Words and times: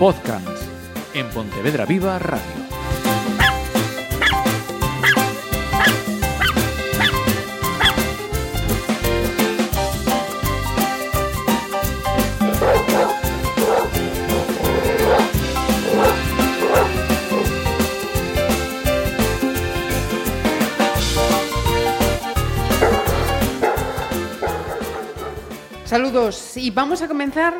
Podcast 0.00 0.62
en 1.12 1.28
Pontevedra 1.28 1.84
Viva 1.84 2.18
Radio. 2.18 2.40
Saludos 25.84 26.56
y 26.56 26.70
vamos 26.70 27.02
a 27.02 27.08
comenzar 27.08 27.52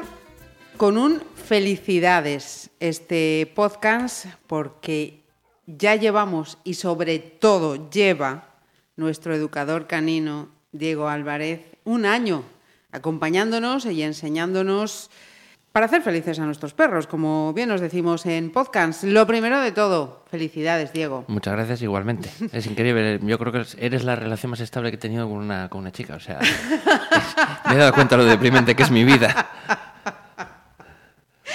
con 0.79 0.97
un 0.97 1.21
felicidades 1.51 2.71
este 2.79 3.51
podcast 3.57 4.27
porque 4.47 5.25
ya 5.67 5.97
llevamos 5.97 6.59
y 6.63 6.75
sobre 6.75 7.19
todo 7.19 7.91
lleva 7.91 8.55
nuestro 8.95 9.35
educador 9.35 9.89
canino 9.89 10.49
Diego 10.71 11.09
Álvarez 11.09 11.63
un 11.83 12.07
año 12.07 12.45
acompañándonos 12.93 13.85
y 13.87 14.05
enseñándonos 14.05 15.11
para 15.73 15.87
hacer 15.87 16.03
felices 16.03 16.39
a 16.39 16.45
nuestros 16.45 16.73
perros, 16.73 17.09
como 17.09 17.53
bien 17.53 17.69
nos 17.69 17.81
decimos 17.81 18.27
en 18.27 18.53
podcast. 18.53 19.03
Lo 19.03 19.27
primero 19.27 19.61
de 19.61 19.73
todo, 19.73 20.25
felicidades, 20.31 20.93
Diego. 20.93 21.25
Muchas 21.27 21.55
gracias 21.55 21.83
igualmente. 21.83 22.31
Es 22.53 22.67
increíble. 22.67 23.19
Yo 23.25 23.39
creo 23.41 23.53
que 23.53 23.65
eres 23.79 24.05
la 24.05 24.15
relación 24.15 24.51
más 24.51 24.61
estable 24.61 24.91
que 24.91 24.97
he 24.97 25.01
tenido 25.01 25.29
con 25.29 25.39
una, 25.39 25.69
con 25.69 25.81
una 25.81 25.91
chica. 25.91 26.15
O 26.15 26.21
sea, 26.21 26.39
me 27.69 27.75
he 27.75 27.77
dado 27.77 27.93
cuenta 27.93 28.17
lo 28.17 28.25
deprimente 28.25 28.77
que 28.77 28.85
es 28.85 28.91
mi 28.93 29.03
vida. 29.03 29.90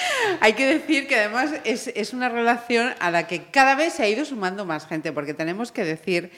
Hay 0.40 0.54
que 0.54 0.66
decir 0.66 1.06
que 1.06 1.16
además 1.16 1.52
es, 1.64 1.88
es 1.88 2.12
una 2.12 2.28
relación 2.28 2.92
a 3.00 3.10
la 3.10 3.26
que 3.26 3.44
cada 3.44 3.74
vez 3.74 3.94
se 3.94 4.02
ha 4.02 4.08
ido 4.08 4.24
sumando 4.24 4.64
más 4.64 4.86
gente, 4.86 5.12
porque 5.12 5.34
tenemos 5.34 5.72
que 5.72 5.84
decir 5.84 6.30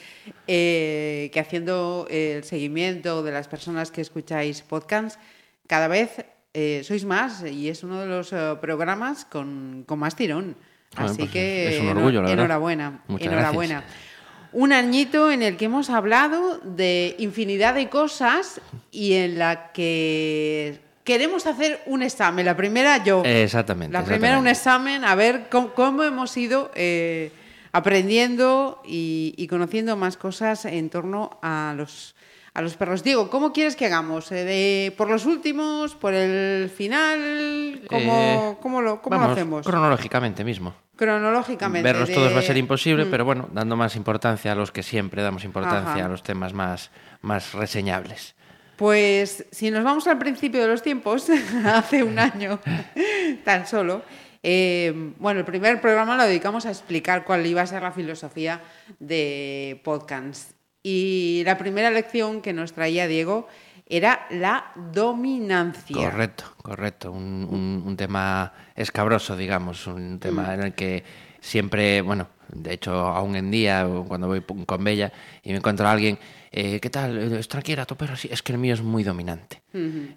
eh, 0.47 1.29
que 1.33 1.39
haciendo 1.39 2.07
el 2.09 2.43
seguimiento 2.43 3.23
de 3.23 3.31
las 3.31 3.47
personas 3.47 3.91
que 3.91 4.01
escucháis 4.01 4.61
podcasts, 4.61 5.19
cada 5.67 5.87
vez 5.87 6.25
eh, 6.53 6.81
sois 6.83 7.05
más 7.05 7.43
y 7.45 7.69
es 7.69 7.83
uno 7.83 8.01
de 8.01 8.07
los 8.07 8.33
eh, 8.33 8.55
programas 8.59 9.25
con, 9.25 9.83
con 9.85 9.99
más 9.99 10.15
tirón. 10.15 10.55
Bueno, 10.95 11.11
Así 11.11 11.19
pues 11.19 11.31
que 11.31 11.75
es 11.75 11.81
un 11.81 11.89
orgullo, 11.89 12.21
la 12.23 12.31
enhorabuena. 12.31 13.03
Muchas 13.07 13.27
enhorabuena. 13.27 13.81
gracias. 13.81 14.09
Un 14.51 14.73
añito 14.73 15.31
en 15.31 15.43
el 15.43 15.57
que 15.57 15.65
hemos 15.65 15.91
hablado 15.91 16.57
de 16.63 17.15
infinidad 17.19 17.75
de 17.75 17.87
cosas 17.87 18.59
y 18.89 19.13
en 19.13 19.37
la 19.37 19.71
que 19.71 20.81
queremos 21.09 21.45
hacer 21.47 21.81
un 21.87 22.03
examen. 22.03 22.45
La 22.45 22.55
primera 22.55 23.03
yo. 23.03 23.23
Exactamente. 23.25 23.91
La 23.93 24.05
primera 24.05 24.37
un 24.37 24.47
examen, 24.47 25.03
a 25.03 25.15
ver 25.15 25.47
cómo, 25.49 25.73
cómo 25.73 26.03
hemos 26.03 26.35
ido 26.37 26.71
eh, 26.75 27.31
aprendiendo 27.71 28.81
y, 28.85 29.33
y 29.37 29.47
conociendo 29.47 29.97
más 29.97 30.15
cosas 30.17 30.65
en 30.65 30.89
torno 30.89 31.39
a 31.41 31.73
los, 31.75 32.15
a 32.53 32.61
los 32.61 32.75
perros. 32.77 33.03
Diego, 33.03 33.29
¿cómo 33.29 33.51
quieres 33.51 33.75
que 33.75 33.85
hagamos? 33.87 34.31
Eh, 34.31 34.43
de- 34.45 34.91
¿Por 34.95 35.09
los 35.09 35.25
últimos? 35.25 35.95
¿Por 35.95 36.13
el 36.13 36.69
final? 36.69 37.81
¿Cómo, 37.89 38.53
Eh, 38.53 38.57
cómo 38.61 38.81
lo, 38.81 39.01
cómo 39.01 39.17
lo 39.17 39.31
hacemos? 39.31 39.65
Cronológicamente 39.65 40.43
mismo. 40.43 40.73
Cronológicamente. 40.95 41.83
Verlos 41.91 42.09
de- 42.09 42.15
todos 42.15 42.35
va 42.35 42.39
a 42.39 42.43
ser 42.43 42.57
imposible, 42.57 43.05
Mm. 43.05 43.09
pero 43.11 43.25
bueno, 43.25 43.49
dando 43.51 43.75
más 43.75 43.95
importancia 43.95 44.51
a 44.51 44.55
los 44.55 44.71
que 44.71 44.83
siempre 44.83 45.23
damos 45.23 45.43
importancia, 45.43 45.93
Ajá. 45.93 46.05
a 46.05 46.09
los 46.09 46.21
temas 46.23 46.53
más, 46.53 46.91
más 47.21 47.53
reseñables. 47.53 48.35
Pues 48.79 49.45
si 49.51 49.71
nos 49.71 49.83
vamos 49.83 50.07
al 50.07 50.17
principio 50.17 50.61
de 50.61 50.69
los 50.69 50.81
tiempos, 50.81 51.27
hace 51.65 52.01
un 52.01 52.17
año 52.17 52.61
tan 53.43 53.67
solo, 53.67 54.03
eh, 54.41 55.11
bueno, 55.19 55.41
el 55.41 55.45
primer 55.45 55.81
programa 55.81 56.15
lo 56.15 56.23
dedicamos 56.23 56.65
a 56.65 56.69
explicar 56.69 57.25
cuál 57.25 57.45
iba 57.45 57.61
a 57.61 57.67
ser 57.67 57.81
la 57.83 57.91
filosofía 57.91 58.61
de 58.97 59.81
podcast. 59.83 60.51
Y 60.81 61.41
la 61.45 61.57
primera 61.57 61.91
lección 61.91 62.41
que 62.41 62.53
nos 62.53 62.71
traía 62.71 63.05
Diego 63.07 63.49
era 63.85 64.25
la 64.29 64.71
dominancia. 64.93 65.97
Correcto, 66.09 66.45
correcto. 66.63 67.11
Un, 67.11 67.45
un- 67.51 67.83
un 67.85 67.97
tema 67.97 68.53
escabroso, 68.77 69.35
digamos, 69.35 69.87
un 69.87 70.19
tema 70.19 70.43
Mm. 70.43 70.51
en 70.53 70.63
el 70.63 70.73
que 70.73 71.03
siempre, 71.41 71.99
bueno, 72.01 72.29
de 72.47 72.75
hecho, 72.75 72.93
aún 72.93 73.35
en 73.35 73.51
día, 73.51 73.85
cuando 74.07 74.27
voy 74.27 74.41
con 74.65 74.83
Bella 74.85 75.11
y 75.43 75.49
me 75.51 75.57
encuentro 75.57 75.85
a 75.85 75.91
alguien, 75.91 76.17
eh, 76.51 76.79
¿qué 76.79 76.89
tal? 76.89 77.17
Eh, 77.17 77.39
¿Es 77.39 77.47
tranquila 77.47 77.85
tu 77.85 77.95
perro? 77.95 78.15
Sí, 78.15 78.27
es 78.31 78.41
que 78.43 78.51
el 78.51 78.57
mío 78.57 78.73
es 78.73 78.81
muy 78.81 79.03
dominante. 79.03 79.61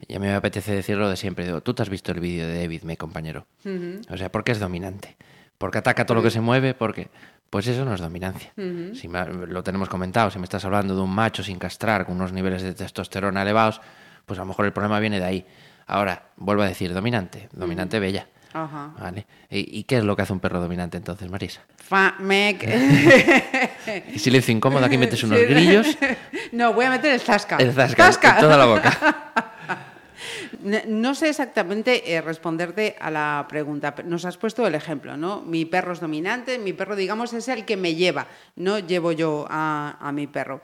Y 0.09 0.15
a 0.15 0.19
mí 0.19 0.27
me 0.27 0.35
apetece 0.35 0.75
decirlo 0.75 1.09
de 1.09 1.17
siempre. 1.17 1.45
Digo, 1.45 1.61
tú 1.61 1.75
te 1.75 1.83
has 1.83 1.89
visto 1.89 2.13
el 2.13 2.21
vídeo 2.21 2.47
de 2.47 2.61
David, 2.61 2.83
mi 2.85 2.97
compañero. 2.97 3.47
O 4.11 4.17
sea, 4.17 4.31
¿por 4.33 4.45
qué 4.45 4.53
es 4.53 4.61
dominante? 4.61 5.17
Porque 5.59 5.79
ataca 5.79 6.07
todo 6.07 6.17
lo 6.17 6.23
que 6.23 6.31
se 6.31 6.41
mueve, 6.41 6.75
porque... 6.75 7.09
Pues 7.51 7.67
eso 7.67 7.85
no 7.85 7.93
es 7.95 8.01
dominancia. 8.01 8.51
Si 8.97 9.09
me- 9.09 9.27
lo 9.27 9.63
tenemos 9.63 9.91
comentado, 9.91 10.31
si 10.31 10.39
me 10.39 10.45
estás 10.45 10.65
hablando 10.65 10.97
de 10.97 11.03
un 11.03 11.11
macho 11.15 11.43
sin 11.43 11.59
castrar, 11.59 12.07
con 12.07 12.15
unos 12.17 12.33
niveles 12.33 12.63
de 12.63 12.73
testosterona 12.73 13.43
elevados, 13.43 13.83
pues 14.25 14.39
a 14.39 14.43
lo 14.43 14.47
mejor 14.47 14.65
el 14.65 14.73
problema 14.73 14.99
viene 15.01 15.19
de 15.21 15.27
ahí. 15.27 15.47
Ahora, 15.87 16.31
vuelvo 16.39 16.63
a 16.63 16.67
decir, 16.67 16.95
dominante, 16.95 17.51
dominante 17.53 18.01
bella. 18.01 18.27
Ajá. 18.55 18.93
¿Vale? 18.99 19.27
¿Y, 19.51 19.79
y 19.81 19.85
qué 19.85 19.99
es 19.99 20.05
lo 20.05 20.15
que 20.17 20.23
hace 20.23 20.33
un 20.33 20.41
perro 20.41 20.61
dominante 20.61 20.97
entonces, 20.97 21.31
Marisa? 21.31 21.63
Fa- 21.77 22.15
mec. 22.19 22.63
Y 24.15 24.19
silencio 24.19 24.55
incómodo, 24.55 24.85
aquí 24.85 24.97
metes 24.99 25.23
unos 25.25 25.39
Sí. 25.39 25.45
grillos, 25.47 25.99
No, 26.53 26.73
voy 26.73 26.85
a 26.87 26.91
meter 26.91 27.13
el 27.13 27.21
zasca. 27.21 27.57
el 27.57 27.73
zasca, 27.73 28.35
en 28.35 28.41
toda 28.41 28.57
la 28.57 28.67
boca. 28.67 29.33
No 30.87 31.15
sé 31.17 31.29
exactamente 31.31 32.13
eh, 32.15 32.21
responderte 32.21 32.95
a 33.01 33.11
la 33.11 33.47
pregunta. 33.49 33.95
Nos 34.05 34.25
has 34.25 34.37
puesto 34.37 34.65
el 34.67 34.77
ejemplo, 34.77 35.17
¿no? 35.17 35.43
Mi 35.43 35.65
perro 35.65 35.93
es 35.93 35.99
dominante, 35.99 36.59
mi 36.59 36.73
perro, 36.73 36.95
digamos, 36.95 37.33
es 37.33 37.49
el 37.49 37.65
que 37.65 37.77
me 37.77 37.97
lleva, 37.97 38.29
no 38.55 38.79
llevo 38.79 39.11
yo 39.11 39.45
a, 39.51 39.97
a 40.01 40.13
mi 40.13 40.29
perro. 40.29 40.61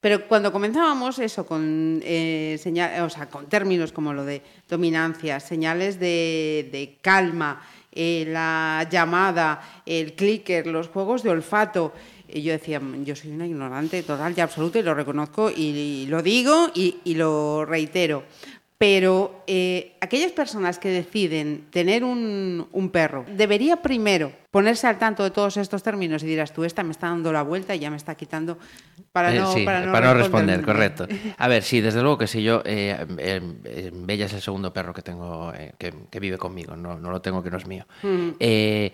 Pero 0.00 0.26
cuando 0.26 0.50
comenzábamos 0.50 1.18
eso 1.18 1.44
con, 1.44 2.00
eh, 2.02 2.58
señal- 2.58 3.02
o 3.04 3.10
sea, 3.10 3.28
con 3.28 3.46
términos 3.50 3.92
como 3.92 4.14
lo 4.14 4.24
de 4.24 4.40
dominancia, 4.68 5.38
señales 5.40 6.00
de, 6.00 6.96
calma, 7.02 7.60
eh, 7.92 8.24
la 8.28 8.86
llamada, 8.90 9.82
el 9.84 10.14
clicker, 10.14 10.66
los 10.66 10.88
juegos 10.88 11.22
de 11.22 11.30
olfato, 11.30 11.92
y 12.32 12.40
yo 12.42 12.52
decía, 12.52 12.80
"Mm, 12.80 13.04
yo 13.04 13.14
soy 13.14 13.32
una 13.32 13.46
ignorante 13.46 14.02
total 14.02 14.32
y 14.36 14.40
absoluta 14.40 14.78
y 14.78 14.82
lo 14.82 14.94
reconozco 14.94 15.50
y, 15.50 16.06
lo 16.08 16.22
digo 16.22 16.68
y 16.74 17.14
lo 17.14 17.66
reitero. 17.66 18.22
Pero 18.80 19.44
eh, 19.46 19.92
aquellas 20.00 20.32
personas 20.32 20.78
que 20.78 20.88
deciden 20.88 21.66
tener 21.70 22.02
un, 22.02 22.66
un 22.72 22.88
perro, 22.88 23.26
debería 23.36 23.76
primero 23.82 24.32
ponerse 24.50 24.86
al 24.86 24.98
tanto 24.98 25.22
de 25.22 25.30
todos 25.30 25.58
estos 25.58 25.82
términos 25.82 26.22
y 26.22 26.26
dirás, 26.26 26.54
tú, 26.54 26.64
esta 26.64 26.82
me 26.82 26.92
está 26.92 27.08
dando 27.08 27.30
la 27.30 27.42
vuelta 27.42 27.74
y 27.74 27.78
ya 27.78 27.90
me 27.90 27.98
está 27.98 28.14
quitando 28.14 28.56
para 29.12 29.34
Eh, 29.34 29.38
no, 29.38 29.52
sí, 29.52 29.66
para 29.66 29.80
no, 29.84 29.92
responder, 29.92 30.16
responderme". 30.16 30.64
correcto. 30.64 31.06
A 31.36 31.46
ver, 31.48 31.62
sí, 31.62 31.82
desde 31.82 32.00
luego 32.00 32.16
que 32.16 32.26
sí, 32.26 32.42
yo, 32.42 32.62
eh, 32.64 32.96
eh, 33.18 33.90
Bella 33.92 34.24
es 34.24 34.32
el 34.32 34.40
segundo 34.40 34.72
perro 34.72 34.94
que 34.94 35.02
tengo, 35.02 35.52
que, 35.76 35.92
que 36.10 36.18
vive 36.18 36.38
conmigo, 36.38 36.74
no, 36.74 36.98
no 36.98 37.10
lo 37.10 37.20
tengo 37.20 37.42
que 37.42 37.50
no 37.50 37.58
es 37.58 37.66
mío. 37.66 37.86
Eh, 38.40 38.92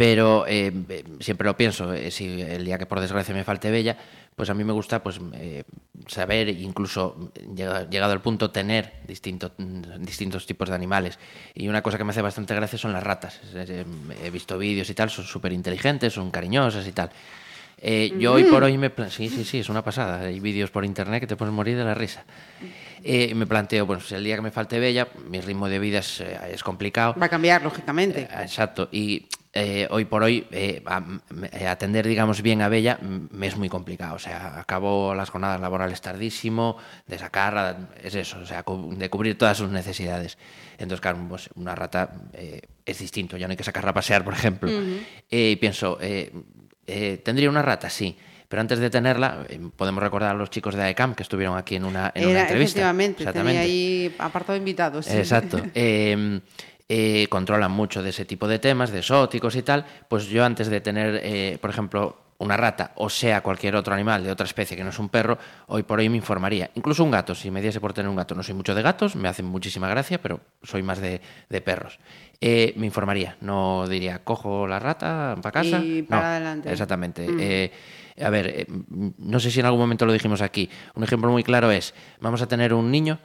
pero 0.00 0.46
eh, 0.48 0.72
siempre 1.20 1.44
lo 1.44 1.54
pienso, 1.58 1.92
eh, 1.92 2.10
si 2.10 2.40
el 2.40 2.64
día 2.64 2.78
que 2.78 2.86
por 2.86 3.00
desgracia 3.00 3.34
me 3.34 3.44
falte 3.44 3.70
Bella, 3.70 3.98
pues 4.34 4.48
a 4.48 4.54
mí 4.54 4.64
me 4.64 4.72
gusta 4.72 5.02
pues 5.02 5.20
eh, 5.34 5.64
saber, 6.06 6.48
incluso 6.48 7.30
llega- 7.54 7.86
llegado 7.90 8.14
al 8.14 8.22
punto, 8.22 8.50
tener 8.50 8.94
distinto- 9.06 9.52
mm, 9.58 10.00
distintos 10.02 10.46
tipos 10.46 10.70
de 10.70 10.74
animales. 10.74 11.18
Y 11.54 11.68
una 11.68 11.82
cosa 11.82 11.98
que 11.98 12.04
me 12.04 12.12
hace 12.12 12.22
bastante 12.22 12.54
gracia 12.54 12.78
son 12.78 12.94
las 12.94 13.02
ratas. 13.02 13.40
Eh, 13.54 13.84
He 14.24 14.30
visto 14.30 14.56
vídeos 14.56 14.88
y 14.88 14.94
tal, 14.94 15.10
son 15.10 15.26
súper 15.26 15.52
inteligentes, 15.52 16.14
son 16.14 16.30
cariñosas 16.30 16.86
y 16.86 16.92
tal. 16.92 17.10
Eh, 17.76 18.10
yo 18.18 18.32
hoy 18.32 18.44
por 18.44 18.62
hoy 18.64 18.78
me... 18.78 18.90
Sí, 19.10 19.28
sí, 19.28 19.44
sí, 19.44 19.58
es 19.58 19.68
una 19.68 19.84
pasada. 19.84 20.20
Hay 20.22 20.40
vídeos 20.40 20.70
por 20.70 20.86
internet 20.86 21.20
que 21.20 21.26
te 21.26 21.36
puedes 21.36 21.52
morir 21.52 21.76
de 21.76 21.84
la 21.84 21.92
risa. 21.92 22.24
Eh, 23.04 23.34
me 23.34 23.46
planteo, 23.46 23.84
bueno, 23.84 24.00
si 24.02 24.14
el 24.14 24.24
día 24.24 24.36
que 24.36 24.42
me 24.42 24.50
falte 24.50 24.78
Bella, 24.80 25.08
mi 25.28 25.42
ritmo 25.42 25.68
de 25.68 25.78
vida 25.78 25.98
es, 25.98 26.20
eh, 26.22 26.38
es 26.54 26.62
complicado. 26.62 27.14
Va 27.20 27.26
a 27.26 27.28
cambiar, 27.28 27.60
lógicamente. 27.62 28.22
Eh, 28.22 28.28
Exacto. 28.40 28.88
Y 28.92 29.26
eh, 29.52 29.88
hoy 29.90 30.04
por 30.04 30.22
hoy 30.22 30.46
eh, 30.52 30.82
eh, 31.52 31.66
atender, 31.66 32.06
digamos, 32.06 32.40
bien 32.40 32.62
a 32.62 32.68
Bella 32.68 32.98
me 33.02 33.48
es 33.48 33.56
muy 33.56 33.68
complicado. 33.68 34.14
O 34.14 34.18
sea, 34.18 34.60
acabo 34.60 35.14
las 35.14 35.30
jornadas 35.30 35.60
laborales 35.60 36.00
tardísimo, 36.00 36.76
de 37.06 37.18
sacar, 37.18 37.88
es 38.02 38.14
eso, 38.14 38.38
o 38.40 38.46
sea, 38.46 38.64
de 38.64 39.10
cubrir 39.10 39.36
todas 39.36 39.56
sus 39.58 39.70
necesidades. 39.70 40.38
Entonces, 40.74 41.00
claro, 41.00 41.18
pues 41.28 41.50
una 41.56 41.74
rata 41.74 42.12
eh, 42.32 42.60
es 42.86 42.98
distinto, 43.00 43.36
ya 43.36 43.48
no 43.48 43.50
hay 43.52 43.56
que 43.56 43.64
sacarla 43.64 43.90
a 43.90 43.94
pasear, 43.94 44.22
por 44.24 44.34
ejemplo. 44.34 44.70
Eh, 45.30 45.50
y 45.50 45.56
pienso, 45.56 45.98
¿tendría 47.24 47.50
una 47.50 47.62
rata? 47.62 47.90
Sí. 47.90 48.16
Pero 48.48 48.62
antes 48.62 48.80
de 48.80 48.90
tenerla, 48.90 49.46
podemos 49.76 50.02
recordar 50.02 50.34
a 50.34 50.34
los 50.38 50.50
chicos 50.50 50.74
de 50.74 50.82
AECAM 50.82 51.14
que 51.14 51.22
estuvieron 51.22 51.56
aquí 51.56 51.76
en 51.76 51.84
una, 51.84 52.10
en 52.16 52.24
una 52.24 52.32
Era, 52.32 52.40
entrevista. 52.42 52.80
efectivamente, 52.80 53.24
tenía 53.26 53.60
ahí 53.60 54.12
apartado 54.18 54.56
invitados. 54.56 55.06
sí. 55.06 55.16
Exacto. 55.16 55.60
Eh, 55.74 56.40
eh, 56.92 57.28
controlan 57.28 57.70
mucho 57.70 58.02
de 58.02 58.10
ese 58.10 58.24
tipo 58.24 58.48
de 58.48 58.58
temas, 58.58 58.90
de 58.90 58.98
exóticos 58.98 59.54
y 59.54 59.62
tal. 59.62 59.86
Pues 60.08 60.26
yo 60.26 60.44
antes 60.44 60.66
de 60.66 60.80
tener, 60.80 61.20
eh, 61.22 61.56
por 61.60 61.70
ejemplo, 61.70 62.16
una 62.38 62.56
rata 62.56 62.92
o 62.96 63.08
sea 63.08 63.42
cualquier 63.42 63.76
otro 63.76 63.94
animal 63.94 64.24
de 64.24 64.32
otra 64.32 64.46
especie 64.46 64.76
que 64.76 64.82
no 64.82 64.90
es 64.90 64.98
un 64.98 65.08
perro, 65.08 65.38
hoy 65.68 65.84
por 65.84 66.00
hoy 66.00 66.08
me 66.08 66.16
informaría. 66.16 66.70
Incluso 66.74 67.04
un 67.04 67.12
gato, 67.12 67.34
si 67.34 67.50
me 67.50 67.62
diese 67.62 67.80
por 67.80 67.92
tener 67.92 68.08
un 68.08 68.16
gato, 68.16 68.34
no 68.34 68.42
soy 68.42 68.54
mucho 68.54 68.74
de 68.74 68.82
gatos, 68.82 69.14
me 69.14 69.28
hacen 69.28 69.46
muchísima 69.46 69.88
gracia, 69.88 70.20
pero 70.20 70.40
soy 70.64 70.82
más 70.82 71.00
de, 71.00 71.20
perros. 71.64 72.00
Eh, 72.40 72.72
me 72.76 72.86
informaría, 72.86 73.36
no 73.40 73.86
diría, 73.86 74.24
cojo 74.24 74.66
la 74.66 74.80
rata 74.80 75.36
para 75.40 75.52
casa. 75.52 75.78
Y 75.78 76.02
para 76.02 76.32
adelante. 76.32 76.72
Exactamente. 76.72 77.26
Eh, 77.38 77.72
a 78.20 78.30
ver, 78.30 78.46
eh, 78.48 78.66
no 79.18 79.38
sé 79.38 79.50
si 79.50 79.60
en 79.60 79.66
algún 79.66 79.80
momento 79.80 80.06
lo 80.06 80.12
dijimos 80.12 80.40
aquí. 80.40 80.68
Un 80.94 81.04
ejemplo 81.04 81.30
muy 81.30 81.44
claro 81.44 81.70
es, 81.70 81.94
vamos 82.20 82.42
a 82.42 82.48
tener 82.48 82.74
un 82.74 82.90
niño 82.90 83.20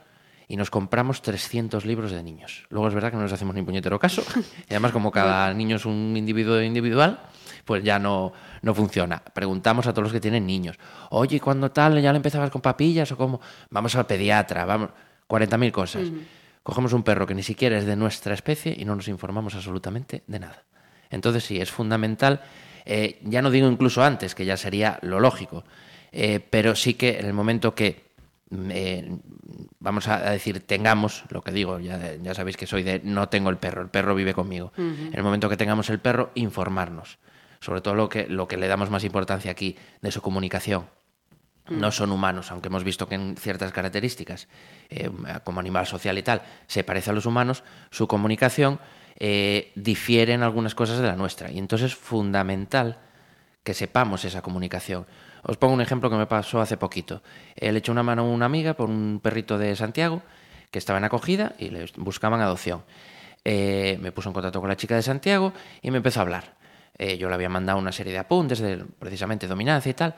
y 0.48 0.56
nos 0.56 0.70
compramos 0.70 1.22
300 1.22 1.84
libros 1.84 2.12
de 2.12 2.22
niños. 2.22 2.66
Luego 2.70 2.88
es 2.88 2.94
verdad 2.94 3.10
que 3.10 3.16
no 3.16 3.24
les 3.24 3.32
hacemos 3.32 3.54
ni 3.54 3.62
puñetero 3.62 3.98
caso. 3.98 4.22
Y 4.68 4.72
además, 4.72 4.92
como 4.92 5.10
cada 5.10 5.52
niño 5.52 5.76
es 5.76 5.86
un 5.86 6.14
individuo 6.16 6.60
individual, 6.62 7.20
pues 7.64 7.82
ya 7.82 7.98
no, 7.98 8.32
no 8.62 8.74
funciona. 8.74 9.22
Preguntamos 9.34 9.86
a 9.86 9.92
todos 9.92 10.04
los 10.04 10.12
que 10.12 10.20
tienen 10.20 10.46
niños, 10.46 10.78
oye, 11.10 11.40
¿cuándo 11.40 11.70
tal? 11.72 12.00
¿Ya 12.00 12.12
le 12.12 12.16
empezabas 12.16 12.50
con 12.50 12.60
papillas 12.60 13.10
o 13.12 13.16
cómo? 13.16 13.40
Vamos 13.70 13.96
al 13.96 14.06
pediatra, 14.06 14.64
vamos, 14.64 14.90
40.000 15.28 15.72
cosas. 15.72 16.02
Cogemos 16.62 16.92
un 16.92 17.02
perro 17.02 17.26
que 17.26 17.34
ni 17.34 17.42
siquiera 17.42 17.78
es 17.78 17.86
de 17.86 17.96
nuestra 17.96 18.34
especie 18.34 18.74
y 18.76 18.84
no 18.84 18.96
nos 18.96 19.08
informamos 19.08 19.54
absolutamente 19.54 20.22
de 20.26 20.38
nada. 20.38 20.64
Entonces 21.10 21.44
sí, 21.44 21.60
es 21.60 21.70
fundamental, 21.70 22.40
eh, 22.84 23.20
ya 23.22 23.42
no 23.42 23.50
digo 23.50 23.68
incluso 23.68 24.02
antes, 24.02 24.34
que 24.34 24.44
ya 24.44 24.56
sería 24.56 24.98
lo 25.02 25.20
lógico, 25.20 25.64
eh, 26.12 26.40
pero 26.50 26.74
sí 26.74 26.94
que 26.94 27.18
en 27.18 27.26
el 27.26 27.32
momento 27.32 27.74
que 27.74 28.05
eh, 28.50 29.18
vamos 29.78 30.08
a 30.08 30.30
decir, 30.30 30.60
tengamos, 30.60 31.24
lo 31.30 31.42
que 31.42 31.52
digo, 31.52 31.78
ya, 31.78 32.14
ya, 32.14 32.34
sabéis 32.34 32.56
que 32.56 32.66
soy 32.66 32.82
de 32.82 33.00
no 33.02 33.28
tengo 33.28 33.50
el 33.50 33.56
perro, 33.56 33.82
el 33.82 33.88
perro 33.88 34.14
vive 34.14 34.34
conmigo. 34.34 34.72
En 34.76 35.12
el 35.12 35.22
momento 35.22 35.48
que 35.48 35.56
tengamos 35.56 35.90
el 35.90 35.98
perro, 35.98 36.30
informarnos 36.34 37.18
sobre 37.60 37.80
todo 37.80 37.94
lo 37.94 38.08
que, 38.08 38.26
lo 38.28 38.48
que 38.48 38.56
le 38.56 38.68
damos 38.68 38.90
más 38.90 39.04
importancia 39.04 39.50
aquí, 39.50 39.76
de 40.00 40.10
su 40.10 40.20
comunicación. 40.22 40.86
Mm. 41.68 41.80
No 41.80 41.90
son 41.90 42.12
humanos, 42.12 42.50
aunque 42.50 42.68
hemos 42.68 42.84
visto 42.84 43.08
que 43.08 43.16
en 43.16 43.36
ciertas 43.36 43.72
características, 43.72 44.48
eh, 44.88 45.10
como 45.44 45.60
animal 45.60 45.86
social 45.86 46.16
y 46.18 46.22
tal, 46.22 46.42
se 46.66 46.84
parece 46.84 47.10
a 47.10 47.12
los 47.12 47.26
humanos, 47.26 47.64
su 47.90 48.06
comunicación 48.06 48.78
eh, 49.18 49.72
difiere 49.74 50.34
en 50.34 50.42
algunas 50.42 50.74
cosas 50.74 50.98
de 50.98 51.06
la 51.06 51.16
nuestra. 51.16 51.50
Y 51.50 51.58
entonces 51.58 51.92
es 51.92 51.96
fundamental 51.96 52.98
que 53.64 53.74
sepamos 53.74 54.24
esa 54.24 54.42
comunicación. 54.42 55.06
Os 55.46 55.56
pongo 55.56 55.74
un 55.74 55.80
ejemplo 55.80 56.10
que 56.10 56.16
me 56.16 56.26
pasó 56.26 56.60
hace 56.60 56.76
poquito. 56.76 57.22
Le 57.54 57.78
eché 57.78 57.92
una 57.92 58.02
mano 58.02 58.22
a 58.22 58.24
una 58.24 58.46
amiga 58.46 58.74
por 58.74 58.90
un 58.90 59.20
perrito 59.22 59.58
de 59.58 59.76
Santiago 59.76 60.22
que 60.72 60.78
estaba 60.78 60.98
en 60.98 61.04
acogida 61.04 61.54
y 61.58 61.70
le 61.70 61.86
buscaban 61.96 62.40
adopción. 62.40 62.82
Eh, 63.44 63.96
me 64.02 64.10
puso 64.10 64.28
en 64.28 64.32
contacto 64.32 64.60
con 64.60 64.68
la 64.68 64.76
chica 64.76 64.96
de 64.96 65.02
Santiago 65.02 65.52
y 65.82 65.92
me 65.92 65.98
empezó 65.98 66.18
a 66.18 66.22
hablar. 66.22 66.56
Eh, 66.98 67.16
yo 67.16 67.28
le 67.28 67.34
había 67.36 67.48
mandado 67.48 67.78
una 67.78 67.92
serie 67.92 68.12
de 68.12 68.18
apuntes 68.18 68.58
de 68.58 68.84
precisamente 68.98 69.46
dominancia 69.46 69.90
y 69.90 69.94
tal, 69.94 70.16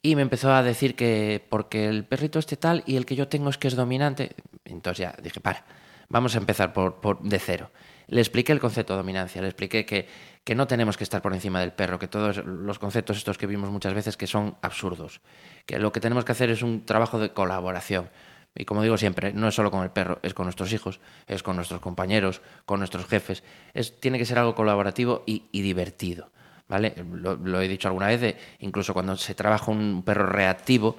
y 0.00 0.16
me 0.16 0.22
empezó 0.22 0.50
a 0.50 0.62
decir 0.62 0.96
que 0.96 1.44
porque 1.50 1.86
el 1.88 2.04
perrito 2.04 2.38
este 2.38 2.56
tal 2.56 2.82
y 2.86 2.96
el 2.96 3.04
que 3.04 3.16
yo 3.16 3.28
tengo 3.28 3.50
es 3.50 3.58
que 3.58 3.68
es 3.68 3.76
dominante. 3.76 4.34
Entonces 4.64 5.02
ya 5.02 5.14
dije, 5.22 5.40
para, 5.40 5.66
vamos 6.08 6.34
a 6.36 6.38
empezar 6.38 6.72
por 6.72 7.20
de 7.20 7.38
cero. 7.38 7.70
Le 8.10 8.20
expliqué 8.20 8.52
el 8.52 8.60
concepto 8.60 8.94
de 8.94 8.98
dominancia, 8.98 9.40
le 9.40 9.48
expliqué 9.48 9.84
que, 9.86 10.08
que 10.44 10.54
no 10.54 10.66
tenemos 10.66 10.96
que 10.96 11.04
estar 11.04 11.22
por 11.22 11.34
encima 11.34 11.60
del 11.60 11.72
perro, 11.72 11.98
que 11.98 12.08
todos 12.08 12.38
los 12.44 12.78
conceptos 12.78 13.18
estos 13.18 13.38
que 13.38 13.46
vimos 13.46 13.70
muchas 13.70 13.94
veces 13.94 14.16
que 14.16 14.26
son 14.26 14.56
absurdos, 14.62 15.20
que 15.66 15.78
lo 15.78 15.92
que 15.92 16.00
tenemos 16.00 16.24
que 16.24 16.32
hacer 16.32 16.50
es 16.50 16.62
un 16.62 16.84
trabajo 16.84 17.18
de 17.18 17.32
colaboración. 17.32 18.10
Y 18.54 18.64
como 18.64 18.82
digo 18.82 18.98
siempre, 18.98 19.32
no 19.32 19.48
es 19.48 19.54
solo 19.54 19.70
con 19.70 19.84
el 19.84 19.90
perro, 19.90 20.18
es 20.22 20.34
con 20.34 20.46
nuestros 20.46 20.72
hijos, 20.72 21.00
es 21.26 21.42
con 21.42 21.56
nuestros 21.56 21.80
compañeros, 21.80 22.42
con 22.66 22.80
nuestros 22.80 23.06
jefes. 23.06 23.44
Es, 23.74 24.00
tiene 24.00 24.18
que 24.18 24.24
ser 24.24 24.38
algo 24.38 24.54
colaborativo 24.54 25.22
y, 25.24 25.44
divertido. 25.52 26.30
¿vale? 26.68 26.94
Lo, 27.12 27.60
he 27.60 27.68
dicho 27.68 27.86
alguna 27.86 28.08
vez, 28.08 28.36
incluso 28.58 28.92
cuando 28.92 29.16
se 29.16 29.34
trabaja 29.34 29.70
un 29.70 30.02
perro 30.04 30.26
reactivo, 30.26 30.96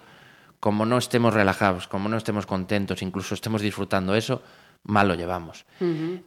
como 0.62 0.86
no 0.86 0.98
estemos 0.98 1.34
relajados, 1.34 1.88
como 1.88 2.08
no 2.08 2.18
estemos 2.18 2.46
contentos, 2.46 3.02
incluso 3.02 3.34
estemos 3.34 3.62
disfrutando 3.62 4.16
eso, 4.16 4.44
mal 4.84 5.08
lo 5.08 5.16
llevamos. 5.16 5.66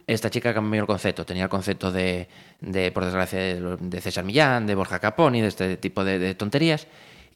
Esta 0.07 0.29
chica 0.29 0.53
cambió 0.53 0.81
el 0.81 0.87
concepto, 0.87 1.25
tenía 1.25 1.43
el 1.43 1.49
concepto 1.49 1.91
de, 1.91 2.27
de 2.61 2.91
por 2.91 3.05
desgracia, 3.05 3.39
de, 3.39 4.01
César 4.01 4.23
Millán, 4.23 4.65
de 4.65 4.75
Borja 4.75 4.99
Caponi, 4.99 5.41
de 5.41 5.47
este 5.47 5.77
tipo 5.77 6.03
de, 6.03 6.19
de 6.19 6.35
tonterías, 6.35 6.87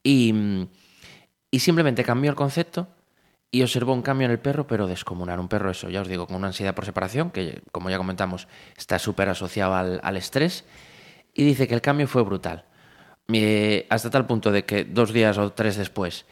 y, 0.04 0.68
y 1.51 1.60
simplemente 1.60 2.04
cambió 2.04 2.30
el 2.31 2.36
concepto 2.36 2.88
y 3.51 3.63
observó 3.63 3.94
un 3.94 4.01
cambio 4.01 4.25
en 4.25 4.31
el 4.31 4.39
perro, 4.39 4.68
pero 4.68 4.88
descomunal. 4.88 5.39
Un 5.39 5.48
perro, 5.48 5.71
eso, 5.71 5.89
ya 5.89 6.01
os 6.01 6.07
digo, 6.07 6.27
con 6.27 6.36
una 6.36 6.48
ansiedad 6.48 6.75
por 6.75 6.86
separación, 6.86 7.31
que 7.31 7.62
como 7.71 7.89
ya 7.89 7.98
comentamos, 7.98 8.48
está 8.77 9.00
súper 9.00 9.30
asociado 9.30 9.74
al, 9.75 10.18
estrés, 10.18 10.66
y 11.33 11.44
dice 11.44 11.68
que 11.68 11.74
el 11.74 11.81
cambio 11.81 12.07
fue 12.07 12.24
brutal. 12.24 12.66
hasta 13.89 14.10
tal 14.10 14.27
punto 14.27 14.51
de 14.51 14.66
que 14.66 14.83
dos 14.86 15.13
días 15.13 15.38
o 15.38 15.51
tres 15.51 15.77
después 15.77 16.25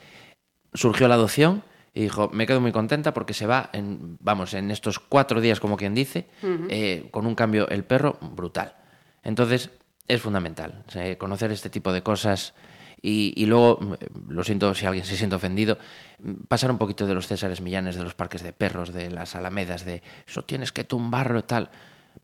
surgió 0.73 1.07
la 1.07 1.15
adopción 1.15 1.63
y 1.97 2.01
dijo, 2.01 2.29
me 2.31 2.45
quedo 2.45 2.61
muy 2.61 2.71
contenta 2.71 3.11
porque 3.11 3.33
se 3.33 3.47
va, 3.47 3.71
en, 3.73 4.17
vamos, 4.19 4.53
en 4.53 4.69
estos 4.69 4.99
cuatro 4.99 5.41
días, 5.41 5.59
como 5.59 5.77
quien 5.77 5.95
dice, 5.95 6.27
eh, 6.69 7.07
con 7.09 7.25
un 7.25 7.33
cambio 7.33 7.67
el 7.69 7.85
perro 7.85 8.19
brutal. 8.21 8.75
Entonces, 9.23 9.71
es 10.07 10.21
fundamental 10.21 10.83
conocer 11.17 11.51
este 11.51 11.71
tipo 11.71 11.91
de 11.91 12.03
cosas 12.03 12.53
y, 13.01 13.43
luego, 13.47 13.79
mm, 13.81 14.29
lo 14.31 14.43
siento 14.43 14.75
si 14.75 14.85
alguien 14.85 15.05
se 15.05 15.17
siente 15.17 15.35
ofendido, 15.35 15.79
mm, 16.19 16.43
pasar 16.47 16.69
un 16.69 16.77
poquito 16.77 17.07
de 17.07 17.15
los 17.15 17.25
Césares 17.25 17.61
Millanes, 17.61 17.95
de 17.95 18.03
los 18.03 18.13
parques 18.13 18.43
de 18.43 18.53
perros, 18.53 18.93
de 18.93 19.09
las 19.09 19.35
alamedas, 19.35 19.83
de 19.83 20.03
eso 20.27 20.43
tienes 20.43 20.71
que 20.71 20.83
tumbarlo 20.83 21.39
y 21.39 21.43
tal. 21.43 21.71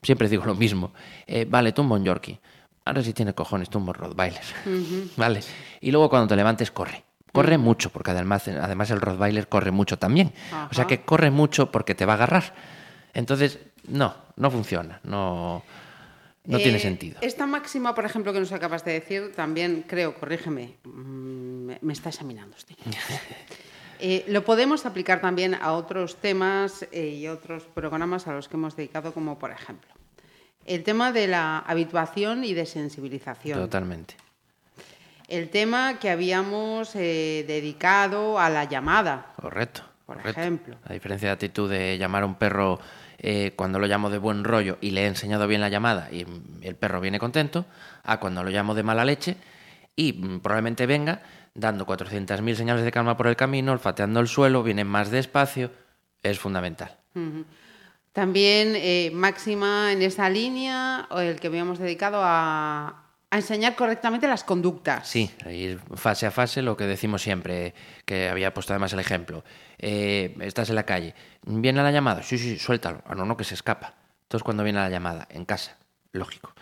Siempre 0.04 0.28
digo 0.28 0.44
lo 0.44 0.54
mismo. 0.54 0.92
Eh, 1.26 1.46
vale, 1.50 1.72
tumbo 1.72 1.96
un 1.96 2.04
Yorkie. 2.04 2.38
Ahora 2.84 3.02
si 3.02 3.12
tiene 3.12 3.34
cojones, 3.34 3.70
tumbo 3.70 3.90
un 3.90 3.94
Rottweiler. 3.94 4.42
vale. 5.16 5.40
Y 5.80 5.90
luego 5.90 6.08
cuando 6.08 6.28
te 6.28 6.36
levantes, 6.36 6.70
corre. 6.70 7.02
Corre 7.34 7.58
mucho, 7.58 7.90
porque 7.90 8.12
además, 8.12 8.46
además 8.48 8.90
el 8.90 9.00
Rottweiler 9.00 9.48
corre 9.48 9.70
mucho 9.70 9.98
también. 9.98 10.32
O 10.70 10.74
sea 10.74 10.86
que 10.86 11.02
corre 11.02 11.30
mucho 11.30 11.70
porque 11.70 11.94
te 11.94 12.06
va 12.06 12.12
a 12.12 12.16
agarrar. 12.16 12.54
Entonces, 13.12 13.58
no, 13.88 14.14
no 14.36 14.50
funciona. 14.50 15.00
No. 15.02 15.62
No 16.46 16.58
tiene 16.58 16.76
eh, 16.76 16.80
sentido. 16.80 17.18
Esta 17.22 17.46
máxima, 17.46 17.94
por 17.94 18.04
ejemplo, 18.04 18.30
que 18.34 18.38
nos 18.38 18.52
acabas 18.52 18.84
de 18.84 18.92
decir, 18.92 19.32
también 19.34 19.82
creo, 19.88 20.14
corrígeme, 20.14 20.76
mm, 20.84 21.70
me, 21.80 21.92
está 21.92 22.10
examinando 22.10 22.56
usted. 22.56 22.76
Eh, 24.00 24.24
lo 24.26 24.44
podemos 24.44 24.86
aplicar 24.86 25.20
también 25.20 25.54
a 25.54 25.72
otros 25.72 26.16
temas 26.16 26.84
eh, 26.90 27.10
y 27.10 27.28
otros 27.28 27.62
programas 27.62 28.26
a 28.26 28.32
los 28.32 28.48
que 28.48 28.56
hemos 28.56 28.74
dedicado, 28.74 29.14
como 29.14 29.38
por 29.38 29.52
ejemplo 29.52 29.88
el 30.66 30.82
tema 30.82 31.12
de 31.12 31.26
la 31.26 31.58
habituación 31.58 32.44
y 32.44 32.54
de 32.54 32.66
sensibilización. 32.66 33.58
Totalmente. 33.58 34.16
El 35.28 35.50
tema 35.50 35.98
que 35.98 36.10
habíamos 36.10 36.92
dedicado 36.92 38.38
a 38.38 38.50
la 38.50 38.64
llamada. 38.64 39.32
Correcto. 39.40 39.82
Por 40.06 40.18
ejemplo. 40.18 40.76
La 40.86 40.92
diferencia 40.92 41.28
de 41.28 41.32
actitud 41.32 41.70
de 41.70 41.96
llamar 41.96 42.24
a 42.24 42.26
un 42.26 42.34
perro 42.34 42.78
eh, 43.18 43.52
cuando 43.56 43.78
lo 43.78 43.86
llamo 43.86 44.10
de 44.10 44.18
buen 44.18 44.44
rollo 44.44 44.76
y 44.80 44.90
le 44.90 45.04
he 45.04 45.06
enseñado 45.06 45.46
bien 45.46 45.62
la 45.62 45.70
llamada 45.70 46.10
y 46.12 46.26
el 46.60 46.76
perro 46.76 47.00
viene 47.00 47.18
contento, 47.18 47.64
a 48.02 48.20
cuando 48.20 48.42
lo 48.44 48.50
llamo 48.50 48.74
de 48.74 48.82
mala 48.82 49.04
leche 49.04 49.36
y 49.96 50.12
mm, 50.12 50.40
probablemente 50.40 50.84
venga 50.84 51.22
dando 51.54 51.86
400.000 51.86 52.54
señales 52.54 52.84
de 52.84 52.92
calma 52.92 53.16
por 53.16 53.28
el 53.28 53.36
camino, 53.36 53.72
olfateando 53.72 54.20
el 54.20 54.28
suelo, 54.28 54.62
viene 54.62 54.84
más 54.84 55.10
despacio, 55.10 55.70
es 56.22 56.38
fundamental. 56.38 56.98
También 58.12 58.74
eh, 58.74 59.10
máxima 59.14 59.92
en 59.92 60.02
esa 60.02 60.28
línea, 60.28 61.08
el 61.16 61.38
que 61.38 61.46
habíamos 61.46 61.78
dedicado 61.78 62.20
a, 62.22 63.03
a 63.34 63.38
enseñar 63.38 63.74
correctamente 63.74 64.28
las 64.28 64.44
conductas. 64.44 65.08
Sí, 65.08 65.28
ir 65.50 65.80
fase 65.96 66.24
a 66.26 66.30
fase, 66.30 66.62
lo 66.62 66.76
que 66.76 66.84
decimos 66.84 67.20
siempre, 67.20 67.74
que 68.04 68.28
había 68.28 68.54
puesto 68.54 68.72
además 68.72 68.92
el 68.92 69.00
ejemplo. 69.00 69.42
Eh, 69.78 70.36
estás 70.40 70.68
en 70.68 70.76
la 70.76 70.84
calle, 70.84 71.16
¿viene 71.44 71.82
la 71.82 71.90
llamada? 71.90 72.22
Sí, 72.22 72.38
sí, 72.38 72.56
suéltalo. 72.60 73.02
Ah, 73.04 73.16
no, 73.16 73.24
no, 73.24 73.36
que 73.36 73.42
se 73.42 73.54
escapa. 73.54 73.94
Entonces, 74.22 74.44
cuando 74.44 74.62
viene 74.62 74.78
la 74.78 74.88
llamada? 74.88 75.26
En 75.30 75.44
casa, 75.44 75.76
lógico. 76.12 76.54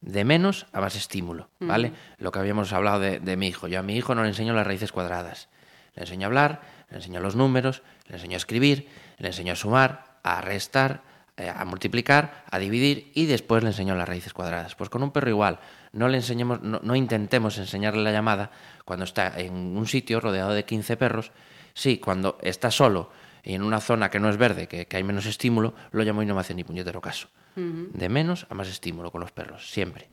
De 0.00 0.24
menos 0.24 0.66
a 0.72 0.80
más 0.80 0.96
estímulo, 0.96 1.50
¿vale? 1.60 1.92
Lo 2.16 2.32
que 2.32 2.38
habíamos 2.38 2.72
hablado 2.72 3.00
de, 3.00 3.36
mi 3.36 3.48
hijo. 3.48 3.68
Yo 3.68 3.80
a 3.80 3.82
mi 3.82 3.94
hijo 3.94 4.14
no 4.14 4.22
le 4.22 4.28
enseño 4.28 4.54
las 4.54 4.66
raíces 4.66 4.92
cuadradas. 4.92 5.50
Le 5.94 6.04
enseño 6.04 6.26
a 6.26 6.28
hablar, 6.28 6.62
le 6.88 6.96
enseño 6.96 7.20
los 7.20 7.36
números, 7.36 7.82
le 8.06 8.16
enseño 8.16 8.34
a 8.34 8.38
escribir, 8.38 8.88
le 9.18 9.28
enseño 9.28 9.52
a 9.52 9.56
sumar, 9.56 10.18
a 10.22 10.40
restar, 10.40 11.02
eh, 11.36 11.52
a 11.54 11.64
multiplicar, 11.64 12.44
a 12.50 12.58
dividir 12.58 13.12
y 13.14 13.26
después 13.26 13.62
le 13.62 13.70
enseño 13.70 13.94
las 13.94 14.08
raíces 14.08 14.32
cuadradas. 14.32 14.74
Pues 14.74 14.88
con 14.88 15.02
un 15.02 15.10
perro 15.10 15.30
igual 15.30 15.58
no 15.94 16.08
le 16.08 16.18
enseñemos, 16.18 16.60
no, 16.60 16.96
intentemos 16.96 17.56
enseñarle 17.58 18.02
la 18.02 18.12
llamada 18.12 18.50
cuando 18.84 19.04
está 19.04 19.38
en 19.38 19.54
un 19.54 19.86
sitio 19.86 20.20
rodeado 20.20 20.52
de 20.52 20.64
15 20.64 20.96
perros. 20.96 21.32
Sí, 21.72 21.98
cuando 21.98 22.38
está 22.42 22.70
solo 22.70 23.10
y 23.42 23.54
en 23.54 23.62
una 23.62 23.80
zona 23.80 24.10
que 24.10 24.20
no 24.20 24.28
es 24.28 24.36
verde, 24.36 24.66
que, 24.66 24.86
hay 24.90 25.04
menos 25.04 25.26
estímulo, 25.26 25.74
lo 25.92 26.02
llamo 26.02 26.22
y 26.22 26.26
no 26.26 26.34
me 26.34 26.40
hace 26.40 26.54
ni 26.54 26.64
puñetero 26.64 27.00
caso. 27.00 27.28
De 27.56 28.08
menos 28.08 28.48
a 28.50 28.54
más 28.54 28.66
estímulo 28.66 29.12
con 29.12 29.20
los 29.20 29.30
perros, 29.30 29.70
siempre. 29.70 30.08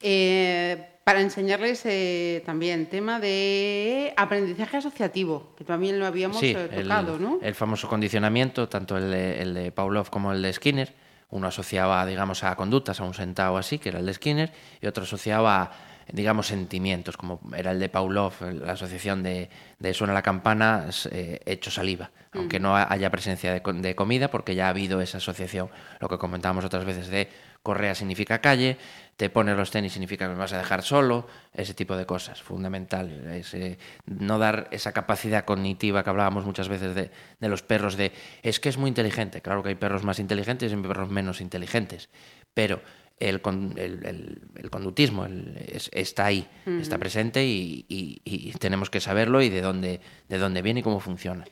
Eh, 0.00 0.88
para 1.04 1.20
enseñarles 1.20 1.82
eh, 1.84 2.42
también 2.44 2.86
tema 2.86 3.20
de 3.20 4.12
aprendizaje 4.16 4.78
asociativo, 4.78 5.54
que 5.56 5.62
también 5.62 6.00
lo 6.00 6.06
habíamos 6.06 6.42
eh, 6.42 6.54
tocado, 6.54 7.14
el, 7.14 7.22
¿no? 7.22 7.38
El 7.40 7.54
famoso 7.54 7.88
condicionamiento, 7.88 8.68
tanto 8.68 8.96
el 8.96 9.12
de, 9.12 9.42
el 9.42 9.54
de 9.54 9.70
Pavlov 9.70 10.10
como 10.10 10.32
el 10.32 10.42
de 10.42 10.52
Skinner 10.52 11.01
uno 11.32 11.48
asociaba, 11.48 12.06
digamos, 12.06 12.44
a 12.44 12.54
conductas, 12.54 13.00
a 13.00 13.04
un 13.04 13.14
sentado 13.14 13.56
así, 13.56 13.78
que 13.78 13.88
era 13.88 13.98
el 13.98 14.06
de 14.06 14.14
Skinner, 14.14 14.52
y 14.80 14.86
otro 14.86 15.02
asociaba 15.02 15.72
digamos, 16.12 16.48
sentimientos, 16.48 17.16
como 17.16 17.40
era 17.56 17.70
el 17.70 17.78
de 17.78 17.88
Pavlov, 17.88 18.32
la 18.40 18.72
asociación 18.72 19.22
de, 19.22 19.48
de 19.78 19.94
suena 19.94 20.12
la 20.12 20.22
campana, 20.22 20.86
eh, 21.10 21.40
hecho 21.46 21.70
saliva, 21.70 22.10
aunque 22.32 22.60
no 22.60 22.76
haya 22.76 23.10
presencia 23.10 23.52
de, 23.52 23.62
de, 23.74 23.94
comida, 23.94 24.28
porque 24.28 24.54
ya 24.54 24.66
ha 24.66 24.70
habido 24.70 25.00
esa 25.00 25.18
asociación, 25.18 25.70
lo 26.00 26.08
que 26.08 26.18
comentábamos 26.18 26.64
otras 26.64 26.84
veces 26.84 27.08
de 27.08 27.28
correa 27.62 27.94
significa 27.94 28.40
calle, 28.40 28.76
te 29.16 29.30
pones 29.30 29.56
los 29.56 29.70
tenis 29.70 29.92
significa 29.92 30.26
que 30.26 30.32
me 30.32 30.38
vas 30.38 30.52
a 30.52 30.58
dejar 30.58 30.82
solo, 30.82 31.28
ese 31.54 31.74
tipo 31.74 31.96
de 31.96 32.06
cosas, 32.06 32.42
fundamental. 32.42 33.08
Es, 33.30 33.54
eh, 33.54 33.78
no 34.06 34.38
dar 34.38 34.68
esa 34.72 34.92
capacidad 34.92 35.44
cognitiva 35.44 36.02
que 36.02 36.10
hablábamos 36.10 36.44
muchas 36.44 36.68
veces 36.68 36.94
de, 36.94 37.10
de, 37.38 37.48
los 37.48 37.62
perros, 37.62 37.96
de 37.96 38.12
es 38.42 38.58
que 38.58 38.68
es 38.68 38.78
muy 38.78 38.88
inteligente. 38.88 39.40
Claro 39.40 39.62
que 39.62 39.70
hay 39.70 39.74
perros 39.76 40.02
más 40.02 40.18
inteligentes 40.18 40.72
y 40.72 40.74
hay 40.74 40.82
perros 40.82 41.10
menos 41.10 41.40
inteligentes, 41.40 42.08
pero 42.52 42.80
el, 43.20 43.40
el, 43.76 44.40
el, 44.56 44.70
conductismo 44.70 45.26
es, 45.26 45.88
está 45.92 46.26
ahí, 46.26 46.48
uh 46.66 46.70
-huh. 46.70 46.80
está 46.80 46.98
presente 46.98 47.44
y, 47.44 47.84
y, 47.88 48.20
y, 48.24 48.52
tenemos 48.52 48.90
que 48.90 49.00
saberlo 49.00 49.40
y 49.42 49.48
de 49.48 49.60
dónde, 49.60 50.00
de 50.28 50.38
dónde 50.38 50.62
viene 50.62 50.80
y 50.80 50.82
cómo 50.82 50.98
funciona. 50.98 51.44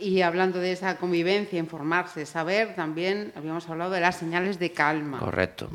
Y 0.00 0.22
hablando 0.22 0.58
de 0.58 0.72
esa 0.72 0.96
convivencia, 0.96 1.58
informarse, 1.58 2.24
saber, 2.24 2.74
también 2.74 3.32
habíamos 3.36 3.68
hablado 3.68 3.90
de 3.90 4.00
las 4.00 4.16
señales 4.16 4.58
de 4.58 4.72
calma. 4.72 5.18
Correcto, 5.18 5.70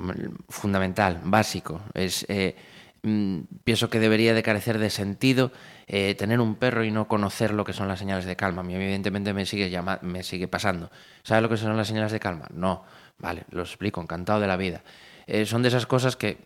fundamental, 0.50 1.22
básico. 1.24 1.82
Es, 1.94 2.26
eh, 2.28 2.56
mm, 3.04 3.42
pienso 3.64 3.90
que 3.90 4.00
debería 4.00 4.34
de 4.34 4.42
carecer 4.42 4.80
de 4.80 4.90
sentido 4.90 5.52
eh, 5.88 6.16
tener 6.16 6.40
un 6.40 6.56
perro 6.56 6.84
y 6.84 6.90
no 6.90 7.08
conocer 7.08 7.54
lo 7.54 7.64
que 7.64 7.74
son 7.74 7.88
las 7.88 8.00
señales 8.00 8.26
de 8.26 8.36
calma. 8.36 8.62
A 8.62 8.64
mí 8.64 8.74
evidentemente 8.74 9.32
me 9.34 9.46
sigue, 9.46 9.70
llama, 9.70 10.00
me 10.02 10.24
sigue 10.24 10.48
pasando. 10.48 10.90
¿Sabe 11.22 11.42
lo 11.42 11.50
que 11.50 11.58
son 11.58 11.78
las 11.78 11.88
señales 11.88 12.12
de 12.12 12.20
calma? 12.20 12.48
No. 12.52 12.84
Vale, 13.20 13.44
lo 13.52 13.62
explico, 13.62 14.02
encantado 14.02 14.40
de 14.40 14.48
la 14.48 14.58
vida. 14.58 14.82
Eh, 15.28 15.46
son 15.46 15.62
de 15.62 15.70
esas 15.70 15.86
cosas 15.86 16.16
que, 16.16 16.38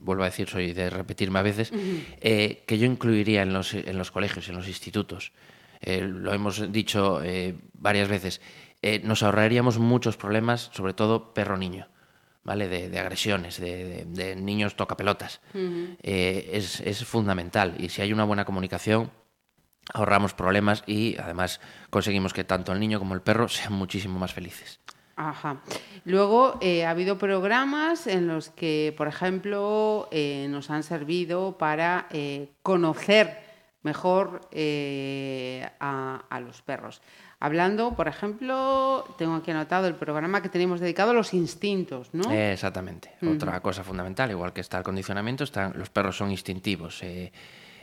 vuelvo 0.00 0.22
a 0.22 0.26
decir, 0.26 0.48
soy 0.48 0.72
de 0.72 0.90
repetirme 0.90 1.38
a 1.38 1.42
veces, 1.42 1.70
uh 1.72 1.76
-huh. 1.76 2.04
eh, 2.20 2.62
que 2.66 2.78
yo 2.78 2.86
incluiría 2.86 3.42
en 3.42 3.52
los, 3.52 3.74
en 3.74 3.96
los 3.96 4.10
colegios, 4.10 4.48
en 4.48 4.56
los 4.56 4.68
institutos. 4.68 5.32
Eh, 5.80 6.02
lo 6.02 6.32
hemos 6.32 6.72
dicho 6.72 7.22
eh, 7.22 7.56
varias 7.74 8.08
veces. 8.08 8.40
Eh, 8.82 9.00
nos 9.04 9.22
ahorraríamos 9.22 9.78
muchos 9.78 10.16
problemas, 10.16 10.70
sobre 10.72 10.94
todo 10.94 11.34
perro-niño, 11.34 11.88
¿vale? 12.44 12.68
De, 12.68 12.88
de 12.88 12.98
agresiones, 12.98 13.58
de, 13.58 13.84
de, 13.84 14.04
de, 14.04 14.36
niños 14.36 14.76
tocapelotas. 14.76 15.40
Uh 15.54 15.58
-huh. 15.58 15.96
es, 16.02 16.80
es 16.80 17.04
fundamental. 17.04 17.74
Y 17.78 17.88
si 17.88 18.02
hay 18.02 18.12
una 18.12 18.24
buena 18.24 18.44
comunicación, 18.44 19.10
ahorramos 19.92 20.34
problemas 20.34 20.82
y 20.86 21.16
además 21.18 21.60
conseguimos 21.90 22.32
que 22.32 22.44
tanto 22.44 22.72
el 22.72 22.80
niño 22.80 22.98
como 22.98 23.14
el 23.14 23.22
perro 23.22 23.48
sean 23.48 23.72
muchísimo 23.72 24.18
más 24.18 24.32
felices. 24.32 24.80
Ajá. 25.16 25.62
Luego 26.04 26.58
eh, 26.60 26.84
ha 26.84 26.90
habido 26.90 27.16
programas 27.16 28.06
en 28.06 28.28
los 28.28 28.50
que, 28.50 28.94
por 28.98 29.08
ejemplo, 29.08 30.08
eh, 30.12 30.46
nos 30.50 30.70
han 30.70 30.82
servido 30.82 31.56
para 31.56 32.06
eh, 32.10 32.52
conocer 32.62 33.45
mejor 33.86 34.40
eh, 34.50 35.66
a, 35.80 36.24
a, 36.28 36.40
los 36.40 36.60
perros. 36.60 37.00
Hablando, 37.40 37.94
por 37.94 38.08
ejemplo, 38.08 39.04
tengo 39.16 39.34
aquí 39.36 39.50
anotado 39.50 39.86
el 39.86 39.94
programa 39.94 40.42
que 40.42 40.48
tenemos 40.48 40.80
dedicado 40.80 41.12
a 41.12 41.14
los 41.14 41.32
instintos, 41.32 42.10
¿no? 42.12 42.30
exactamente. 42.32 43.12
Uh 43.22 43.26
-huh. 43.26 43.36
Otra 43.36 43.60
cosa 43.60 43.82
fundamental, 43.82 44.30
igual 44.30 44.52
que 44.52 44.60
está 44.60 44.78
el 44.78 44.84
condicionamiento, 44.84 45.44
están, 45.44 45.72
los 45.76 45.88
perros 45.88 46.16
son 46.16 46.30
instintivos. 46.30 47.02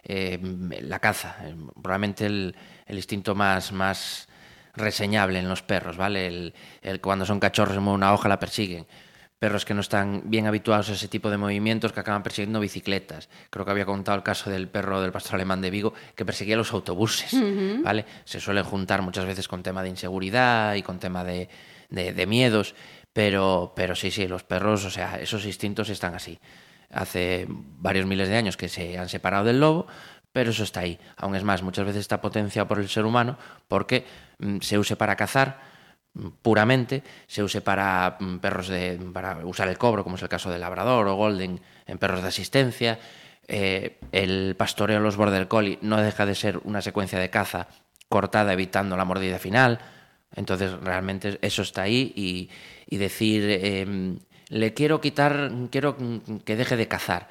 la 0.05 1.00
caza, 1.00 1.38
probablemente 1.81 2.25
el, 2.25 2.55
el 2.86 2.95
instinto 2.98 3.33
más, 3.36 3.72
más 3.72 4.27
reseñable 4.75 5.39
en 5.39 5.48
los 5.48 5.62
perros, 5.62 5.95
¿vale? 5.98 6.27
El, 6.27 6.53
el 6.81 7.00
cuando 7.00 7.25
son 7.25 7.39
cachorros 7.39 7.75
y 7.75 7.79
mueven 7.79 7.95
una 8.03 8.13
hoja 8.13 8.27
la 8.27 8.39
persiguen. 8.39 8.86
Perros 9.43 9.65
que 9.65 9.73
no 9.73 9.81
están 9.81 10.21
bien 10.23 10.47
habituados 10.47 10.88
a 10.89 10.93
ese 10.93 11.09
tipo 11.09 11.29
de 11.29 11.35
movimientos 11.35 11.91
que 11.91 12.00
acaban 12.00 12.23
persiguiendo 12.23 12.62
bicicletas. 12.62 13.27
Creo 13.50 13.65
que 13.65 13.71
había 13.71 13.85
contado 13.85 14.15
el 14.15 14.23
caso 14.23 14.50
del 14.50 14.69
perro 14.69 15.01
del 15.01 15.12
pastor 15.12 15.35
alemán 15.35 15.59
de 15.59 15.69
Vigo 15.69 15.93
que 16.15 16.23
perseguía 16.23 16.55
los 16.55 16.71
autobuses, 16.71 17.33
uh 17.33 17.41
-huh. 17.43 17.83
¿vale? 17.83 18.05
Se 18.23 18.39
suelen 18.39 18.63
juntar 18.63 19.01
muchas 19.01 19.25
veces 19.25 19.50
con 19.50 19.62
tema 19.62 19.83
de 19.83 19.89
inseguridad 19.89 20.75
y 20.75 20.81
con 20.81 20.97
tema 20.97 21.25
de, 21.25 21.50
de, 21.89 22.13
de 22.13 22.25
miedos, 22.25 22.73
pero, 23.12 23.73
pero 23.75 23.95
sí, 23.95 24.12
sí, 24.12 24.29
los 24.29 24.45
perros, 24.45 24.85
o 24.85 24.89
sea, 24.89 25.19
esos 25.19 25.45
instintos 25.45 25.89
están 25.89 26.15
así. 26.15 26.39
Hace 26.89 27.45
varios 27.50 28.05
miles 28.05 28.29
de 28.29 28.38
años 28.38 28.55
que 28.55 28.69
se 28.69 28.97
han 28.97 29.09
separado 29.09 29.43
del 29.43 29.59
lobo, 29.59 29.88
pero 30.31 30.51
eso 30.51 30.63
está 30.63 30.79
ahí. 30.79 30.97
Aún 31.17 31.35
es 31.35 31.43
más, 31.43 31.63
muchas 31.63 31.85
veces 31.85 32.00
está 32.00 32.21
potenciado 32.21 32.69
por 32.69 32.79
el 32.79 32.88
ser 32.88 33.03
humano 33.03 33.38
porque 33.67 34.05
mm, 34.39 34.59
se 34.62 34.77
use 34.77 34.95
para 34.95 35.17
cazar 35.17 35.73
puramente, 36.41 37.03
se 37.27 37.43
use 37.43 37.62
para 37.62 38.17
mm, 38.20 38.38
perros 38.38 38.67
de 38.67 39.00
para 39.13 39.46
usar 39.46 39.67
el 39.67 39.77
cobro, 39.77 40.03
como 40.03 40.15
es 40.15 40.22
el 40.22 40.29
caso 40.29 40.51
del 40.51 40.62
labrador 40.62 41.08
o 41.08 41.15
golden 41.15 41.60
en 41.88 41.98
perros 41.98 42.22
de 42.22 42.27
asistencia. 42.27 43.00
Eh, 43.48 43.98
el 44.12 44.55
pastoreo 44.55 45.00
los 45.00 45.17
border 45.17 45.48
collie 45.48 45.79
no 45.82 45.98
deja 45.98 46.25
de 46.25 46.36
ser 46.36 46.60
una 46.63 46.82
secuencia 46.82 47.20
de 47.20 47.29
caza 47.29 47.67
cortada 48.10 48.53
evitando 48.53 48.96
la 48.96 49.05
mordida 49.05 49.39
final. 49.39 49.79
Entonces, 50.36 50.72
realmente 50.72 51.39
eso 51.41 51.62
está 51.62 51.84
ahí 51.84 52.13
y, 52.15 52.50
y 52.88 52.98
decir, 52.98 53.43
eh, 53.48 54.15
le 54.50 54.74
quiero 54.74 55.01
quitar, 55.01 55.51
quiero 55.70 55.98
que 56.46 56.55
deje 56.55 56.75
de 56.75 56.88
cazar. 56.88 57.27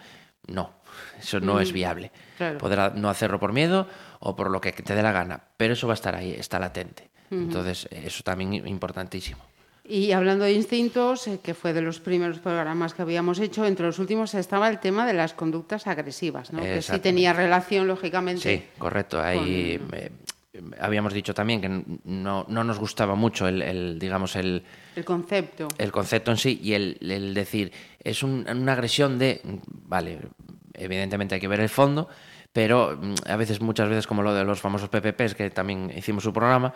No, 0.46 0.74
eso 1.20 1.40
no 1.40 1.54
mm, 1.54 1.60
es 1.60 1.72
viable. 1.72 2.12
Claro. 2.36 2.58
Podrá 2.58 2.90
no 2.90 3.08
hacerlo 3.08 3.38
por 3.38 3.52
miedo 3.52 3.88
o 4.20 4.34
por 4.36 4.50
lo 4.50 4.60
que 4.60 4.72
te 4.72 4.94
dé 4.94 5.02
la 5.02 5.12
gana, 5.12 5.40
pero 5.56 5.74
eso 5.74 5.86
va 5.86 5.92
a 5.92 5.94
estar 5.94 6.14
ahí, 6.14 6.32
está 6.32 6.58
latente. 6.58 7.11
Uh 7.32 7.34
-huh. 7.34 7.42
Entonces, 7.44 7.88
eso 7.90 8.22
también 8.22 8.54
es 8.54 8.66
importantísimo. 8.66 9.42
Y 9.84 10.12
hablando 10.12 10.44
de 10.44 10.52
instintos, 10.52 11.26
eh, 11.26 11.40
que 11.42 11.54
fue 11.54 11.72
de 11.72 11.82
los 11.82 11.98
primeros 11.98 12.38
programas 12.38 12.94
que 12.94 13.02
habíamos 13.02 13.40
hecho, 13.40 13.66
entre 13.66 13.84
los 13.86 13.98
últimos 13.98 14.32
estaba 14.34 14.68
el 14.68 14.78
tema 14.78 15.06
de 15.06 15.12
las 15.12 15.34
conductas 15.34 15.86
agresivas, 15.88 16.52
¿no? 16.52 16.62
que 16.62 16.82
sí 16.82 16.98
tenía 17.00 17.32
relación, 17.32 17.88
lógicamente. 17.88 18.42
Sí, 18.58 18.64
correcto. 18.78 19.20
Ahí 19.20 19.78
con... 19.78 19.98
eh, 19.98 20.10
habíamos 20.78 21.12
dicho 21.12 21.34
también 21.34 21.60
que 21.60 21.68
no, 22.04 22.44
no 22.48 22.64
nos 22.64 22.78
gustaba 22.78 23.16
mucho 23.16 23.48
el, 23.48 23.60
el 23.62 23.98
digamos, 23.98 24.36
el, 24.36 24.62
el 24.94 25.04
concepto. 25.04 25.68
El 25.78 25.90
concepto 25.90 26.30
en 26.30 26.36
sí 26.36 26.60
y 26.62 26.74
el, 26.74 26.98
el 27.00 27.34
decir, 27.34 27.72
es 28.04 28.22
un, 28.22 28.46
una 28.48 28.72
agresión 28.74 29.18
de, 29.18 29.40
vale, 29.88 30.20
evidentemente 30.74 31.34
hay 31.34 31.40
que 31.40 31.48
ver 31.48 31.60
el 31.60 31.68
fondo, 31.68 32.08
pero 32.52 32.98
mm, 33.00 33.14
a 33.26 33.36
veces, 33.36 33.60
muchas 33.60 33.88
veces, 33.88 34.06
como 34.06 34.22
lo 34.22 34.32
de 34.32 34.44
los 34.44 34.60
famosos 34.60 34.88
PPPs, 34.90 35.34
que 35.34 35.50
también 35.50 35.90
hicimos 35.96 36.22
su 36.22 36.32
programa, 36.32 36.72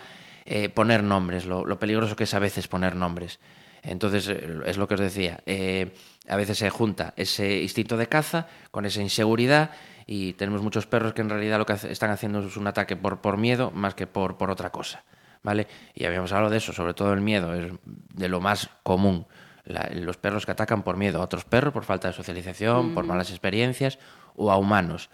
eh, 0.46 0.68
poner 0.68 1.02
nombres, 1.02 1.44
lo, 1.44 1.64
lo, 1.64 1.78
peligroso 1.78 2.14
que 2.14 2.24
es 2.24 2.34
a 2.34 2.38
veces 2.38 2.68
poner 2.68 2.94
nombres. 2.94 3.40
Entonces, 3.82 4.28
eh, 4.28 4.60
es 4.64 4.78
lo 4.78 4.86
que 4.86 4.94
os 4.94 5.00
decía, 5.00 5.40
eh, 5.44 5.92
a 6.28 6.36
veces 6.36 6.58
se 6.58 6.70
junta 6.70 7.14
ese 7.16 7.62
instinto 7.62 7.96
de 7.96 8.08
caza 8.08 8.46
con 8.70 8.86
esa 8.86 9.02
inseguridad 9.02 9.70
y 10.06 10.34
tenemos 10.34 10.62
muchos 10.62 10.86
perros 10.86 11.14
que 11.14 11.22
en 11.22 11.30
realidad 11.30 11.58
lo 11.58 11.66
que 11.66 11.74
están 11.74 12.10
haciendo 12.10 12.46
es 12.46 12.56
un 12.56 12.68
ataque 12.68 12.94
por, 12.96 13.20
por 13.20 13.36
miedo 13.36 13.72
más 13.72 13.94
que 13.94 14.06
por, 14.06 14.38
por 14.38 14.50
otra 14.50 14.70
cosa. 14.70 15.04
¿vale? 15.42 15.66
Y 15.94 16.04
habíamos 16.04 16.32
hablado 16.32 16.50
de 16.50 16.58
eso, 16.58 16.72
sobre 16.72 16.94
todo 16.94 17.12
el 17.12 17.20
miedo, 17.20 17.54
es 17.54 17.72
de 17.84 18.28
lo 18.28 18.40
más 18.40 18.70
común 18.82 19.26
la, 19.64 19.90
los 19.92 20.16
perros 20.16 20.46
que 20.46 20.52
atacan 20.52 20.82
por 20.82 20.96
miedo 20.96 21.20
a 21.20 21.24
otros 21.24 21.44
perros, 21.44 21.72
por 21.72 21.84
falta 21.84 22.08
de 22.08 22.14
socialización, 22.14 22.92
mm. 22.92 22.94
por 22.94 23.04
malas 23.04 23.30
experiencias 23.30 23.98
o 24.36 24.50
a 24.50 24.56
humanos. 24.56 25.10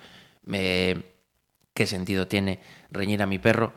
Eh, 0.52 1.14
¿Qué 1.74 1.86
sentido 1.86 2.28
tiene 2.28 2.60
reñir 2.90 3.22
a 3.22 3.26
mi 3.26 3.38
perro 3.38 3.72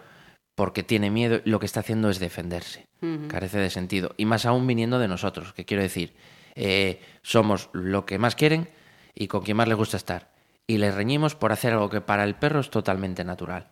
porque 0.55 0.83
tiene 0.83 1.11
miedo 1.11 1.41
lo 1.45 1.59
que 1.59 1.65
está 1.65 1.81
haciendo 1.81 2.09
es 2.09 2.19
defenderse? 2.19 2.87
Carece 3.27 3.59
de 3.59 3.69
sentido. 3.69 4.15
Y 4.17 4.25
más 4.25 4.45
aún 4.45 4.65
viniendo 4.65 4.97
de 4.97 5.07
nosotros, 5.07 5.53
que 5.53 5.65
quiero 5.65 5.83
decir, 5.83 6.15
eh, 6.55 7.01
somos 7.21 7.69
lo 7.73 8.05
que 8.05 8.17
más 8.17 8.35
quieren 8.35 8.69
y 9.13 9.27
con 9.27 9.43
quien 9.43 9.57
más 9.57 9.67
les 9.67 9.77
gusta 9.77 9.97
estar. 9.97 10.31
Y 10.65 10.79
les 10.79 10.95
reñimos 10.95 11.35
por 11.35 11.51
hacer 11.51 11.73
algo 11.73 11.89
que 11.89 12.01
para 12.01 12.23
el 12.23 12.35
perro 12.35 12.61
es 12.61 12.71
totalmente 12.71 13.23
natural. 13.23 13.67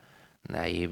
Ahí 0.53 0.89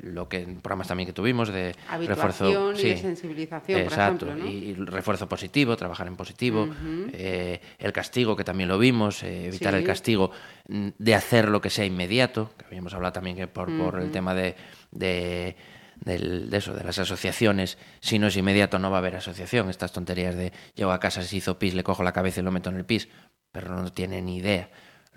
lo 0.00 0.28
que 0.28 0.40
programas 0.40 0.88
también 0.88 1.06
que 1.06 1.12
tuvimos 1.12 1.48
de 1.48 1.76
refuerzo 2.08 2.72
y 2.72 2.76
sí, 2.76 2.88
de 2.88 2.96
sensibilización, 2.96 3.80
exacto, 3.80 4.26
por 4.26 4.36
ejemplo, 4.36 4.50
¿no? 4.50 4.50
y 4.50 4.74
refuerzo 4.74 5.28
positivo, 5.28 5.76
trabajar 5.76 6.08
en 6.08 6.16
positivo, 6.16 6.64
uh 6.64 6.66
-huh. 6.66 7.10
eh, 7.12 7.60
el 7.78 7.92
castigo 7.92 8.34
que 8.34 8.42
también 8.42 8.68
lo 8.68 8.76
vimos, 8.76 9.22
eh, 9.22 9.46
evitar 9.46 9.74
sí. 9.74 9.78
el 9.78 9.84
castigo 9.84 10.32
mm, 10.66 10.88
de 10.98 11.14
hacer 11.14 11.50
lo 11.50 11.60
que 11.60 11.70
sea 11.70 11.84
inmediato, 11.84 12.50
que 12.58 12.64
habíamos 12.64 12.92
hablado 12.94 13.12
también 13.12 13.36
que 13.36 13.46
por, 13.46 13.70
uh 13.70 13.72
-huh. 13.72 13.84
por 13.84 14.00
el 14.00 14.10
tema 14.10 14.34
de, 14.34 14.56
de 14.90 15.56
del, 16.00 16.50
de 16.50 16.56
eso, 16.56 16.74
de 16.74 16.82
las 16.82 16.98
asociaciones, 16.98 17.78
si 18.00 18.18
no 18.18 18.26
es 18.26 18.36
inmediato 18.36 18.80
no 18.80 18.90
va 18.90 18.96
a 18.96 18.98
haber 18.98 19.14
asociación, 19.14 19.70
estas 19.70 19.92
tonterías 19.92 20.34
de 20.34 20.52
llego 20.74 20.90
a 20.90 20.98
casa, 20.98 21.22
se 21.22 21.36
hizo 21.36 21.58
pis, 21.60 21.74
le 21.74 21.84
cojo 21.84 22.02
la 22.02 22.12
cabeza 22.12 22.40
y 22.40 22.42
lo 22.42 22.50
meto 22.50 22.70
en 22.70 22.76
el 22.76 22.84
pis, 22.84 23.08
pero 23.52 23.68
no 23.68 23.92
tiene 23.92 24.20
ni 24.20 24.38
idea. 24.38 24.68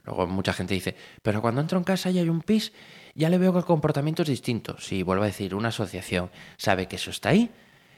Luego 0.06 0.28
mucha 0.28 0.54
gente 0.54 0.76
dice, 0.76 0.96
pero 1.24 1.42
cuando 1.42 1.60
entro 1.62 1.78
en 1.78 1.84
casa 1.84 2.12
y 2.12 2.20
hay 2.20 2.30
un 2.30 2.42
pis, 2.42 2.72
ya 3.18 3.30
le 3.30 3.40
veo 3.40 3.52
que 3.52 3.60
el 3.60 3.66
comportamiento 3.66 4.22
es 4.22 4.30
distinto. 4.30 4.78
Si, 4.80 5.02
vuelvo 5.02 5.24
a 5.24 5.28
decir, 5.28 5.56
una 5.56 5.70
asociación 5.70 6.30
sabe 6.56 6.88
que 6.88 6.98
eso 6.98 7.10
está 7.10 7.30
ahí 7.30 7.50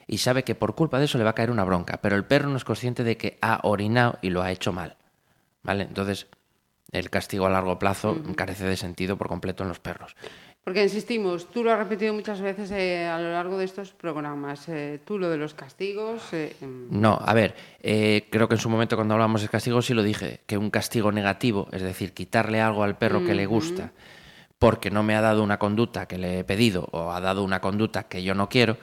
y 0.07 0.19
sabe 0.19 0.43
que 0.43 0.55
por 0.55 0.75
culpa 0.75 0.97
de 0.97 1.05
eso 1.05 1.17
le 1.17 1.25
va 1.25 1.31
a 1.31 1.35
caer 1.35 1.51
una 1.51 1.65
bronca, 1.65 1.99
pero 2.01 2.15
el 2.15 2.23
perro 2.23 2.49
no 2.49 2.55
es 2.55 2.63
consciente 2.63 3.03
de 3.03 3.17
que 3.17 3.37
ha 3.41 3.59
orinado 3.63 4.17
y 4.21 4.29
lo 4.29 4.41
ha 4.41 4.51
hecho 4.51 4.71
mal. 4.71 4.95
¿Vale? 5.61 5.83
Entonces, 5.83 6.27
el 6.93 7.09
castigo 7.09 7.45
a 7.45 7.49
largo 7.49 7.77
plazo 7.77 8.17
carece 8.37 8.65
de 8.65 8.77
sentido 8.77 9.17
por 9.17 9.27
completo 9.27 9.63
en 9.63 9.69
los 9.69 9.79
perros. 9.79 10.15
Porque 10.63 10.83
insistimos, 10.83 11.51
tú 11.51 11.63
lo 11.63 11.71
has 11.73 11.79
repetido 11.79 12.13
muchas 12.13 12.39
veces 12.39 12.71
eh, 12.71 13.05
a 13.05 13.19
lo 13.19 13.31
largo 13.31 13.57
de 13.57 13.65
estos 13.65 13.91
programas. 13.91 14.69
eh, 14.69 15.01
tú 15.03 15.19
lo 15.19 15.29
de 15.29 15.37
los 15.37 15.53
castigos. 15.53 16.33
eh, 16.33 16.55
em, 16.61 16.87
No, 16.89 17.19
a 17.21 17.33
ver, 17.33 17.55
eh, 17.81 18.27
creo 18.29 18.47
que 18.47 18.55
en 18.55 18.61
su 18.61 18.69
momento 18.69 18.95
cuando 18.95 19.15
hablamos 19.15 19.41
de 19.41 19.49
castigo 19.49 19.81
sí 19.81 19.93
lo 19.93 20.03
dije, 20.03 20.39
que 20.45 20.57
un 20.57 20.69
castigo 20.69 21.11
negativo, 21.11 21.67
es 21.73 21.81
decir, 21.81 22.13
quitarle 22.13 22.61
algo 22.61 22.83
al 22.83 22.97
perro 22.97 23.25
que 23.25 23.35
le 23.35 23.45
gusta 23.45 23.91
porque 24.59 24.91
no 24.91 25.03
me 25.03 25.15
ha 25.15 25.21
dado 25.21 25.41
una 25.43 25.57
conducta 25.57 26.05
que 26.07 26.17
le 26.17 26.39
he 26.39 26.43
pedido 26.43 26.87
o 26.91 27.11
ha 27.11 27.21
dado 27.21 27.43
una 27.43 27.61
conducta 27.61 28.03
que 28.03 28.23
yo 28.23 28.35
no 28.35 28.49
quiero, 28.49 28.77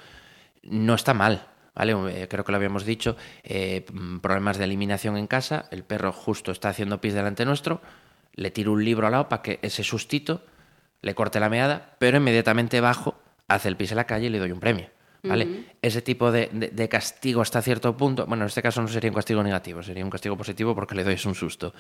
no 0.63 0.95
está 0.95 1.15
mal. 1.15 1.47
¿Vale? 1.75 1.93
Eh, 2.23 2.27
Creo 2.29 2.43
que 2.43 2.53
lo 2.53 2.57
habíamos 2.57 2.87
dicho, 2.87 3.17
eh, 3.45 3.85
mm, 3.93 4.21
problemas 4.21 4.57
de 4.57 4.65
eliminación 4.65 5.19
en 5.19 5.27
casa, 5.27 5.67
el 5.71 5.85
perro 5.85 6.11
justo 6.11 6.51
está 6.51 6.71
haciendo 6.71 7.03
pis 7.03 7.13
delante 7.13 7.45
nuestro, 7.45 7.83
le 8.35 8.51
tiro 8.51 8.73
un 8.73 8.83
libro 8.83 9.07
al 9.07 9.13
lado 9.13 9.29
para 9.29 9.43
que 9.43 9.59
ese 9.61 9.85
sustito 9.85 10.43
le 11.03 11.15
corte 11.15 11.39
la 11.39 11.51
meada, 11.51 11.95
pero 11.99 12.17
inmediatamente 12.17 12.81
bajo, 12.81 13.15
hace 13.47 13.69
el 13.69 13.77
pis 13.77 13.91
en 13.91 13.99
la 13.99 14.05
calle 14.07 14.27
y 14.27 14.31
le 14.31 14.39
doy 14.39 14.53
un 14.53 14.61
premio. 14.61 14.89
¿Vale? 15.23 15.65
Ese 15.83 16.01
tipo 16.03 16.31
de, 16.33 16.49
de- 16.53 16.69
de 16.69 16.89
castigo 16.89 17.43
hasta 17.43 17.61
cierto 17.61 17.95
punto, 17.97 18.25
bueno, 18.27 18.45
en 18.45 18.47
este 18.49 18.63
caso 18.63 18.81
no 18.81 18.89
sería 18.89 19.11
un 19.11 19.17
castigo 19.17 19.43
negativo, 19.43 19.83
sería 19.83 20.03
un 20.05 20.11
castigo 20.11 20.37
positivo 20.37 20.75
porque 20.75 20.95
le 20.95 21.05
doy 21.05 21.19
un 21.27 21.35
susto. 21.35 21.75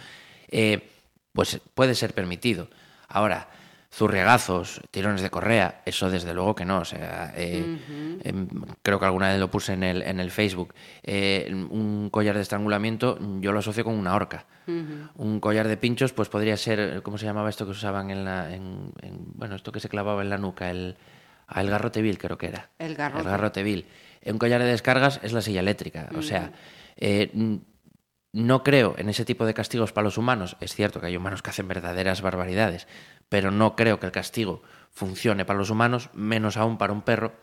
Eh, 0.49 0.91
pues 1.33 1.61
puede 1.75 1.95
ser 1.95 2.12
permitido. 2.12 2.69
Ahora, 3.09 3.49
zurriagazos, 3.93 4.81
tirones 4.90 5.23
de 5.23 5.31
correa, 5.31 5.81
eso 5.87 6.11
desde 6.11 6.35
luego 6.35 6.55
que 6.55 6.64
no. 6.64 6.78
O 6.81 6.85
sea, 6.85 7.33
eh, 7.37 7.78
em, 8.25 8.49
creo 8.83 8.99
que 8.99 9.05
alguna 9.07 9.28
vez 9.31 9.38
lo 9.40 9.50
puse 9.50 9.73
en 9.73 9.83
el, 9.83 10.02
en 10.02 10.21
el 10.21 10.31
Facebook. 10.31 10.75
Eh, 11.02 11.49
un 11.71 12.11
collar 12.11 12.35
de 12.37 12.43
estrangulamiento 12.43 13.19
yo 13.40 13.52
lo 13.52 13.61
asocio 13.61 13.85
con 13.85 13.95
una 13.95 14.14
horca. 14.14 14.47
Un 15.14 15.38
collar 15.40 15.69
de 15.69 15.76
pinchos, 15.76 16.12
pues 16.12 16.28
podría 16.28 16.57
ser, 16.57 17.02
¿cómo 17.02 17.19
se 17.19 17.25
llamaba 17.26 17.49
esto 17.49 17.66
que 17.66 17.73
se 17.73 17.78
usaban 17.78 18.11
en 18.11 18.25
la. 18.25 18.52
en- 18.55 18.93
en- 19.02 19.25
bueno, 19.35 19.55
esto 19.55 19.71
que 19.73 19.81
se 19.81 19.88
clavaba 19.88 20.23
en 20.23 20.31
la 20.31 20.38
nuca, 20.38 20.71
el, 20.71 20.97
ah, 21.47 21.61
el 21.61 21.71
garrote 21.71 22.02
vil, 22.02 22.19
creo 22.19 22.37
que 22.37 22.49
era. 22.49 22.71
El 22.78 22.97
garrote. 22.97 23.23
El 23.23 23.28
garrote 23.31 23.62
vil. 23.62 23.87
Un 24.25 24.38
collar 24.38 24.61
de 24.61 24.66
descargas 24.69 25.21
es 25.23 25.33
la 25.33 25.40
silla 25.40 25.61
eléctrica. 25.61 26.09
O 26.19 26.23
sea, 26.23 26.50
eh, 26.97 27.31
no 28.33 28.62
creo 28.64 28.95
en 28.99 29.09
ese 29.09 29.25
tipo 29.25 29.47
de 29.47 29.55
castigos 29.55 29.93
para 29.93 30.05
los 30.07 30.19
humanos. 30.19 30.57
Es 30.61 30.75
cierto 30.75 31.00
que 31.00 31.07
hay 31.07 31.16
humanos 31.16 31.43
que 31.43 31.50
hacen 31.50 31.69
verdaderas 31.69 32.21
barbaridades, 32.23 32.87
pero 33.28 33.50
no 33.50 33.76
creo 33.76 33.99
que 34.00 34.06
el 34.06 34.12
castigo 34.12 34.62
funcione 34.90 35.45
para 35.45 35.59
los 35.59 35.71
humanos, 35.71 36.11
menos 36.14 36.56
aún 36.56 36.78
para 36.78 36.92
un 36.92 37.02
perro 37.02 37.35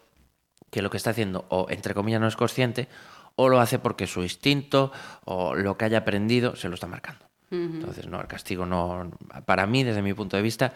que 0.72 0.82
lo 0.82 0.90
que 0.90 0.98
está 0.98 1.12
haciendo 1.12 1.46
o 1.50 1.68
entre 1.70 1.94
comillas 1.94 2.22
no 2.22 2.28
es 2.28 2.36
consciente 2.36 2.88
o 3.36 3.50
lo 3.50 3.60
hace 3.60 3.80
porque 3.80 4.08
su 4.08 4.24
instinto 4.24 4.92
o 5.26 5.56
lo 5.56 5.78
que 5.78 5.86
haya 5.86 6.00
aprendido 6.00 6.56
se 6.56 6.68
lo 6.70 6.76
está 6.76 6.88
marcando. 6.88 7.26
Entonces, 7.52 8.08
no, 8.08 8.20
el 8.20 8.26
castigo 8.26 8.66
no, 8.66 9.12
para 9.46 9.68
mí, 9.68 9.84
desde 9.84 10.02
mi 10.02 10.16
punto 10.16 10.36
de 10.36 10.42
vista, 10.42 10.74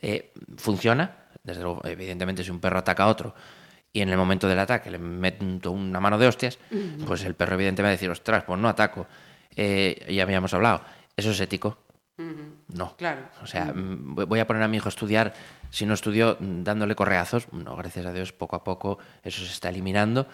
eh, 0.00 0.32
funciona. 0.56 1.16
Desde 1.42 1.62
luego, 1.62 1.80
evidentemente, 1.84 2.44
si 2.44 2.52
un 2.52 2.60
perro 2.60 2.78
ataca 2.78 3.02
a 3.02 3.08
otro 3.08 3.34
y 3.92 4.00
en 4.00 4.10
el 4.10 4.16
momento 4.16 4.46
del 4.46 4.60
ataque 4.60 4.92
le 4.92 4.98
meto 4.98 5.72
una 5.72 5.98
mano 5.98 6.16
de 6.16 6.28
hostias, 6.28 6.58
pues 7.04 7.24
el 7.24 7.34
perro 7.34 7.54
evidentemente 7.54 7.82
va 7.82 7.88
a 7.88 7.90
decir, 7.92 8.10
ostras, 8.10 8.44
pues 8.44 8.60
no 8.60 8.68
ataco. 8.68 9.08
Eh, 9.56 10.06
ya 10.08 10.22
habíamos 10.22 10.54
hablado. 10.54 10.82
¿Eso 11.16 11.32
es 11.32 11.40
ético? 11.40 11.78
No. 12.68 12.96
Claro. 12.96 13.22
O 13.42 13.46
sea, 13.46 13.66
mm, 13.74 14.14
voy 14.26 14.38
a 14.40 14.46
poner 14.46 14.62
a 14.62 14.68
mi 14.68 14.76
hijo 14.76 14.88
a 14.88 14.90
estudiar, 14.90 15.34
si 15.70 15.84
no 15.86 15.94
estudió 15.94 16.36
mm, 16.38 16.62
dándole 16.62 16.94
correazos, 16.94 17.52
no, 17.52 17.74
gracias 17.76 18.06
a 18.06 18.12
Dios, 18.12 18.32
poco 18.32 18.56
a 18.56 18.64
poco 18.64 18.98
eso 19.22 19.44
se 19.44 19.52
está 19.52 19.68
eliminando 19.68 20.28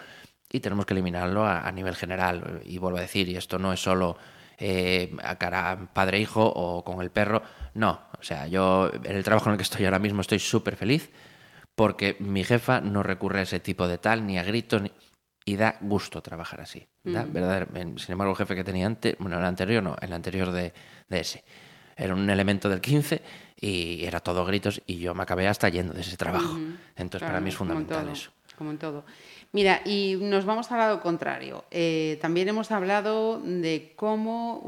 y 0.51 0.59
tenemos 0.59 0.85
que 0.85 0.93
eliminarlo 0.93 1.45
a, 1.45 1.61
a 1.67 1.71
nivel 1.71 1.95
general. 1.95 2.61
Y 2.65 2.77
vuelvo 2.77 2.97
a 2.97 3.01
decir, 3.01 3.27
y 3.29 3.35
esto 3.37 3.57
no 3.57 3.73
es 3.73 3.81
solo 3.81 4.17
eh, 4.57 5.15
a 5.23 5.37
cara 5.37 5.89
padre-hijo 5.93 6.45
o 6.45 6.83
con 6.83 7.01
el 7.01 7.09
perro, 7.09 7.41
no. 7.73 8.01
O 8.19 8.23
sea, 8.23 8.45
yo 8.47 8.91
en 8.93 9.15
el 9.15 9.23
trabajo 9.23 9.49
en 9.49 9.53
el 9.53 9.57
que 9.57 9.63
estoy 9.63 9.85
ahora 9.85 9.97
mismo 9.99 10.21
estoy 10.21 10.39
súper 10.39 10.75
feliz 10.75 11.09
porque 11.73 12.17
mi 12.19 12.43
jefa 12.43 12.79
no 12.81 13.01
recurre 13.01 13.39
a 13.39 13.43
ese 13.43 13.59
tipo 13.59 13.87
de 13.87 13.97
tal, 13.97 14.27
ni 14.27 14.37
a 14.37 14.43
gritos, 14.43 14.81
ni... 14.83 14.91
y 15.45 15.55
da 15.55 15.77
gusto 15.81 16.21
trabajar 16.21 16.61
así. 16.61 16.85
En- 17.73 17.97
Sin 17.97 18.11
embargo, 18.11 18.33
el 18.33 18.37
jefe 18.37 18.55
que 18.55 18.63
tenía 18.63 18.85
antes, 18.85 19.15
bueno, 19.17 19.39
el 19.39 19.45
anterior 19.45 19.81
no, 19.81 19.95
el 19.99 20.13
anterior 20.13 20.51
de, 20.51 20.73
de 21.07 21.19
ese, 21.19 21.43
era 21.97 22.13
un 22.13 22.29
elemento 22.29 22.69
del 22.69 22.81
15 22.81 23.21
y 23.59 24.03
era 24.05 24.19
todo 24.19 24.45
gritos 24.45 24.81
y 24.87 24.97
yo 24.97 25.13
me 25.13 25.23
acabé 25.23 25.47
hasta 25.47 25.69
yendo 25.69 25.93
de 25.93 26.01
ese 26.01 26.17
trabajo. 26.17 26.57
Entonces, 26.95 27.27
para 27.27 27.39
mí 27.39 27.49
es 27.49 27.55
como 27.57 27.71
en 27.71 27.77
fundamental 27.77 28.03
todo, 28.05 28.13
eso. 28.13 28.31
Como 28.57 28.71
en 28.71 28.77
todo. 28.77 29.05
Mira, 29.53 29.81
y 29.85 30.17
nos 30.19 30.45
vamos 30.45 30.71
al 30.71 30.77
lado 30.79 31.01
contrario. 31.01 31.65
Eh, 31.71 32.17
también 32.21 32.47
hemos 32.47 32.71
hablado 32.71 33.39
de 33.43 33.93
cómo 33.97 34.61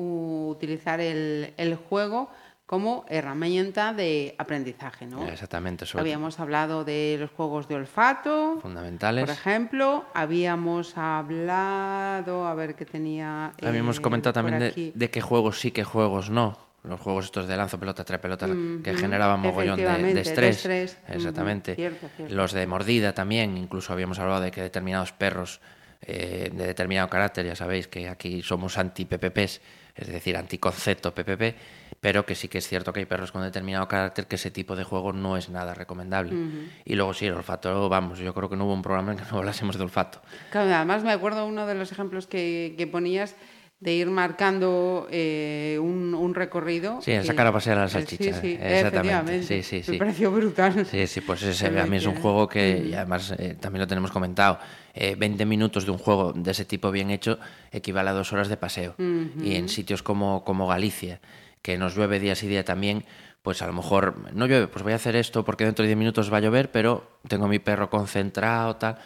utilizar 0.49 0.99
el, 0.99 1.53
el 1.57 1.75
juego 1.75 2.29
como 2.65 3.05
herramienta 3.07 3.93
de 3.93 4.35
aprendizaje, 4.37 5.05
¿no? 5.05 5.25
Exactamente, 5.27 5.85
sobre 5.85 6.01
Habíamos 6.01 6.39
hablado 6.39 6.83
de 6.83 7.17
los 7.19 7.29
juegos 7.31 7.67
de 7.67 7.75
olfato, 7.75 8.57
fundamentales. 8.61 9.23
por 9.25 9.33
ejemplo. 9.33 10.05
Habíamos 10.13 10.97
hablado, 10.97 12.47
a 12.47 12.53
ver 12.55 12.75
qué 12.75 12.85
tenía. 12.85 13.53
eh, 13.59 13.67
Habíamos 13.67 13.99
comentado 13.99 14.33
por 14.33 14.51
también 14.51 14.73
de, 14.75 14.91
de 14.93 15.09
qué 15.09 15.21
juegos 15.21 15.59
sí, 15.59 15.71
qué 15.71 15.83
juegos 15.83 16.29
no. 16.29 16.57
Los 16.83 16.99
juegos 16.99 17.25
estos 17.25 17.47
de 17.47 17.55
lanzo 17.55 17.79
pelota, 17.79 18.03
trae 18.03 18.19
pelota, 18.19 18.45
que 18.47 18.93
generaban 18.95 19.39
mogollón 19.39 19.77
de, 19.77 19.83
de 19.83 19.89
efectivamente, 19.89 20.13
de 20.15 20.51
estrés. 20.51 20.97
Exactamente. 21.07 21.75
cierto, 21.75 22.09
cierto. 22.15 22.35
Los 22.35 22.51
de 22.51 22.67
mordida 22.67 23.13
también, 23.13 23.55
incluso 23.57 23.93
habíamos 23.93 24.19
hablado 24.19 24.41
de 24.41 24.51
que 24.51 24.61
determinados 24.61 25.13
perros 25.13 25.61
eh, 26.05 26.49
de 26.53 26.67
determinado 26.67 27.07
carácter, 27.09 27.45
ya 27.45 27.55
sabéis 27.55 27.87
que 27.87 28.09
aquí 28.09 28.41
somos 28.41 28.77
anti-PPPs, 28.77 29.61
es 29.95 30.07
decir, 30.07 30.35
anticoncepto 30.35 31.13
PPP, 31.13 31.55
pero 32.01 32.25
que 32.25 32.35
sí 32.35 32.49
que 32.49 32.57
es 32.57 32.67
cierto 32.67 32.91
que 32.91 32.99
hay 32.99 33.05
perros 33.05 33.31
con 33.31 33.41
determinado 33.41 33.87
carácter 33.87 34.27
que 34.27 34.35
ese 34.35 34.51
tipo 34.51 34.75
de 34.75 34.83
juego 34.83 35.13
no 35.13 35.37
es 35.37 35.47
nada 35.47 35.73
recomendable. 35.73 36.35
Y 36.83 36.95
luego 36.95 37.13
sí, 37.13 37.27
el 37.27 37.33
olfato, 37.33 37.87
vamos, 37.87 38.19
yo 38.19 38.33
creo 38.33 38.49
que 38.49 38.57
no 38.57 38.65
hubo 38.65 38.73
un 38.73 38.81
programa 38.81 39.13
en 39.13 39.19
que 39.19 39.23
no 39.31 39.37
hablásemos 39.37 39.77
de 39.77 39.83
olfato. 39.83 40.21
Claro, 40.51 40.75
además 40.75 41.03
me 41.03 41.13
acuerdo 41.13 41.45
uno 41.45 41.65
de 41.65 41.75
los 41.75 41.93
ejemplos 41.93 42.27
que, 42.27 42.75
que 42.77 42.85
ponías 42.85 43.37
de 43.83 43.93
ir 43.93 44.09
marcando 44.09 45.07
eh, 45.11 45.77
un, 45.81 46.13
un 46.13 46.33
recorrido. 46.33 47.01
Sí, 47.01 47.11
el 47.11 47.25
sacar 47.25 47.47
a 47.47 47.51
pasear 47.51 47.77
a 47.77 47.81
la 47.81 47.87
eh, 47.87 47.89
salchicha, 47.89 48.23
Sí, 48.23 48.39
sí, 48.39 48.53
exactamente. 48.53 48.79
efectivamente. 48.79 49.43
Sí, 49.43 49.61
sí, 49.61 49.83
sí. 49.83 49.91
Me 49.91 49.97
pareció 49.97 50.31
brutal. 50.31 50.85
Sí, 50.85 51.05
sí, 51.05 51.19
pues 51.19 51.43
Pero 51.61 51.81
a 51.81 51.85
mí 51.85 51.97
es 51.97 52.05
un 52.05 52.15
juego 52.15 52.47
que, 52.47 52.81
y 52.89 52.93
además 52.93 53.33
eh, 53.37 53.57
también 53.59 53.81
lo 53.81 53.87
tenemos 53.87 54.09
comentado, 54.11 54.57
eh, 54.93 55.15
20 55.19 55.45
minutos 55.45 55.85
de 55.85 55.91
un 55.91 55.97
juego 55.97 56.31
de 56.31 56.51
ese 56.51 56.63
tipo 56.63 56.91
bien 56.91 57.09
hecho 57.09 57.39
equivale 57.73 58.09
a 58.11 58.13
dos 58.13 58.31
horas 58.31 58.47
de 58.47 58.55
paseo. 58.55 58.95
Y 58.97 59.55
en 59.55 59.67
sitios 59.67 60.01
como, 60.01 60.45
como 60.45 60.65
Galicia, 60.65 61.19
que 61.61 61.77
nos 61.77 61.93
llueve 61.93 62.21
día 62.21 62.35
sí 62.35 62.47
día 62.47 62.63
también, 62.63 63.03
pues 63.41 63.61
a 63.61 63.67
lo 63.67 63.73
mejor 63.73 64.33
no 64.33 64.47
llueve, 64.47 64.67
pues 64.67 64.83
voy 64.83 64.93
a 64.93 64.95
hacer 64.95 65.17
esto 65.17 65.43
porque 65.43 65.65
dentro 65.65 65.83
de 65.83 65.87
10 65.87 65.97
minutos 65.97 66.31
va 66.31 66.37
a 66.37 66.39
llover, 66.39 66.71
pero 66.71 67.19
tengo 67.27 67.45
a 67.45 67.49
mi 67.49 67.59
perro 67.59 67.89
concentrado, 67.89 68.77
tal. 68.77 68.97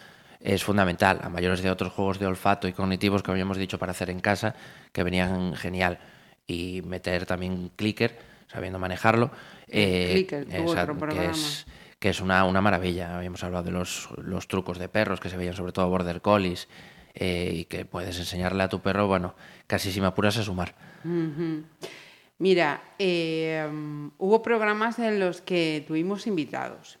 Es 0.48 0.64
fundamental, 0.64 1.20
a 1.22 1.28
mayores 1.28 1.62
de 1.62 1.70
otros 1.70 1.92
juegos 1.92 2.18
de 2.18 2.26
olfato 2.26 2.66
y 2.68 2.72
cognitivos 2.72 3.22
que 3.22 3.30
habíamos 3.30 3.58
dicho 3.58 3.78
para 3.78 3.92
hacer 3.92 4.08
en 4.10 4.20
casa, 4.20 4.54
que 4.92 5.02
venían 5.02 5.54
genial. 5.54 5.98
Y 6.46 6.80
meter 6.82 7.26
también 7.26 7.70
clicker, 7.76 8.18
sabiendo 8.46 8.78
manejarlo. 8.78 9.30
eh, 9.68 10.08
Clicker, 10.12 10.46
exacto, 10.50 11.06
que 11.08 11.26
es, 11.26 11.66
que 11.98 12.08
es 12.08 12.20
una, 12.22 12.44
una 12.44 12.62
maravilla. 12.62 13.16
Habíamos 13.18 13.44
hablado 13.44 13.64
de 13.64 13.70
los, 13.72 14.08
los 14.16 14.48
trucos 14.48 14.78
de 14.78 14.88
perros 14.88 15.20
que 15.20 15.28
se 15.28 15.36
veían 15.36 15.54
sobre 15.54 15.72
todo 15.72 15.88
border 15.90 16.22
collies 16.22 16.66
eh, 17.12 17.50
y 17.52 17.64
que 17.66 17.84
puedes 17.84 18.18
enseñarle 18.18 18.62
a 18.62 18.68
tu 18.70 18.80
perro, 18.80 19.06
bueno, 19.06 19.34
casi 19.66 19.92
si 19.92 20.00
me 20.00 20.06
apuras 20.06 20.38
a 20.38 20.42
sumar. 20.42 20.74
Mira, 22.38 22.80
eh, 22.98 23.68
hubo 24.16 24.42
programas 24.42 24.98
en 24.98 25.20
los 25.20 25.42
que 25.42 25.84
tuvimos 25.86 26.26
invitados. 26.26 26.97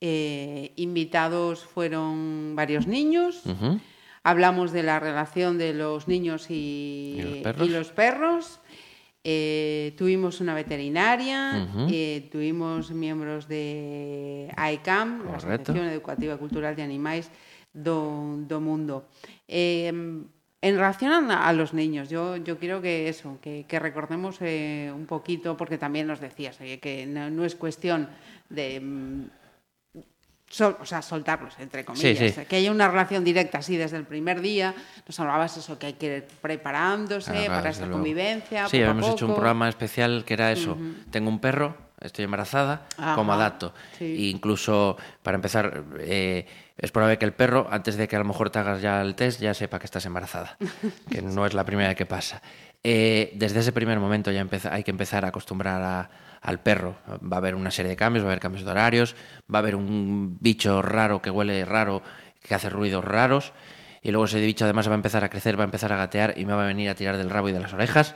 Eh, 0.00 0.72
invitados 0.76 1.64
fueron 1.64 2.54
varios 2.56 2.86
niños. 2.86 3.42
Hablamos 4.22 4.72
de 4.72 4.82
la 4.82 5.00
relación 5.00 5.58
de 5.58 5.72
los 5.74 6.08
niños 6.08 6.50
y, 6.50 7.16
¿Y 7.18 7.22
los 7.22 7.42
perros? 7.42 7.66
y 7.66 7.70
los 7.70 7.88
perros. 7.92 8.60
Eh, 9.22 9.94
tuvimos 9.98 10.40
una 10.40 10.54
veterinaria, 10.54 11.68
eh, 11.90 12.28
tuvimos 12.32 12.90
miembros 12.90 13.48
de 13.48 14.50
AECAM, 14.56 15.18
la 15.26 15.32
Correcto. 15.36 15.72
Asociación 15.72 15.86
Educativa 15.92 16.34
e 16.34 16.38
Cultural 16.40 16.72
de 16.72 16.82
Animais 16.82 17.28
do, 17.76 18.40
do 18.48 18.60
Mundo. 18.64 19.04
Eh, 19.46 19.88
en 20.62 20.74
relación 20.76 21.30
a, 21.30 21.48
a 21.48 21.52
los 21.52 21.72
niños, 21.72 22.08
yo, 22.08 22.36
yo 22.36 22.58
quiero 22.58 22.80
que 22.80 23.08
eso, 23.08 23.36
que, 23.40 23.64
que 23.68 23.78
recordemos 23.78 24.36
eh, 24.40 24.90
un 24.94 25.04
poquito, 25.04 25.56
porque 25.56 25.76
también 25.76 26.06
nos 26.06 26.20
decías, 26.20 26.60
oye, 26.60 26.80
que 26.80 27.04
no, 27.04 27.28
no 27.28 27.44
es 27.44 27.54
cuestión 27.56 28.08
de... 28.48 29.28
sol- 30.50 30.76
o 30.80 30.84
sea, 30.84 31.00
soltarlos, 31.00 31.54
entre 31.58 31.84
comillas. 31.86 32.18
Sí, 32.18 32.28
sí. 32.30 32.44
Que 32.44 32.56
haya 32.56 32.70
una 32.70 32.88
relación 32.88 33.24
directa 33.24 33.58
así 33.58 33.76
desde 33.78 33.96
el 33.96 34.04
primer 34.04 34.42
día. 34.42 34.74
Nos 35.06 35.18
hablabas 35.18 35.56
eso, 35.56 35.78
que 35.78 35.86
hay 35.86 35.92
que 35.94 36.16
ir 36.18 36.26
preparándose 36.42 37.32
Claro, 37.32 37.54
para 37.54 37.70
esta 37.70 37.86
luego. 37.86 37.98
convivencia. 37.98 38.68
Sí, 38.68 38.76
habíamos 38.82 39.08
hecho 39.08 39.26
un 39.26 39.34
programa 39.34 39.68
especial 39.68 40.24
que 40.26 40.34
era 40.34 40.52
eso. 40.52 40.76
Tengo 41.10 41.28
un 41.30 41.38
perro, 41.40 41.76
estoy 42.00 42.24
embarazada, 42.24 42.86
Ajá, 42.98 43.14
¿cómo 43.14 43.32
adapto? 43.32 43.72
sí. 43.98 44.04
E 44.04 44.28
incluso, 44.30 44.96
para 45.22 45.36
empezar, 45.36 45.84
eh, 46.00 46.46
es 46.76 46.90
probable 46.92 47.18
que 47.18 47.24
el 47.26 47.32
perro, 47.32 47.68
antes 47.70 47.96
de 47.96 48.08
que 48.08 48.16
a 48.16 48.18
lo 48.18 48.24
mejor 48.24 48.50
te 48.50 48.58
hagas 48.58 48.80
ya 48.82 49.00
el 49.02 49.14
test, 49.14 49.40
ya 49.40 49.52
sepa 49.54 49.78
que 49.78 49.84
estás 49.84 50.04
embarazada, 50.06 50.56
que 51.10 51.20
no 51.22 51.46
es 51.46 51.54
la 51.54 51.64
primera 51.64 51.94
que 51.94 52.06
pasa. 52.06 52.40
Eh, 52.82 53.32
desde 53.34 53.60
ese 53.60 53.72
primer 53.72 54.00
momento 54.00 54.30
ya 54.30 54.46
hay 54.70 54.82
que 54.84 54.90
empezar 54.90 55.24
a 55.24 55.28
acostumbrar 55.28 56.10
al 56.40 56.60
perro. 56.60 56.96
Va 57.22 57.36
a 57.36 57.38
haber 57.38 57.54
una 57.54 57.70
serie 57.70 57.90
de 57.90 57.96
cambios, 57.96 58.24
va 58.24 58.28
a 58.28 58.32
haber 58.32 58.40
cambios 58.40 58.64
de 58.64 58.70
horarios, 58.70 59.16
va 59.52 59.58
a 59.58 59.62
haber 59.62 59.76
un 59.76 60.38
bicho 60.40 60.80
raro 60.82 61.20
que 61.20 61.30
huele 61.30 61.64
raro, 61.64 62.02
que 62.42 62.54
hace 62.54 62.70
ruidos 62.70 63.04
raros 63.04 63.52
y 64.02 64.10
luego 64.10 64.24
ese 64.24 64.40
bicho 64.40 64.64
además 64.64 64.88
va 64.88 64.92
a 64.92 64.94
empezar 64.94 65.24
a 65.24 65.28
crecer, 65.28 65.58
va 65.58 65.64
a 65.64 65.66
empezar 65.66 65.92
a 65.92 65.96
gatear 65.96 66.34
y 66.36 66.46
me 66.46 66.54
va 66.54 66.64
a 66.64 66.66
venir 66.66 66.88
a 66.88 66.94
tirar 66.94 67.16
del 67.18 67.28
rabo 67.28 67.48
y 67.48 67.52
de 67.52 67.60
las 67.60 67.74
orejas, 67.74 68.14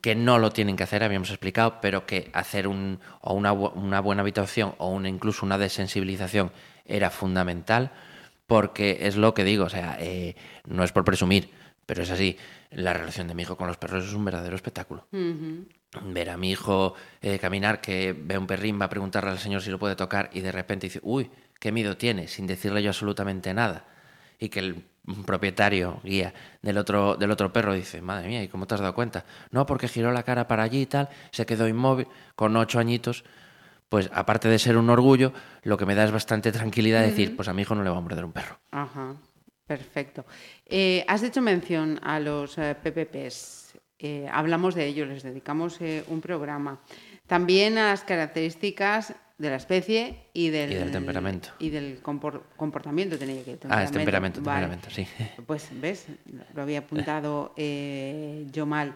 que 0.00 0.14
no 0.14 0.38
lo 0.38 0.50
tienen 0.50 0.76
que 0.76 0.82
hacer, 0.82 1.04
habíamos 1.04 1.30
explicado, 1.30 1.78
pero 1.80 2.04
que 2.04 2.30
hacer 2.32 2.66
un, 2.66 2.98
o 3.20 3.34
una, 3.34 3.52
una 3.52 4.00
buena 4.00 4.22
habitación 4.22 4.74
o 4.78 4.88
una, 4.88 5.08
incluso 5.08 5.46
una 5.46 5.56
desensibilización 5.56 6.50
era 6.84 7.10
fundamental, 7.10 7.92
porque 8.46 8.98
es 9.02 9.16
lo 9.16 9.34
que 9.34 9.44
digo, 9.44 9.64
o 9.64 9.70
sea, 9.70 9.96
eh, 10.00 10.34
no 10.66 10.82
es 10.82 10.90
por 10.90 11.04
presumir, 11.04 11.50
pero 11.86 12.02
es 12.02 12.10
así, 12.10 12.36
la 12.70 12.92
relación 12.92 13.28
de 13.28 13.34
mi 13.34 13.42
hijo 13.42 13.56
con 13.56 13.66
los 13.66 13.76
perros 13.76 14.04
es 14.04 14.12
un 14.12 14.24
verdadero 14.24 14.56
espectáculo. 14.56 15.06
Ver 15.10 16.30
a 16.30 16.36
mi 16.36 16.50
hijo 16.50 16.94
eh, 17.22 17.38
caminar, 17.38 17.80
que 17.80 18.12
ve 18.18 18.36
un 18.36 18.46
perrín, 18.46 18.80
va 18.80 18.86
a 18.86 18.90
preguntarle 18.90 19.30
al 19.30 19.38
señor 19.38 19.62
si 19.62 19.70
lo 19.70 19.78
puede 19.78 19.96
tocar 19.96 20.30
y 20.32 20.40
de 20.40 20.52
repente 20.52 20.86
dice, 20.86 21.00
uy, 21.02 21.30
qué 21.60 21.72
miedo 21.72 21.96
tiene, 21.96 22.28
sin 22.28 22.46
decirle 22.46 22.82
yo 22.82 22.90
absolutamente 22.90 23.54
nada. 23.54 23.84
Y 24.38 24.48
que 24.48 24.60
el 24.60 24.84
propietario, 25.26 26.00
guía 26.02 26.34
del 26.62 26.78
otro, 26.78 27.16
del 27.16 27.30
otro 27.30 27.52
perro, 27.52 27.74
dice, 27.74 28.00
madre 28.00 28.28
mía, 28.28 28.42
¿y 28.42 28.48
cómo 28.48 28.66
te 28.66 28.74
has 28.74 28.80
dado 28.80 28.94
cuenta? 28.94 29.24
No, 29.50 29.66
porque 29.66 29.88
giró 29.88 30.12
la 30.12 30.22
cara 30.22 30.48
para 30.48 30.62
allí 30.62 30.82
y 30.82 30.86
tal, 30.86 31.08
se 31.30 31.46
quedó 31.46 31.68
inmóvil, 31.68 32.08
con 32.34 32.56
ocho 32.56 32.78
añitos, 32.78 33.24
pues 33.88 34.10
aparte 34.12 34.48
de 34.48 34.58
ser 34.58 34.76
un 34.76 34.90
orgullo, 34.90 35.32
lo 35.62 35.76
que 35.76 35.86
me 35.86 35.94
da 35.94 36.04
es 36.04 36.10
bastante 36.10 36.50
tranquilidad 36.52 37.02
decir, 37.02 37.36
pues 37.36 37.48
a 37.48 37.54
mi 37.54 37.62
hijo 37.62 37.74
no 37.74 37.84
le 37.84 37.90
va 37.90 37.98
a 37.98 38.00
morder 38.00 38.24
un 38.24 38.32
perro. 38.32 38.58
Ajá, 38.72 39.14
perfecto. 39.66 40.24
Eh, 40.66 41.04
has 41.08 41.22
hecho 41.22 41.42
mención 41.42 42.00
a 42.02 42.20
los 42.20 42.58
eh, 42.58 42.74
PPPs, 42.74 43.78
eh, 43.98 44.28
hablamos 44.30 44.74
de 44.74 44.86
ellos, 44.86 45.08
les 45.08 45.22
dedicamos 45.22 45.78
un 46.08 46.20
programa. 46.20 46.80
También 47.26 47.78
a 47.78 47.88
las 47.88 48.04
características 48.04 49.14
de 49.38 49.50
la 49.50 49.56
especie 49.56 50.28
y 50.32 50.50
del, 50.50 50.90
temperamento. 50.92 51.50
Y 51.58 51.70
del 51.70 52.00
comportamiento 52.02 53.18
tenía 53.18 53.42
que 53.42 53.58
Ah, 53.68 53.82
es 53.82 53.90
temperamento, 53.90 54.40
temperamento, 54.40 54.90
sí. 54.90 55.06
Pues 55.46 55.68
ves, 55.80 56.06
lo 56.54 56.62
había 56.62 56.78
apuntado 56.80 57.52
eh, 57.56 58.46
yo 58.52 58.66
mal. 58.66 58.94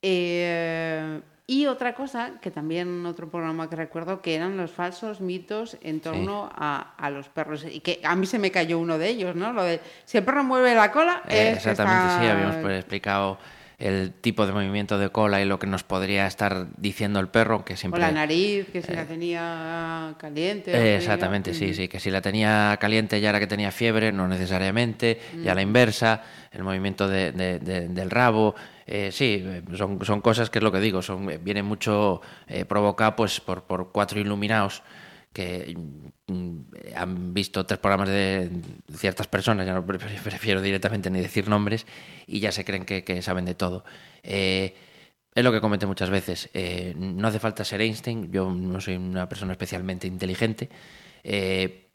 Eh, 0.00 1.20
y 1.46 1.66
otra 1.66 1.94
cosa, 1.94 2.32
que 2.40 2.50
también 2.50 3.04
otro 3.04 3.28
programa 3.28 3.68
que 3.68 3.76
recuerdo, 3.76 4.22
que 4.22 4.34
eran 4.34 4.56
los 4.56 4.70
falsos 4.70 5.20
mitos 5.20 5.76
en 5.82 6.00
torno 6.00 6.48
a, 6.54 6.94
a, 6.96 7.10
los 7.10 7.28
perros. 7.28 7.66
Y 7.70 7.80
que 7.80 8.00
a 8.04 8.14
mí 8.14 8.26
se 8.26 8.38
me 8.38 8.50
cayó 8.50 8.78
uno 8.78 8.96
de 8.96 9.08
ellos, 9.08 9.34
¿no? 9.34 9.52
Lo 9.52 9.64
de 9.64 9.80
si 10.04 10.18
el 10.18 10.24
perro 10.24 10.44
mueve 10.44 10.74
la 10.74 10.92
cola. 10.92 11.22
Eh, 11.28 11.52
exactamente, 11.56 12.24
sí, 12.24 12.30
habíamos 12.30 12.56
pues, 12.56 12.78
explicado 12.78 13.38
el 13.82 14.12
tipo 14.12 14.46
de 14.46 14.52
movimiento 14.52 14.96
de 14.96 15.08
cola 15.08 15.42
y 15.42 15.44
lo 15.44 15.58
que 15.58 15.66
nos 15.66 15.82
podría 15.82 16.28
estar 16.28 16.68
diciendo 16.76 17.18
el 17.18 17.28
perro, 17.28 17.64
que 17.64 17.76
siempre... 17.76 18.00
O 18.00 18.06
la 18.06 18.12
nariz, 18.12 18.68
que 18.72 18.80
si 18.80 18.92
la 18.92 19.04
tenía 19.04 20.14
caliente. 20.18 20.70
Eh, 20.72 20.96
exactamente, 20.96 21.52
sí, 21.52 21.74
sí, 21.74 21.88
que 21.88 21.98
si 21.98 22.08
la 22.10 22.20
tenía 22.20 22.76
caliente 22.80 23.20
ya 23.20 23.30
era 23.30 23.40
que 23.40 23.48
tenía 23.48 23.72
fiebre, 23.72 24.12
no 24.12 24.28
necesariamente, 24.28 25.20
ya 25.42 25.54
la 25.56 25.62
inversa, 25.62 26.22
el 26.52 26.62
movimiento 26.62 27.08
de, 27.08 27.32
del 27.32 28.10
rabo, 28.10 28.54
eh, 28.86 29.10
sí, 29.10 29.44
son, 29.76 30.04
son, 30.04 30.20
cosas 30.20 30.48
que 30.48 30.60
es 30.60 30.62
lo 30.62 30.70
que 30.70 30.78
digo, 30.78 31.02
son, 31.02 31.28
viene 31.42 31.64
mucho 31.64 32.20
eh, 32.46 32.64
provocado 32.64 33.16
pues, 33.16 33.40
por, 33.40 33.64
por 33.64 33.90
cuatro 33.90 34.20
iluminados 34.20 34.84
que 35.32 35.74
mm, 36.26 36.60
han 36.94 37.34
visto 37.34 37.64
tres 37.66 37.78
programas 37.78 38.08
de 38.08 38.50
ciertas 38.94 39.26
personas, 39.26 39.66
ya 39.66 39.74
no 39.74 39.84
prefiero 39.84 40.60
directamente 40.60 41.10
ni 41.10 41.20
decir 41.20 41.48
nombres, 41.48 41.86
y 42.26 42.40
ya 42.40 42.52
se 42.52 42.64
creen 42.64 42.84
que, 42.84 43.22
saben 43.22 43.44
de 43.44 43.54
todo. 43.54 43.84
Eh, 44.22 44.74
es 45.34 45.44
lo 45.44 45.52
que 45.52 45.60
comenté 45.60 45.86
muchas 45.86 46.10
veces, 46.10 46.50
eh, 46.52 46.94
no 46.96 47.28
hace 47.28 47.38
falta 47.38 47.64
ser 47.64 47.80
Einstein, 47.80 48.30
yo 48.30 48.50
no 48.50 48.80
soy 48.80 48.96
una 48.96 49.28
persona 49.28 49.52
especialmente 49.52 50.06
inteligente, 50.06 50.68
eh, 51.24 51.88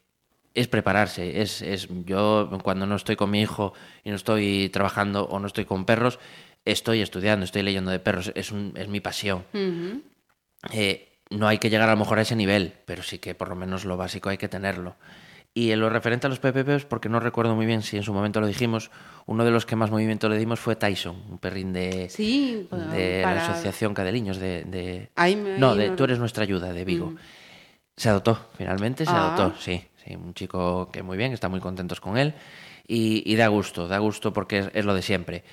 es 0.54 0.66
prepararse, 0.66 1.40
es, 1.40 1.62
es, 1.62 1.88
yo 2.04 2.50
cuando 2.64 2.86
no 2.86 2.96
estoy 2.96 3.14
con 3.14 3.30
mi 3.30 3.40
hijo 3.40 3.74
y 4.02 4.10
no 4.10 4.16
estoy 4.16 4.70
trabajando 4.70 5.24
o 5.26 5.38
no 5.38 5.46
estoy 5.46 5.66
con 5.66 5.84
perros, 5.84 6.18
estoy 6.64 7.00
estudiando, 7.00 7.44
estoy 7.44 7.62
leyendo 7.62 7.92
de 7.92 8.00
perros, 8.00 8.32
es, 8.34 8.50
un, 8.50 8.72
es 8.76 8.88
mi 8.88 8.98
pasión 8.98 9.44
no 11.30 11.48
hay 11.48 11.58
que 11.58 11.70
llegar 11.70 11.88
a 11.88 11.92
lo 11.92 11.98
mejor 11.98 12.18
a 12.18 12.22
ese 12.22 12.36
nivel, 12.36 12.74
pero 12.84 13.02
sí 13.02 13.18
que 13.18 13.34
por 13.34 13.48
lo 13.48 13.56
menos 13.56 13.84
lo 13.84 13.96
básico 13.96 14.28
hay 14.28 14.38
que 14.38 14.48
tenerlo. 14.48 14.96
Y 15.54 15.72
en 15.72 15.80
lo 15.80 15.90
referente 15.90 16.26
a 16.26 16.30
los 16.30 16.38
PPPs, 16.38 16.84
porque 16.84 17.08
no 17.08 17.18
recuerdo 17.20 17.56
muy 17.56 17.66
bien 17.66 17.82
si 17.82 17.96
en 17.96 18.02
su 18.02 18.12
momento 18.12 18.40
lo 18.40 18.46
dijimos, 18.46 18.90
uno 19.26 19.44
de 19.44 19.50
los 19.50 19.66
que 19.66 19.74
más 19.76 19.90
movimiento 19.90 20.28
le 20.28 20.38
dimos 20.38 20.60
fue 20.60 20.76
Tyson, 20.76 21.20
un 21.28 21.38
perrín 21.38 21.72
de, 21.72 22.08
de 22.92 23.22
la 23.22 23.44
Asociación 23.44 23.92
Cadeliños. 23.92 24.38
De, 24.38 25.10
no, 25.58 25.74
de 25.74 25.90
Tú 25.90 26.04
eres 26.04 26.18
nuestra 26.18 26.44
ayuda, 26.44 26.72
de 26.72 26.84
Vigo. 26.84 27.06
Mm. 27.10 27.18
Se 27.96 28.08
adoptó, 28.08 28.38
finalmente 28.56 29.04
se 29.04 29.10
ah. 29.10 29.34
adoptó, 29.34 29.60
sí, 29.60 29.82
sí. 30.04 30.14
Un 30.14 30.32
chico 30.34 30.90
que 30.92 31.02
muy 31.02 31.16
bien, 31.16 31.32
está 31.32 31.48
muy 31.48 31.58
contentos 31.58 32.00
con 32.00 32.18
él. 32.18 32.34
Y, 32.86 33.34
da 33.34 33.48
gusto, 33.48 33.88
da 33.88 33.98
gusto 33.98 34.32
porque 34.32 34.70
es, 34.72 34.84
lo 34.84 34.94
de 34.94 35.02
siempre. 35.02 35.44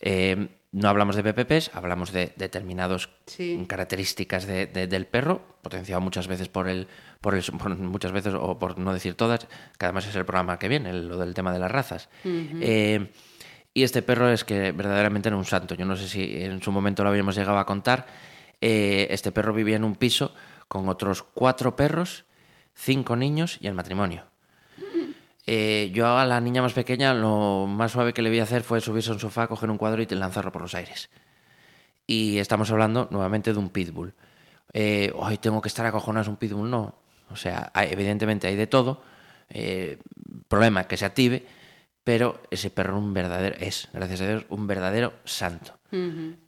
Eh, 0.00 0.48
no 0.72 0.88
hablamos 0.88 1.16
de 1.16 1.24
PPPs, 1.24 1.72
hablamos 1.74 2.12
de 2.12 2.32
determinadas 2.36 3.08
características 3.66 4.46
del 4.46 5.06
perro, 5.06 5.42
potenciado 5.62 6.00
muchas 6.00 6.28
veces 6.28 6.48
por 6.48 6.68
el, 6.68 6.86
por 7.20 7.34
el, 7.34 7.42
muchas 7.78 8.12
veces 8.12 8.34
o 8.34 8.58
por 8.58 8.78
no 8.78 8.92
decir 8.92 9.14
todas, 9.14 9.48
que 9.78 9.86
además 9.86 10.06
es 10.06 10.14
el 10.14 10.24
programa 10.24 10.58
que 10.58 10.68
viene, 10.68 10.92
lo 10.92 11.18
del 11.18 11.34
tema 11.34 11.52
de 11.52 11.58
las 11.58 11.70
razas. 11.70 12.08
Eh, 12.24 13.10
y 13.74 13.82
este 13.82 14.02
perro 14.02 14.30
es 14.30 14.44
que 14.44 14.72
verdaderamente 14.72 15.28
era 15.28 15.36
un 15.36 15.44
santo. 15.44 15.74
Yo 15.74 15.84
no 15.84 15.96
sé 15.96 16.08
si 16.08 16.42
en 16.42 16.62
su 16.62 16.70
momento 16.70 17.02
lo 17.02 17.10
habíamos 17.10 17.34
llegado 17.34 17.58
a 17.58 17.66
contar. 17.66 18.06
Eh, 18.60 19.08
este 19.10 19.32
perro 19.32 19.52
vivía 19.52 19.76
en 19.76 19.84
un 19.84 19.96
piso 19.96 20.34
con 20.68 20.88
otros 20.88 21.22
cuatro 21.22 21.74
perros, 21.74 22.24
cinco 22.74 23.16
niños 23.16 23.58
y 23.60 23.66
el 23.66 23.74
matrimonio. 23.74 24.29
Eh, 25.46 25.90
yo 25.94 26.06
a 26.06 26.26
la 26.26 26.40
niña 26.40 26.62
más 26.62 26.72
pequeña 26.72 27.14
lo 27.14 27.66
más 27.66 27.92
suave 27.92 28.12
que 28.12 28.22
le 28.22 28.30
vi 28.30 28.40
hacer 28.40 28.62
fue 28.62 28.80
subirse 28.80 29.10
a 29.10 29.14
un 29.14 29.20
sofá, 29.20 29.46
coger 29.46 29.70
un 29.70 29.78
cuadro 29.78 30.02
y 30.02 30.06
lanzarlo 30.06 30.52
por 30.52 30.62
los 30.62 30.74
aires. 30.74 31.10
Y 32.06 32.38
estamos 32.38 32.70
hablando 32.70 33.08
nuevamente 33.10 33.52
de 33.52 33.58
un 33.58 33.70
pitbull. 33.70 34.14
Eh, 34.72 35.12
hoy 35.14 35.38
tengo 35.38 35.60
que 35.60 35.68
estar 35.68 35.86
acojonado, 35.86 36.22
es 36.22 36.28
un 36.28 36.36
pitbull, 36.36 36.70
no. 36.70 36.94
O 37.30 37.36
sea, 37.36 37.70
evidentemente 37.74 38.46
hay 38.46 38.56
de 38.56 38.66
todo. 38.66 39.02
Eh, 39.48 39.98
problema 40.48 40.84
que 40.84 40.96
se 40.96 41.04
active, 41.04 41.44
pero 42.04 42.42
ese 42.50 42.70
perro 42.70 42.98
un 42.98 43.12
verdadero, 43.12 43.56
es, 43.58 43.88
gracias 43.92 44.20
a 44.20 44.28
Dios, 44.28 44.46
un 44.48 44.66
verdadero 44.66 45.14
santo. 45.24 45.78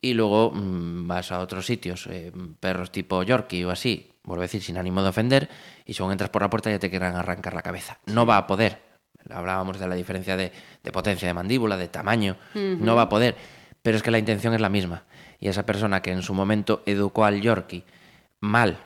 Y 0.01 0.15
luego 0.15 0.53
mm, 0.53 1.09
vas 1.09 1.33
a 1.33 1.41
otros 1.41 1.67
sitios, 1.67 2.09
perros 2.61 2.93
tipo 2.93 3.25
Yorkie 3.25 3.65
o 3.65 3.71
así, 3.71 4.12
vuelvo 4.25 4.43
a 4.43 4.45
decir, 4.45 4.63
sin 4.63 4.77
ánimo 4.79 5.03
de 5.03 5.09
ofender, 5.09 5.49
y 5.85 5.95
según 5.95 6.13
entras 6.13 6.31
por 6.31 6.43
la 6.43 6.51
puerta 6.51 6.71
ya 6.71 6.79
te 6.79 6.91
quieran 6.91 7.17
arrancar 7.17 7.55
la 7.55 7.63
cabeza. 7.63 7.99
No 8.07 8.27
va 8.27 8.37
a 8.37 8.47
poder. 8.47 8.81
Hablábamos 9.31 9.79
de 9.79 9.87
la 9.87 9.95
diferencia 9.95 10.37
de, 10.37 10.53
potencia 10.93 11.29
de 11.29 11.35
mandíbula, 11.35 11.77
de 11.77 11.89
tamaño. 11.89 12.37
No 12.55 12.97
va 12.97 13.03
a 13.03 13.09
poder. 13.09 13.37
Pero 13.83 13.97
es 13.97 14.03
que 14.03 14.11
la 14.11 14.19
intención 14.19 14.55
es 14.55 14.61
la 14.61 14.69
misma. 14.69 15.05
Y 15.39 15.49
esa 15.49 15.65
persona 15.67 16.03
que 16.03 16.13
en 16.13 16.23
su 16.23 16.35
momento 16.35 16.83
educó 16.87 17.25
al 17.25 17.41
Yorkie 17.41 17.85
mal, 18.41 18.79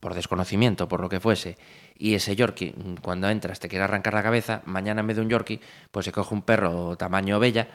por 0.00 0.14
desconocimiento, 0.14 0.88
por 0.88 1.00
lo 1.00 1.08
que 1.08 1.20
fuese, 1.20 1.58
y 1.96 2.14
ese 2.14 2.34
Yorkie, 2.34 2.74
cuando 3.02 3.28
entras, 3.28 3.60
te 3.60 3.68
quiere 3.68 3.84
arrancar 3.84 4.14
la 4.14 4.22
cabeza, 4.22 4.62
mañana 4.64 5.02
en 5.02 5.06
vez 5.06 5.16
de 5.16 5.22
un 5.22 5.28
Yorkie, 5.28 5.60
pues 5.90 6.06
se 6.06 6.12
coge 6.12 6.34
un 6.34 6.42
perro 6.42 6.96
tamaño 6.96 7.38
bella, 7.38 7.68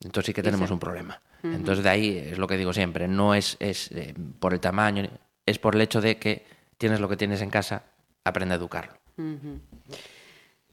entonces 0.00 0.26
sí 0.26 0.34
que 0.34 0.42
tenemos 0.42 0.70
un 0.70 0.78
problema. 0.78 1.20
Entonces 1.42 1.82
de 1.82 1.90
ahí 1.90 2.18
es 2.18 2.38
lo 2.38 2.46
que 2.46 2.56
digo 2.56 2.72
siempre, 2.72 3.08
no 3.08 3.34
es, 3.34 3.56
es 3.58 3.90
eh, 3.92 4.14
por 4.38 4.52
el 4.52 4.60
tamaño, 4.60 5.08
es 5.52 5.58
por 5.58 5.76
el 5.76 5.80
hecho 5.82 6.00
de 6.00 6.18
que 6.18 6.44
tienes 6.78 6.98
lo 6.98 7.08
que 7.08 7.16
tienes 7.16 7.40
en 7.42 7.50
casa, 7.50 7.84
aprende 8.24 8.54
a 8.54 8.58
educarlo. 8.58 8.92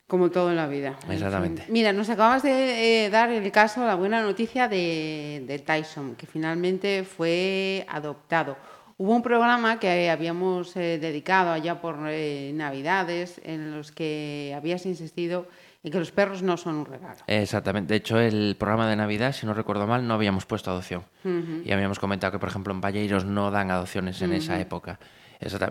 Como 0.08 0.32
todo 0.32 0.50
en 0.50 0.56
la 0.56 0.68
vida. 0.68 0.98
Exactamente. 1.08 1.66
Mira, 1.70 1.94
nos 1.94 2.10
acabas 2.10 2.42
de 2.42 3.06
eh, 3.06 3.10
dar 3.12 3.30
el 3.30 3.52
caso, 3.52 3.86
la 3.86 3.94
buena 3.94 4.22
noticia 4.24 4.68
de, 4.68 5.64
Tyson, 5.64 6.16
que 6.16 6.26
finalmente 6.26 7.04
fue 7.04 7.86
adoptado. 7.88 8.58
Hubo 8.98 9.16
un 9.16 9.22
programa 9.22 9.80
que 9.80 10.10
habíamos 10.10 10.76
eh, 10.76 10.98
dedicado 11.00 11.52
allá 11.52 11.80
por 11.80 11.98
eh, 12.08 12.52
Navidades 12.56 13.40
en 13.44 13.72
los 13.72 13.92
que 13.92 14.54
habías 14.58 14.86
insistido 14.86 15.48
en 15.82 15.92
que 15.92 16.00
los 16.00 16.12
perros 16.12 16.42
no 16.42 16.58
son 16.58 16.76
un 16.76 16.86
regalo. 16.86 17.20
Exactamente. 17.28 17.94
De 17.94 17.98
hecho, 17.98 18.20
el 18.20 18.56
programa 18.60 18.90
de 18.90 18.96
Navidad, 18.96 19.34
si 19.34 19.46
no 19.46 19.54
recuerdo 19.54 19.88
mal, 19.88 20.06
no 20.06 20.14
habíamos 20.14 20.46
puesto 20.46 20.72
adopción. 20.72 21.06
Y 21.24 21.72
habíamos 21.72 22.00
comentado 22.00 22.32
que, 22.32 22.40
por 22.40 22.50
ejemplo, 22.50 22.74
en 22.74 22.82
Valleiros 22.82 23.26
no 23.26 23.50
dan 23.52 23.72
adopciones 23.72 24.22
en 24.22 24.34
esa 24.34 24.60
época. 24.60 25.00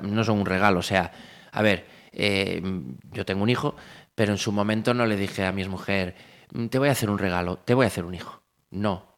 No 0.03 0.25
son 0.25 0.39
un 0.39 0.47
regalo. 0.47 0.81
O 0.81 0.83
sea, 0.83 1.13
a 1.53 1.63
ver, 1.63 1.85
yo 3.13 3.27
tengo 3.27 3.43
un 3.43 3.51
hijo, 3.51 3.77
pero 4.15 4.33
en 4.33 4.39
su 4.39 4.51
momento 4.51 4.95
no 4.95 5.05
le 5.07 5.17
dije 5.17 5.45
a 5.45 5.53
mi 5.53 5.65
mujer, 5.67 6.17
mm, 6.53 6.67
te 6.67 6.79
voy 6.79 6.89
a 6.89 6.93
hacer 6.93 7.11
un 7.11 7.19
regalo, 7.19 7.59
te 7.59 7.75
voy 7.75 7.85
a 7.85 7.89
hacer 7.89 8.05
un 8.05 8.15
hijo. 8.15 8.43
No. 8.71 9.09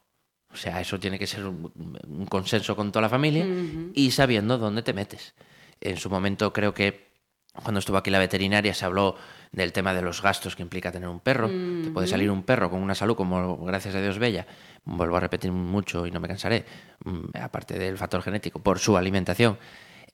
O 0.52 0.56
sea, 0.56 0.80
eso 0.80 0.98
tiene 0.98 1.18
que 1.18 1.28
ser 1.28 1.46
un, 1.46 2.26
consenso 2.28 2.74
con 2.74 2.90
toda 2.90 3.02
la 3.02 3.08
familia 3.08 3.46
y 3.94 4.10
sabiendo 4.10 4.58
dónde 4.58 4.82
te 4.82 4.92
metes. 4.92 5.34
En 5.80 5.96
su 5.96 6.10
momento 6.10 6.52
creo 6.52 6.74
que 6.74 7.10
cuando 7.52 7.78
estuvo 7.78 7.96
aquí 7.96 8.10
la 8.10 8.18
veterinaria 8.18 8.74
se 8.74 8.84
habló 8.84 9.16
del 9.52 9.72
tema 9.72 9.92
de 9.94 10.02
los 10.02 10.22
gastos 10.22 10.54
que 10.54 10.62
implica 10.62 10.92
tener 10.92 11.08
un 11.08 11.20
perro. 11.20 11.48
Te 11.48 11.90
puede 11.90 12.06
salir 12.06 12.30
un 12.30 12.42
perro 12.44 12.70
con 12.70 12.80
una 12.82 12.94
salud 12.94 13.16
como, 13.16 13.58
gracias 13.64 13.94
a 13.94 14.00
Dios, 14.00 14.18
bella. 14.18 14.46
Vuelvo 14.84 15.16
a 15.16 15.20
repetir 15.20 15.50
mucho 15.52 16.06
y 16.06 16.10
no 16.10 16.20
me 16.20 16.28
cansaré, 16.28 16.64
mm, 17.04 17.36
aparte 17.42 17.78
del 17.78 17.98
factor 17.98 18.22
genético, 18.22 18.60
por 18.60 18.78
su 18.78 18.96
alimentación. 18.96 19.58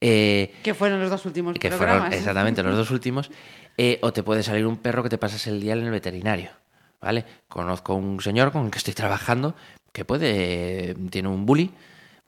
Eh, 0.01 0.55
Que 0.63 0.75
fueron 0.75 1.01
los 1.01 1.11
dos 1.11 1.25
últimos 1.27 1.55
que 1.59 1.69
programas. 1.69 1.99
fueron 1.99 2.13
exactamente 2.19 2.63
los 2.63 2.77
dos 2.77 2.91
últimos, 2.91 3.31
eh, 3.79 3.99
o 4.03 4.13
te 4.13 4.23
puede 4.23 4.43
salir 4.43 4.67
un 4.67 4.77
perro 4.79 5.03
que 5.03 5.09
te 5.09 5.19
pasas 5.19 5.47
el 5.47 5.61
día 5.61 5.73
en 5.75 5.85
el 5.85 5.91
veterinario, 5.91 6.51
¿vale? 7.01 7.25
Conozco 7.49 7.95
un 7.95 8.21
señor 8.21 8.53
con 8.53 8.67
el 8.67 8.71
que 8.71 8.79
estoy 8.79 8.95
trabajando 8.95 9.55
que 9.93 10.05
puede, 10.05 10.95
tiene 11.11 11.29
un 11.29 11.47
bully, 11.47 11.73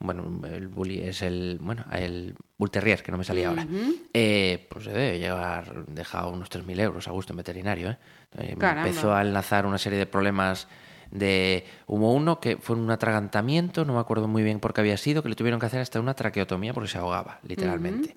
bueno, 0.00 0.40
el 0.46 0.68
bully 0.68 1.00
es 1.00 1.22
el, 1.22 1.58
bueno, 1.60 1.84
el 1.92 2.34
bull 2.56 2.70
terrier, 2.70 3.02
que 3.02 3.10
no 3.10 3.18
me 3.18 3.24
salía 3.24 3.48
ahora, 3.48 3.66
eh, 4.12 4.66
pues 4.70 4.84
se 4.84 4.92
debe 4.92 5.18
llevar, 5.18 5.86
dejado 5.86 6.30
unos 6.30 6.50
3.000 6.50 6.80
euros 6.80 7.08
a 7.08 7.10
gusto 7.10 7.32
en 7.32 7.38
veterinario, 7.38 7.90
¿eh? 7.90 7.98
Eh. 8.38 8.56
Empezó 8.60 9.12
a 9.14 9.22
enlazar 9.22 9.66
una 9.66 9.78
serie 9.78 9.98
de 9.98 10.06
problemas 10.06 10.68
de 11.10 11.64
hubo 11.86 12.12
uno 12.12 12.38
que 12.38 12.58
fue 12.58 12.76
un 12.76 12.90
atragantamiento, 12.90 13.84
no 13.84 13.94
me 13.94 14.00
acuerdo 14.00 14.28
muy 14.28 14.42
bien 14.42 14.60
por 14.60 14.72
qué 14.72 14.82
había 14.82 14.96
sido, 14.96 15.22
que 15.22 15.30
le 15.30 15.34
tuvieron 15.34 15.58
que 15.58 15.66
hacer 15.66 15.80
hasta 15.80 15.98
una 15.98 16.14
traqueotomía 16.14 16.72
porque 16.74 16.88
se 16.88 16.98
ahogaba, 16.98 17.40
literalmente. 17.42 18.14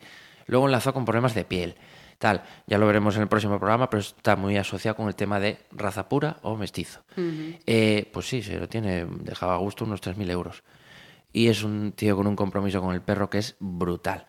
Luego 0.48 0.66
enlazó 0.66 0.94
con 0.94 1.06
problemas 1.06 1.34
de 1.34 1.46
piel, 1.46 1.76
tal, 2.20 2.44
ya 2.68 2.78
lo 2.78 2.86
veremos 2.86 3.16
en 3.16 3.24
el 3.24 3.28
próximo 3.28 3.58
programa, 3.58 3.90
pero 3.90 4.02
está 4.02 4.36
muy 4.36 4.58
asociado 4.58 4.96
con 4.98 5.08
el 5.08 5.16
tema 5.16 5.40
de 5.40 5.58
raza 5.72 6.08
pura 6.10 6.38
o 6.44 6.58
mestizo. 6.58 7.02
Eh, 7.66 8.10
pues 8.14 8.28
sí, 8.28 8.44
se 8.44 8.60
lo 8.60 8.68
tiene 8.68 9.06
dejado 9.06 9.54
a 9.54 9.58
gusto 9.58 9.86
unos 9.86 10.02
3.000 10.02 10.30
euros. 10.30 10.64
Y 11.34 11.48
es 11.48 11.64
un 11.64 11.94
tío 11.94 12.16
con 12.16 12.28
un 12.28 12.36
compromiso 12.36 12.82
con 12.82 12.94
el 12.94 13.02
perro 13.02 13.30
que 13.30 13.38
es 13.38 13.56
brutal. 13.60 14.28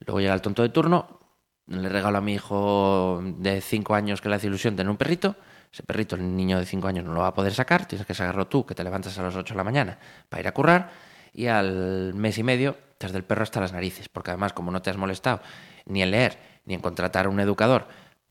Luego 0.00 0.20
llega 0.20 0.34
el 0.34 0.40
tonto 0.40 0.62
de 0.62 0.68
turno, 0.68 1.20
le 1.66 1.88
regalo 1.88 2.18
a 2.18 2.20
mi 2.20 2.34
hijo 2.34 3.22
de 3.22 3.60
5 3.60 3.94
años 3.94 4.20
que 4.20 4.28
le 4.28 4.36
hace 4.36 4.46
ilusión 4.46 4.76
tener 4.76 4.90
un 4.90 4.96
perrito. 4.96 5.36
Ese 5.72 5.82
perrito, 5.82 6.16
el 6.16 6.36
niño 6.36 6.58
de 6.58 6.66
5 6.66 6.86
años, 6.86 7.04
no 7.04 7.12
lo 7.12 7.20
va 7.20 7.28
a 7.28 7.34
poder 7.34 7.52
sacar, 7.52 7.86
tienes 7.86 8.06
que 8.06 8.14
sacarlo 8.14 8.46
tú, 8.46 8.64
que 8.64 8.74
te 8.74 8.84
levantas 8.84 9.18
a 9.18 9.22
las 9.22 9.34
8 9.34 9.54
de 9.54 9.58
la 9.58 9.64
mañana 9.64 9.98
para 10.28 10.40
ir 10.40 10.48
a 10.48 10.52
currar. 10.52 10.90
Y 11.32 11.48
al 11.48 12.14
mes 12.14 12.38
y 12.38 12.42
medio, 12.42 12.76
estás 12.92 13.12
del 13.12 13.24
perro 13.24 13.42
hasta 13.42 13.60
las 13.60 13.72
narices, 13.72 14.08
porque 14.08 14.30
además, 14.30 14.52
como 14.52 14.70
no 14.70 14.80
te 14.80 14.90
has 14.90 14.96
molestado 14.96 15.40
ni 15.84 16.02
en 16.02 16.10
leer 16.10 16.38
ni 16.64 16.74
en 16.74 16.80
contratar 16.80 17.26
a 17.26 17.28
un 17.28 17.40
educador 17.40 17.88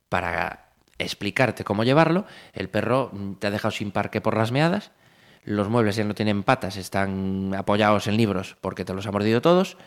para 0.10 0.72
explicarte 0.98 1.64
cómo 1.64 1.84
llevarlo, 1.84 2.26
el 2.54 2.70
perro 2.70 3.12
te 3.40 3.48
ha 3.48 3.52
dejado 3.52 3.72
sin 3.72 3.92
parque 3.92 4.22
por 4.22 4.38
las 4.38 4.52
meadas, 4.52 4.92
los 5.46 5.70
muebles 5.70 5.96
ya 5.96 6.04
no 6.04 6.16
tienen 6.16 6.44
patas, 6.44 6.76
están 6.76 7.54
apoyados 7.56 8.08
en 8.08 8.18
libros 8.18 8.58
porque 8.62 8.84
te 8.84 8.94
los 8.94 9.06
ha 9.08 9.12
mordido 9.12 9.42
todos. 9.42 9.78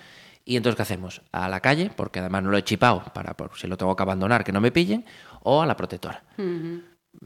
Y 0.45 0.57
entonces, 0.57 0.77
¿qué 0.77 0.83
hacemos? 0.83 1.21
A 1.31 1.49
la 1.49 1.61
calle, 1.61 1.91
porque 1.95 2.21
además 2.21 2.43
no 2.45 2.51
lo 2.51 2.57
he 2.57 2.65
chipado 2.65 3.05
para 3.13 3.35
por 3.35 3.59
si 3.59 3.67
lo 3.67 3.77
tengo 3.77 3.95
que 3.95 4.03
abandonar, 4.03 4.45
que 4.45 4.53
no 4.53 4.63
me 4.63 4.73
pillen, 4.73 5.05
o 5.43 5.61
a 5.61 5.67
la 5.67 5.77
protectora. 5.77 6.23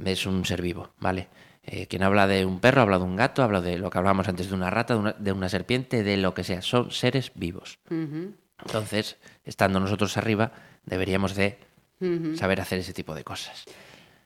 Es 0.05 0.27
un 0.27 0.45
ser 0.45 0.61
vivo, 0.61 0.91
¿vale? 0.99 1.29
Eh, 1.63 1.87
quien 1.87 2.03
habla 2.03 2.27
de 2.27 2.45
un 2.45 2.59
perro, 2.59 2.81
habla 2.81 2.99
de 2.99 3.05
un 3.05 3.15
gato, 3.15 3.45
habla 3.45 3.61
de 3.61 3.79
lo 3.79 3.91
que 3.91 3.99
hablábamos 3.99 4.27
antes 4.27 4.49
de 4.49 4.55
una 4.55 4.71
rata, 4.71 4.95
de 4.95 5.01
una, 5.01 5.13
de 5.13 5.31
una 5.31 5.49
serpiente, 5.49 6.03
de 6.03 6.17
lo 6.17 6.35
que 6.35 6.43
sea. 6.43 6.63
Son 6.63 6.91
seres 6.91 7.31
vivos. 7.37 7.79
Entonces, 8.65 9.19
estando 9.45 9.79
nosotros 9.79 10.17
arriba, 10.17 10.53
deberíamos 10.85 11.37
de 11.37 11.59
saber 12.35 12.61
hacer 12.61 12.81
ese 12.81 12.93
tipo 12.93 13.15
de 13.15 13.23
cosas. 13.23 13.65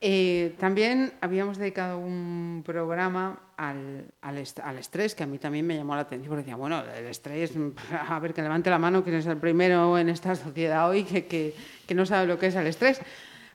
Eh, 0.01 0.55
también 0.59 1.15
habíamos 1.21 1.57
dedicado 1.59 1.99
un 1.99 2.63
programa 2.67 3.39
al, 3.57 4.05
al, 4.21 4.39
est- 4.39 4.61
al 4.61 4.77
estrés, 4.79 5.15
que 5.15 5.23
a 5.23 5.27
mí 5.27 5.39
también 5.39 5.67
me 5.67 5.75
llamó 5.77 5.95
la 5.95 6.03
atención, 6.03 6.29
porque 6.29 6.43
decía, 6.43 6.57
bueno, 6.57 6.83
el 6.97 7.07
estrés, 7.07 7.53
a 8.09 8.19
ver, 8.19 8.35
que 8.35 8.43
levante 8.43 8.69
la 8.71 8.79
mano, 8.79 9.03
quién 9.03 9.17
es 9.17 9.27
el 9.27 9.39
primero 9.39 9.99
en 9.99 10.09
esta 10.11 10.35
sociedad 10.35 10.89
hoy 10.89 11.05
que, 11.05 11.27
que, 11.27 11.55
que 11.87 11.95
no 11.95 12.05
sabe 12.05 12.27
lo 12.27 12.39
que 12.39 12.49
es 12.49 12.55
el 12.55 12.67
estrés. 12.67 13.01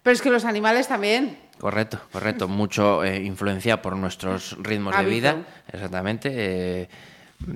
Pero 0.03 0.13
es 0.15 0.21
que 0.23 0.31
los 0.31 0.45
animales 0.45 0.87
también. 0.87 1.37
Correcto, 1.59 1.99
correcto. 2.11 2.47
Mucho 2.47 3.03
eh, 3.03 3.21
influenciado 3.21 3.83
por 3.83 3.95
nuestros 3.95 4.57
ritmos 4.63 4.95
de 4.97 5.05
vida. 5.05 5.35
Exactamente. 5.71 6.29
eh, 6.33 6.89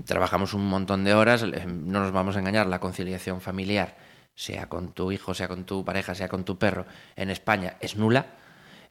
trabajamos 0.05 0.53
un 0.53 0.67
montón 0.69 1.03
de 1.03 1.15
horas. 1.15 1.43
no 1.43 2.01
nos 2.01 2.11
vamos 2.11 2.35
a 2.35 2.39
engañar. 2.39 2.67
La 2.67 2.79
conciliación 2.79 3.41
familiar, 3.41 3.95
sea 4.35 4.67
con 4.69 4.91
tu 4.93 5.11
hijo, 5.11 5.33
sea 5.33 5.47
con 5.47 5.63
tu 5.65 5.83
pareja, 5.83 6.13
sea 6.13 6.27
con 6.27 6.43
tu 6.45 6.59
perro, 6.59 6.85
en 7.15 7.31
España 7.31 7.77
es 7.79 7.95
nula. 7.95 8.27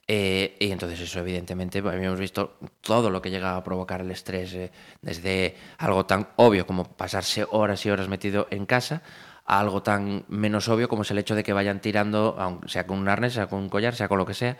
Eh, 0.06 0.56
y 0.60 0.70
entonces 0.70 1.00
eso 1.00 1.20
evidentemente 1.20 1.82
pues, 1.82 1.94
habíamos 1.94 2.20
visto 2.20 2.58
todo 2.82 3.08
lo 3.08 3.22
que 3.22 3.30
llega 3.30 3.56
a 3.56 3.64
provocar 3.64 4.02
el 4.02 4.10
estrés, 4.10 4.52
eh, 4.52 4.70
desde 5.00 5.56
algo 5.78 6.04
tan 6.04 6.28
obvio 6.36 6.66
como 6.66 6.84
pasarse 6.84 7.46
horas 7.50 7.84
y 7.86 7.90
horas 7.90 8.08
metido 8.08 8.46
en 8.50 8.66
casa, 8.66 9.02
a 9.46 9.60
algo 9.60 9.82
tan 9.82 10.24
menos 10.28 10.68
obvio 10.68 10.88
como 10.88 11.02
es 11.02 11.10
el 11.10 11.18
hecho 11.18 11.34
de 11.34 11.42
que 11.42 11.52
vayan 11.52 11.80
tirando, 11.80 12.36
sea 12.66 12.86
con 12.86 12.98
un 12.98 13.08
arnés, 13.08 13.34
sea 13.34 13.46
con 13.46 13.60
un 13.60 13.68
collar, 13.68 13.94
sea 13.94 14.08
con 14.08 14.18
lo 14.18 14.26
que 14.26 14.34
sea, 14.34 14.56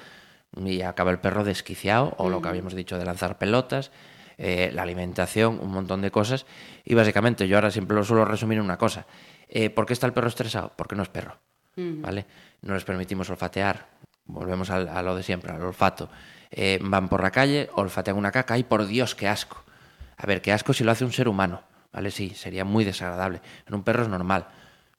y 0.57 0.83
acaba 0.83 1.11
el 1.11 1.19
perro 1.19 1.45
desquiciado, 1.45 2.15
o 2.19 2.29
lo 2.29 2.41
que 2.41 2.49
habíamos 2.49 2.75
dicho 2.75 2.99
de 2.99 3.05
lanzar 3.05 3.39
pelotas, 3.39 3.91
eh, 4.37 4.71
la 4.73 4.83
alimentación, 4.83 5.59
un 5.61 5.71
montón 5.71 6.01
de 6.01 6.11
cosas. 6.11 6.47
Y 6.85 6.95
básicamente 6.95 7.47
yo 7.49 7.57
ahora 7.57 7.71
siempre 7.71 7.97
lo 7.97 8.05
suelo 8.05 8.25
resumir 8.25 8.59
en 8.59 8.65
una 8.65 8.79
cosa. 8.79 9.07
Eh, 9.49 9.71
¿Por 9.71 9.87
qué 9.87 9.93
está 9.93 10.07
el 10.07 10.13
perro 10.13 10.29
estresado? 10.29 10.73
Porque 10.77 10.97
no 10.97 11.03
es 11.03 11.09
perro. 11.09 11.39
¿Vale? 11.77 12.25
No 12.63 12.75
les 12.75 12.85
permitimos 12.85 13.29
olfatear. 13.31 13.89
Volvemos 14.27 14.71
a, 14.71 15.03
lo 15.03 15.17
de 15.17 15.23
siempre, 15.23 15.53
al 15.53 15.63
olfato. 15.63 16.09
Eh, 16.51 16.79
van 16.83 17.09
por 17.09 17.23
la 17.23 17.31
calle, 17.31 17.69
olfatean 17.75 18.17
una 18.17 18.31
caca, 18.31 18.55
¡ay 18.55 18.65
por 18.65 18.87
Dios, 18.87 19.15
qué 19.15 19.29
asco! 19.29 19.63
A 20.17 20.27
ver, 20.27 20.41
qué 20.41 20.53
asco 20.53 20.73
si 20.73 20.85
lo 20.85 20.93
hace 20.93 21.05
un 21.05 21.13
ser 21.13 21.29
humano, 21.29 21.63
¿vale? 21.93 22.11
Sí, 22.11 22.31
sería 22.31 22.65
muy 22.65 22.85
desagradable. 22.85 23.41
En 23.67 23.75
un 23.75 23.83
perro 23.83 24.03
es 24.05 24.09
normal. 24.09 24.47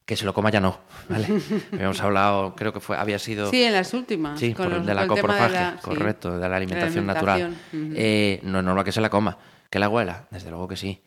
Que 0.05 0.15
se 0.15 0.23
lo 0.25 0.35
coma 0.35 0.51
ya 0.51 0.59
no, 0.59 0.77
¿vale? 1.09 1.27
Habíamos 1.73 1.99
hablado, 2.01 2.53
creo 2.55 2.71
que 2.71 2.79
fue, 2.79 2.95
había 2.95 3.17
sido... 3.17 3.49
Sí, 3.49 3.63
en 3.63 3.73
las 3.73 3.91
últimas. 3.95 4.39
Sí, 4.39 4.53
por- 4.53 4.67
los- 4.69 4.85
de 4.85 4.93
la 4.93 5.07
coprofagia, 5.07 5.71
sí, 5.77 5.81
correcto, 5.81 6.38
de 6.38 6.47
la 6.47 6.57
alimentación, 6.57 7.09
alimentación, 7.09 7.51
natural. 7.51 7.55
Eh, 7.95 8.39
no 8.43 8.59
es 8.59 8.65
normal 8.65 8.83
que 8.85 8.91
se 8.91 9.01
la 9.01 9.09
coma. 9.09 9.38
¿Que 9.71 9.79
la 9.79 9.89
huela? 9.89 10.27
Desde 10.29 10.51
luego 10.51 10.67
que 10.67 10.75
sí. 10.77 11.01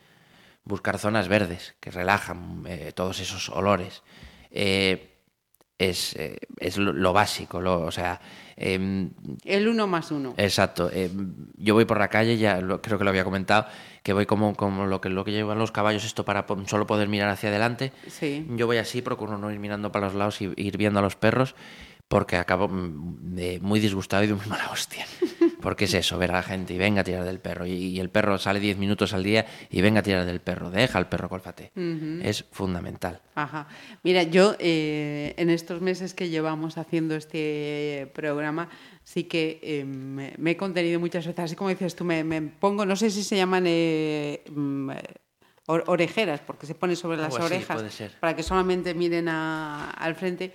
Buscar 0.64 0.98
zonas 0.98 1.28
verdes 1.28 1.76
que 1.78 1.92
relajan 1.92 2.64
eh, 2.66 2.90
todos 2.92 3.20
esos 3.20 3.48
olores. 3.50 4.02
Eh, 4.50 5.17
es, 5.78 6.14
eh, 6.16 6.38
es 6.58 6.76
lo, 6.78 6.92
lo 6.92 7.12
básico, 7.12 7.60
lo, 7.60 7.80
o 7.82 7.90
sea, 7.92 8.20
em, 8.56 9.10
El 9.44 9.68
uno 9.68 9.86
más 9.86 10.10
uno. 10.10 10.34
Exacto. 10.36 10.90
eh, 10.92 11.10
yo 11.56 11.74
voy 11.74 11.84
por 11.84 11.98
la 11.98 12.08
calle, 12.08 12.36
ya 12.36 12.60
lo- 12.60 12.82
creo 12.82 12.98
que 12.98 13.04
lo 13.04 13.10
había 13.10 13.22
comentado, 13.24 13.66
que 14.02 14.12
voy 14.12 14.26
como, 14.26 14.54
como 14.56 14.86
lo, 14.86 15.00
que, 15.00 15.08
lo 15.08 15.24
que 15.24 15.30
llevan 15.32 15.58
los 15.58 15.70
caballos, 15.70 16.04
esto 16.04 16.24
para 16.24 16.44
solo 16.66 16.86
poder 16.86 17.08
mirar 17.08 17.28
hacia 17.28 17.50
adelante. 17.50 17.92
Sí. 18.08 18.46
Yo 18.56 18.66
voy 18.66 18.78
así, 18.78 19.02
procuro 19.02 19.38
no 19.38 19.50
ir 19.52 19.58
mirando 19.60 19.92
para 19.92 20.06
los 20.06 20.14
lados 20.14 20.40
y 20.42 20.52
ir 20.56 20.76
viendo 20.76 20.98
a 20.98 21.02
los 21.02 21.14
perros, 21.16 21.54
porque 22.09 22.37
acabo 22.37 22.68
mm, 22.68 23.35
de 23.35 23.61
muy 23.61 23.81
disgustado 23.81 24.25
y 24.25 24.27
de 24.27 24.35
muy 24.35 24.47
mala 24.47 24.71
hostia. 24.71 25.07
Porque 25.61 25.85
es 25.87 25.94
eso, 25.94 26.18
ver 26.18 26.31
a 26.31 26.35
la 26.35 26.42
gente 26.42 26.75
y 26.75 26.79
venga 26.79 27.01
a 27.01 27.05
tirar 27.05 27.25
del 27.25 27.40
perro. 27.40 27.66
Y, 27.66 27.73
y 27.73 28.01
el 28.01 28.11
perro 28.11 28.38
sale 28.38 28.61
10 28.61 28.79
minutos 28.79 29.12
al 29.12 29.25
día 29.25 29.44
y 29.71 29.81
venga 29.83 30.01
a 30.01 30.03
tirar 30.03 30.25
del 30.25 30.40
perro. 30.40 30.71
Deja 30.71 30.99
al 30.99 31.09
perro 31.09 31.29
colfate. 31.29 31.73
Es 32.23 32.44
fundamental. 32.53 33.21
Ajá. 33.35 33.68
Mira, 34.03 34.23
yo 34.23 34.55
eh, 34.59 35.35
en 35.37 35.51
estos 35.51 35.81
meses 35.81 36.14
que 36.14 36.29
llevamos 36.29 36.79
haciendo 36.79 37.16
este 37.16 38.11
programa, 38.14 38.68
sí 39.03 39.25
que 39.25 39.59
eh, 39.62 39.85
me, 39.85 40.35
me 40.38 40.53
he 40.53 40.57
contenido 40.57 41.01
muchas 41.01 41.27
veces, 41.27 41.44
así 41.44 41.57
como 41.57 41.71
dices 41.71 41.97
tú, 41.97 42.05
me, 42.05 42.25
me 42.25 42.40
pongo, 42.40 42.87
no 42.87 42.97
sé 42.97 43.11
si 43.11 43.23
se 43.25 43.37
llaman 43.37 43.64
eh, 43.66 44.44
mm, 44.51 44.90
orejeras, 45.68 46.40
porque 46.40 46.66
se 46.66 46.74
pone 46.74 46.96
sobre 46.96 47.18
las 47.18 47.33
así, 47.35 47.54
orejas, 47.54 47.76
para 48.20 48.35
que 48.35 48.42
solamente 48.42 48.94
miren 48.94 49.28
a- 49.28 49.90
al 49.90 50.14
frente. 50.14 50.52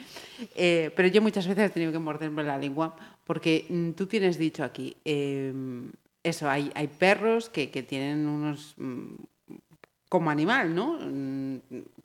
Eh, 0.56 0.92
pero 0.96 1.08
yo 1.08 1.22
muchas 1.22 1.48
veces 1.48 1.70
he 1.70 1.70
tenido 1.70 1.92
que 1.92 2.00
morderme 2.00 2.44
la 2.44 2.58
lengua, 2.58 2.96
porque 3.24 3.66
mm, 3.70 3.92
tú 3.92 4.08
tienes 4.08 4.38
dicho 4.38 4.64
aquí, 4.64 4.98
eh, 5.06 5.54
eso, 6.24 6.50
hay, 6.50 6.72
hay 6.74 6.88
perros 6.88 7.50
que, 7.50 7.70
que 7.70 7.84
tienen 7.84 8.28
unos... 8.28 8.74
mm, 8.78 9.16
como 10.10 10.30
animal, 10.30 10.76
¿no? 10.76 11.00
Mm, 11.02 11.58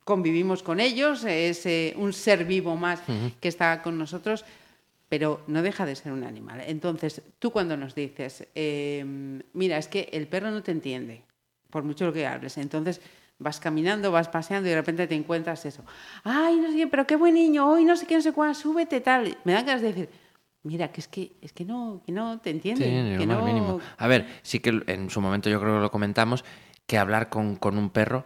Convivimos 0.05 0.63
con 0.63 0.81
ellos, 0.81 1.25
es 1.25 1.67
eh, 1.67 1.93
un 1.99 2.15
ser 2.15 2.47
vivo 2.47 2.75
más 2.77 3.03
que 3.41 3.49
está 3.49 3.83
con 3.83 3.99
nosotros, 3.99 4.47
pero 5.11 5.43
no 5.47 5.61
deja 5.61 5.85
de 5.85 5.95
ser 5.97 6.13
un 6.13 6.25
animal. 6.25 6.63
Entonces, 6.67 7.21
tú 7.39 7.51
cuando 7.51 7.77
nos 7.77 7.95
dices, 7.95 8.47
eh, 8.55 9.05
mira, 9.53 9.77
es 9.77 9.89
que 9.89 10.09
el 10.13 10.27
perro 10.27 10.51
no 10.51 10.63
te 10.63 10.71
entiende, 10.73 11.23
por 11.71 11.83
mucho 11.85 12.07
lo 12.07 12.13
que 12.13 12.27
hables, 12.27 12.57
entonces 12.59 13.01
vas 13.39 13.61
caminando, 13.61 14.11
vas 14.11 14.29
paseando 14.29 14.69
y 14.69 14.71
de 14.71 14.77
repente 14.77 15.07
te 15.07 15.15
encuentras 15.15 15.65
eso. 15.65 15.85
Ay, 16.25 16.57
no 16.57 16.71
sé 16.71 16.77
qué, 16.77 16.87
pero 16.87 17.07
qué 17.07 17.17
buen 17.17 17.35
niño, 17.35 17.69
hoy 17.71 17.85
no 17.85 17.97
sé 17.97 18.07
qué, 18.07 18.17
no 18.17 18.23
sé 18.23 18.33
cuál, 18.33 18.55
súbete, 18.55 19.01
tal. 19.01 19.39
Me 19.45 19.53
dan 19.53 19.65
ganas 19.65 19.83
de 19.83 19.89
decir, 19.89 20.09
mira, 20.65 20.91
que 20.91 21.01
es 21.01 21.09
que, 21.09 21.37
es 21.41 21.53
que, 21.53 21.65
no, 21.65 22.03
que 22.05 22.13
no 22.13 22.41
te 22.41 22.51
entiende. 22.51 22.85
Sí, 22.85 23.19
que 23.19 23.27
no... 23.27 23.43
mínimo. 23.43 23.81
A 23.97 24.07
ver, 24.09 24.27
sí 24.43 24.61
que 24.61 24.83
en 24.87 25.09
su 25.11 25.21
momento 25.21 25.49
yo 25.49 25.61
creo 25.61 25.77
que 25.77 25.81
lo 25.81 25.91
comentamos, 25.91 26.45
que 26.87 26.99
hablar 26.99 27.29
con, 27.29 27.57
con 27.57 27.79
un 27.79 27.91
perro 27.91 28.25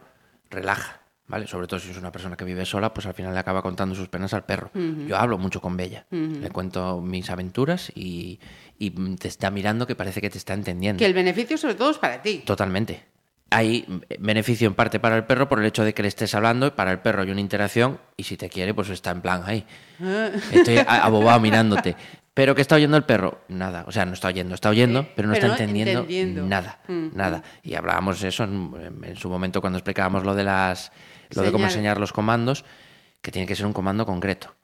relaja, 0.49 1.03
¿vale? 1.27 1.47
Sobre 1.47 1.67
todo 1.67 1.79
si 1.81 1.91
es 1.91 1.99
una 1.99 2.13
persona 2.13 2.37
que 2.37 2.45
vive 2.45 2.65
sola, 2.65 2.95
pues 2.95 3.07
al 3.07 3.15
final 3.15 3.35
le 3.35 3.41
acaba 3.41 3.61
contando 3.61 3.95
sus 3.95 4.09
penas 4.09 4.33
al 4.33 4.45
perro. 4.45 4.71
Yo 4.75 5.17
hablo 5.19 5.37
mucho 5.37 5.61
con 5.61 5.77
Bella, 5.77 6.07
le 6.11 6.49
cuento 6.51 7.03
mis 7.03 7.29
aventuras 7.29 7.93
y, 7.95 8.41
y 8.79 8.91
te 9.17 9.29
está 9.29 9.51
mirando 9.51 9.87
que 9.87 9.95
parece 9.95 10.21
que 10.23 10.31
te 10.31 10.39
está 10.39 10.55
entendiendo. 10.55 10.99
Que 10.99 11.07
el 11.07 11.15
beneficio 11.15 11.59
sobre 11.59 11.75
todo 11.75 11.91
es 11.91 11.99
para 11.99 12.23
ti. 12.23 12.43
Totalmente. 12.47 13.12
Hay 13.53 13.87
beneficio 14.19 14.67
en 14.67 14.75
parte 14.75 14.99
para 15.01 15.17
el 15.17 15.25
perro 15.25 15.49
por 15.49 15.61
el 15.61 15.67
hecho 15.67 15.85
de 15.85 15.95
que 15.95 16.03
le 16.03 16.09
estés 16.09 16.35
hablando 16.35 16.67
y 16.67 16.71
para 16.71 16.91
el 16.93 16.99
perro 17.01 17.23
hay 17.23 17.31
una 17.31 17.41
interacción 17.41 17.99
y 18.17 18.25
si 18.25 18.37
te 18.37 18.49
quiere 18.49 18.75
pues 18.75 18.89
está 18.91 19.11
en 19.11 19.21
plan 19.21 19.43
ahí. 19.47 19.65
Estoy 20.53 20.79
abobado 20.87 21.39
mirándote. 21.41 21.97
Pero 22.35 22.55
¿qué 22.55 22.63
está 22.63 22.77
oyendo 22.77 22.97
el 22.97 23.05
perro? 23.05 23.43
Nada. 23.49 23.85
O 23.87 23.93
sea, 23.93 24.07
no 24.07 24.15
está 24.15 24.29
oyendo, 24.29 24.55
está 24.55 24.71
oyendo, 24.71 25.01
Eh, 25.01 25.13
pero 25.15 25.29
no 25.29 25.35
pero 25.35 25.49
está 25.49 25.63
entendiendo, 25.65 26.01
entendiendo. 26.01 26.47
nada. 26.47 26.79
Mm, 26.89 27.09
Nada. 27.15 27.43
Y 27.63 27.75
hablábamos 27.75 28.23
eso 28.23 28.45
en, 28.45 29.01
en 29.05 29.17
su 29.17 29.29
momento 29.29 29.61
cuando 29.61 29.79
explicábamos 29.79 30.25
lo 30.25 30.35
de 30.35 30.45
las 30.45 30.93
lo 31.31 31.43
de 31.43 31.53
cómo 31.53 31.65
enseñar 31.67 32.01
los 32.01 32.13
comandos, 32.13 32.65
que 33.21 33.31
tiene 33.31 33.47
que 33.47 33.55
ser 33.55 33.67
un 33.67 33.73
comando 33.75 34.07
concreto. 34.07 34.55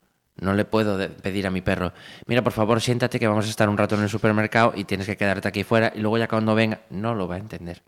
No 0.40 0.54
le 0.54 0.64
puedo 0.64 0.96
pedir 1.20 1.46
a 1.46 1.50
mi 1.50 1.60
perro, 1.62 1.92
mira, 2.26 2.42
por 2.42 2.52
favor, 2.52 2.80
siéntate 2.80 3.18
que 3.18 3.26
vamos 3.26 3.46
a 3.46 3.50
estar 3.50 3.68
un 3.68 3.76
rato 3.76 3.96
en 3.96 4.02
el 4.02 4.08
supermercado 4.08 4.72
y 4.76 4.84
tienes 4.84 5.06
que 5.06 5.16
quedarte 5.16 5.48
aquí 5.48 5.64
fuera 5.64 5.92
y 5.94 5.98
luego 6.00 6.16
ya 6.16 6.28
cuando 6.28 6.54
venga, 6.54 6.80
no 6.90 7.14
lo 7.14 7.26
va 7.26 7.34
a 7.34 7.38
entender. 7.38 7.82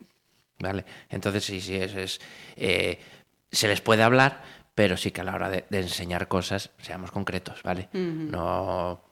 ¿Vale? 0.60 0.84
Entonces, 1.08 1.44
sí, 1.44 1.60
sí, 1.60 1.74
es, 1.74 1.94
es, 1.94 2.20
eh, 2.56 3.00
se 3.50 3.66
les 3.66 3.80
puede 3.80 4.02
hablar, 4.02 4.42
pero 4.74 4.96
sí 4.96 5.10
que 5.10 5.22
a 5.22 5.24
la 5.24 5.34
hora 5.34 5.50
de, 5.50 5.64
de 5.68 5.80
enseñar 5.80 6.28
cosas, 6.28 6.70
seamos 6.78 7.10
concretos, 7.10 7.62
¿vale? 7.62 7.88
No. 7.92 9.02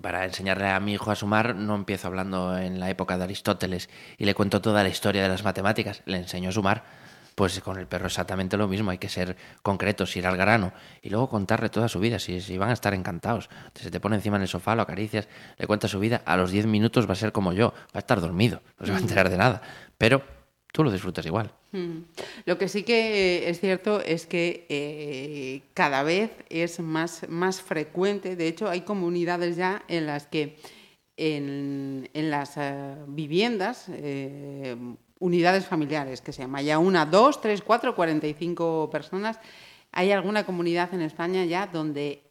Para 0.00 0.24
enseñarle 0.24 0.68
a 0.68 0.78
mi 0.80 0.92
hijo 0.94 1.10
a 1.10 1.16
sumar, 1.16 1.56
no 1.56 1.74
empiezo 1.74 2.06
hablando 2.06 2.56
en 2.56 2.78
la 2.78 2.88
época 2.88 3.18
de 3.18 3.24
Aristóteles 3.24 3.90
y 4.16 4.24
le 4.24 4.34
cuento 4.34 4.60
toda 4.60 4.82
la 4.82 4.88
historia 4.88 5.22
de 5.22 5.28
las 5.28 5.44
matemáticas, 5.44 6.02
le 6.06 6.18
enseño 6.18 6.50
a 6.50 6.52
sumar. 6.52 6.84
Pues 7.34 7.58
con 7.60 7.78
el 7.78 7.86
perro 7.86 8.06
exactamente 8.06 8.58
lo 8.58 8.68
mismo, 8.68 8.90
hay 8.90 8.98
que 8.98 9.08
ser 9.08 9.36
concretos, 9.62 10.14
ir 10.16 10.26
al 10.26 10.36
grano 10.36 10.74
y 11.00 11.08
luego 11.08 11.30
contarle 11.30 11.70
toda 11.70 11.88
su 11.88 11.98
vida, 11.98 12.18
si, 12.18 12.42
si 12.42 12.58
van 12.58 12.68
a 12.68 12.74
estar 12.74 12.92
encantados. 12.92 13.48
Se 13.74 13.90
te 13.90 14.00
pone 14.00 14.16
encima 14.16 14.36
en 14.36 14.42
el 14.42 14.48
sofá, 14.48 14.76
lo 14.76 14.82
acaricias, 14.82 15.28
le 15.56 15.66
cuentas 15.66 15.90
su 15.90 15.98
vida, 15.98 16.20
a 16.26 16.36
los 16.36 16.50
10 16.50 16.66
minutos 16.66 17.08
va 17.08 17.14
a 17.14 17.16
ser 17.16 17.32
como 17.32 17.54
yo, 17.54 17.72
va 17.72 17.94
a 17.94 17.98
estar 18.00 18.20
dormido, 18.20 18.60
no 18.78 18.84
se 18.84 18.92
va 18.92 18.98
a 18.98 19.00
enterar 19.00 19.30
de 19.30 19.38
nada, 19.38 19.62
pero 19.96 20.22
tú 20.72 20.82
lo 20.82 20.90
disfrutas 20.90 21.24
igual. 21.26 21.52
Mm. 21.72 21.98
Lo 22.46 22.58
que 22.58 22.68
sí 22.68 22.82
que 22.82 23.44
eh, 23.44 23.50
es 23.50 23.60
cierto 23.60 24.00
es 24.00 24.26
que 24.26 24.66
eh, 24.68 25.62
cada 25.74 26.02
vez 26.02 26.30
es 26.48 26.80
más, 26.80 27.28
más 27.28 27.60
frecuente, 27.60 28.36
de 28.36 28.48
hecho 28.48 28.68
hay 28.68 28.80
comunidades 28.80 29.56
ya 29.56 29.84
en 29.88 30.06
las 30.06 30.26
que 30.26 30.56
en, 31.16 32.08
en 32.14 32.30
las 32.30 32.56
eh, 32.56 32.96
viviendas, 33.06 33.86
unidades 35.18 35.66
familiares, 35.66 36.20
que 36.20 36.32
se 36.32 36.42
llama 36.42 36.62
ya 36.62 36.78
una, 36.78 37.06
dos, 37.06 37.40
tres, 37.40 37.62
cuatro, 37.62 37.94
cuarenta 37.94 38.26
y 38.26 38.34
cinco 38.34 38.88
personas, 38.90 39.38
hay 39.92 40.10
alguna 40.10 40.44
comunidad 40.44 40.92
en 40.94 41.02
España 41.02 41.44
ya 41.44 41.66
donde 41.66 42.22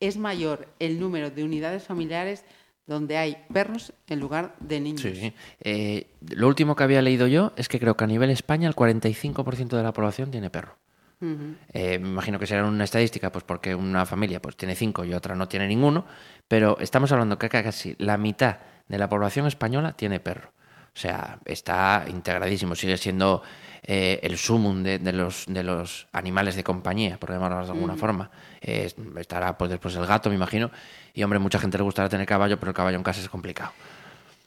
es 0.00 0.16
mayor 0.18 0.68
el 0.80 0.98
número 0.98 1.30
de 1.30 1.44
unidades 1.44 1.84
familiares 1.84 2.44
donde 2.88 3.18
hay 3.18 3.36
perros 3.52 3.92
en 4.08 4.18
lugar 4.18 4.56
de 4.58 4.80
niños. 4.80 5.02
Sí. 5.02 5.32
Eh, 5.60 6.06
lo 6.30 6.48
último 6.48 6.74
que 6.74 6.82
había 6.82 7.02
leído 7.02 7.26
yo 7.26 7.52
es 7.56 7.68
que 7.68 7.78
creo 7.78 7.96
que 7.96 8.04
a 8.04 8.06
nivel 8.06 8.30
España 8.30 8.66
el 8.66 8.74
45% 8.74 9.76
de 9.76 9.82
la 9.82 9.92
población 9.92 10.30
tiene 10.30 10.50
perro. 10.50 10.76
Eh, 11.20 11.98
me 11.98 12.08
imagino 12.08 12.38
que 12.38 12.46
será 12.46 12.64
una 12.64 12.84
estadística, 12.84 13.32
pues 13.32 13.44
porque 13.44 13.74
una 13.74 14.06
familia 14.06 14.40
pues 14.40 14.56
tiene 14.56 14.76
cinco 14.76 15.04
y 15.04 15.12
otra 15.12 15.34
no 15.34 15.48
tiene 15.48 15.66
ninguno, 15.66 16.06
pero 16.46 16.78
estamos 16.78 17.10
hablando 17.10 17.38
que 17.38 17.48
casi 17.48 17.96
la 17.98 18.16
mitad 18.16 18.58
de 18.86 18.98
la 18.98 19.08
población 19.08 19.46
española 19.46 19.92
tiene 19.92 20.20
perro. 20.20 20.52
O 20.94 21.00
sea, 21.00 21.38
está 21.44 22.04
integradísimo, 22.08 22.74
sigue 22.74 22.96
siendo 22.96 23.42
eh, 23.82 24.20
el 24.22 24.36
sumum 24.36 24.82
de, 24.82 24.98
de 24.98 25.12
los, 25.12 25.44
de 25.46 25.62
los 25.62 26.08
animales 26.12 26.56
de 26.56 26.64
compañía, 26.64 27.18
por 27.18 27.30
llamarlo 27.30 27.64
de 27.64 27.70
alguna 27.70 27.96
forma. 27.96 28.30
Eh, 28.60 28.92
estará 29.16 29.56
pues 29.56 29.70
después 29.70 29.94
el 29.96 30.06
gato, 30.06 30.28
me 30.28 30.34
imagino, 30.34 30.70
y 31.18 31.22
hombre, 31.24 31.40
mucha 31.40 31.58
gente 31.58 31.76
le 31.76 31.82
gustará 31.82 32.08
tener 32.08 32.28
caballo, 32.28 32.60
pero 32.60 32.70
el 32.70 32.76
caballo 32.76 32.96
en 32.96 33.02
casa 33.02 33.20
es 33.20 33.28
complicado. 33.28 33.72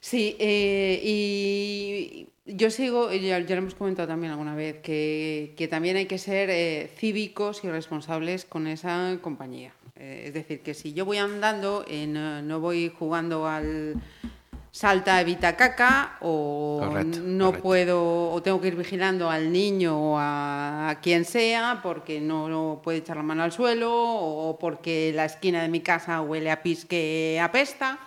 Sí, 0.00 0.36
eh, 0.38 0.98
y 1.04 2.28
yo 2.46 2.70
sigo, 2.70 3.12
ya, 3.12 3.38
ya 3.40 3.54
lo 3.56 3.60
hemos 3.60 3.74
comentado 3.74 4.08
también 4.08 4.32
alguna 4.32 4.54
vez, 4.54 4.80
que, 4.80 5.68
también 5.70 5.98
hay 5.98 6.06
que 6.06 6.16
ser 6.16 6.48
eh, 6.48 6.90
cívicos 6.96 7.62
y 7.62 7.68
responsables 7.68 8.46
con 8.46 8.66
esa 8.66 9.18
compañía. 9.20 9.74
Eh, 9.96 10.24
es 10.28 10.32
decir, 10.32 10.62
que 10.62 10.72
si 10.72 10.94
yo 10.94 11.04
voy 11.04 11.18
andando, 11.18 11.84
no 12.08 12.60
voy 12.60 12.88
jugando 12.88 13.46
al 13.46 13.96
salta, 14.72 15.20
evita 15.20 15.54
caca, 15.54 16.16
o 16.20 16.80
Correcto, 16.82 17.18
no 17.22 17.46
correcto. 17.46 17.62
puedo, 17.62 18.30
o 18.32 18.42
tengo 18.42 18.60
que 18.60 18.68
ir 18.68 18.76
vigilando 18.76 19.30
al 19.30 19.52
niño 19.52 20.14
o 20.14 20.18
a, 20.18 20.88
a 20.88 21.00
quien 21.00 21.24
sea, 21.26 21.80
porque 21.82 22.20
no, 22.20 22.48
no 22.48 22.80
puede 22.82 22.98
echar 22.98 23.18
la 23.18 23.22
mano 23.22 23.42
al 23.42 23.52
suelo, 23.52 23.92
o 23.94 24.58
porque 24.58 25.12
la 25.14 25.26
esquina 25.26 25.62
de 25.62 25.68
mi 25.68 25.80
casa 25.80 26.20
huele 26.22 26.50
a 26.50 26.62
pis 26.62 26.86
que 26.86 27.38
apesta. 27.40 27.98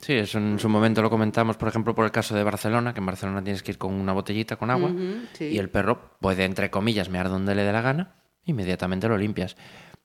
Sí, 0.00 0.14
eso 0.14 0.38
en 0.38 0.58
su 0.58 0.68
momento 0.68 1.02
lo 1.02 1.10
comentamos, 1.10 1.56
por 1.56 1.68
ejemplo, 1.68 1.94
por 1.94 2.06
el 2.06 2.10
caso 2.10 2.34
de 2.34 2.42
Barcelona, 2.42 2.92
que 2.92 2.98
en 2.98 3.06
Barcelona 3.06 3.44
tienes 3.44 3.62
que 3.62 3.72
ir 3.72 3.78
con 3.78 3.92
una 3.92 4.12
botellita 4.12 4.56
con 4.56 4.70
agua 4.70 4.90
sí. 5.34 5.44
y 5.44 5.58
el 5.58 5.68
perro 5.68 6.16
puede, 6.20 6.44
entre 6.44 6.70
comillas, 6.70 7.08
mear 7.10 7.28
donde 7.28 7.54
le 7.54 7.62
dé 7.62 7.72
la 7.72 7.82
gana, 7.82 8.14
inmediatamente 8.44 9.06
lo 9.08 9.16
limpias. 9.16 9.56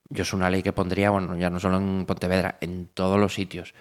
Yo 0.09 0.23
es 0.23 0.33
una 0.33 0.49
ley 0.49 0.63
que 0.63 0.73
pondría, 0.73 1.09
bueno, 1.09 1.35
ya 1.37 1.49
no 1.49 1.59
solo 1.59 1.77
en 1.77 2.05
Pontevedra, 2.05 2.57
en 2.61 2.87
todos 2.93 3.19
los 3.19 3.33
sitios. 3.33 3.73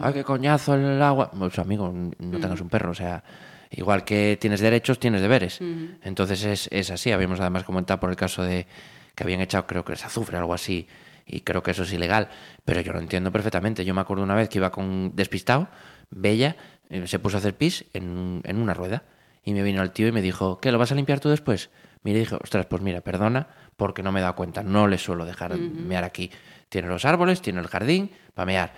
¡Ay, 0.00 0.12
qué 0.12 0.24
coñazo 0.24 0.74
el 0.74 1.02
agua! 1.02 1.30
Pues 1.30 1.58
amigo, 1.58 1.92
no 1.92 2.38
tengas 2.38 2.60
un 2.60 2.68
perro, 2.68 2.92
o 2.92 2.94
sea, 2.94 3.24
igual 3.70 4.04
que 4.04 4.38
tienes 4.40 4.60
derechos, 4.60 5.00
tienes 5.00 5.20
deberes. 5.20 5.60
Entonces 6.02 6.44
es, 6.44 6.68
es 6.70 6.90
así. 6.90 7.10
Habíamos 7.10 7.40
además 7.40 7.64
comentado 7.64 7.98
por 7.98 8.10
el 8.10 8.16
caso 8.16 8.42
de 8.42 8.66
que 9.14 9.24
habían 9.24 9.40
echado, 9.40 9.66
creo 9.66 9.84
que 9.84 9.94
es 9.94 10.04
azufre, 10.04 10.38
algo 10.38 10.54
así, 10.54 10.86
y 11.26 11.40
creo 11.40 11.62
que 11.62 11.72
eso 11.72 11.82
es 11.82 11.92
ilegal, 11.92 12.28
pero 12.64 12.80
yo 12.80 12.92
lo 12.92 13.00
entiendo 13.00 13.32
perfectamente. 13.32 13.84
Yo 13.84 13.94
me 13.94 14.00
acuerdo 14.00 14.22
una 14.22 14.34
vez 14.34 14.48
que 14.48 14.58
iba 14.58 14.70
con 14.70 15.14
despistado, 15.14 15.68
Bella, 16.10 16.56
eh, 16.90 17.06
se 17.06 17.18
puso 17.18 17.36
a 17.36 17.40
hacer 17.40 17.56
pis 17.56 17.84
en, 17.92 18.40
en 18.44 18.58
una 18.58 18.74
rueda, 18.74 19.02
y 19.44 19.54
me 19.54 19.62
vino 19.62 19.82
el 19.82 19.90
tío 19.90 20.08
y 20.08 20.12
me 20.12 20.22
dijo, 20.22 20.60
¿qué, 20.60 20.70
lo 20.70 20.78
vas 20.78 20.92
a 20.92 20.94
limpiar 20.94 21.20
tú 21.20 21.28
después? 21.28 21.70
Mira, 22.04 22.18
y 22.18 22.20
dije, 22.20 22.36
ostras, 22.40 22.66
pues 22.66 22.82
mira, 22.82 23.00
perdona, 23.00 23.48
porque 23.82 24.02
no 24.04 24.12
me 24.12 24.20
he 24.20 24.22
dado 24.22 24.36
cuenta, 24.36 24.62
no 24.62 24.86
le 24.86 24.96
suelo 24.96 25.24
dejar 25.24 25.58
mear 25.58 26.04
aquí. 26.04 26.30
Tiene 26.68 26.86
los 26.86 27.04
árboles, 27.04 27.42
tiene 27.42 27.58
el 27.58 27.66
jardín, 27.66 28.12
para 28.32 28.46
mear. 28.46 28.72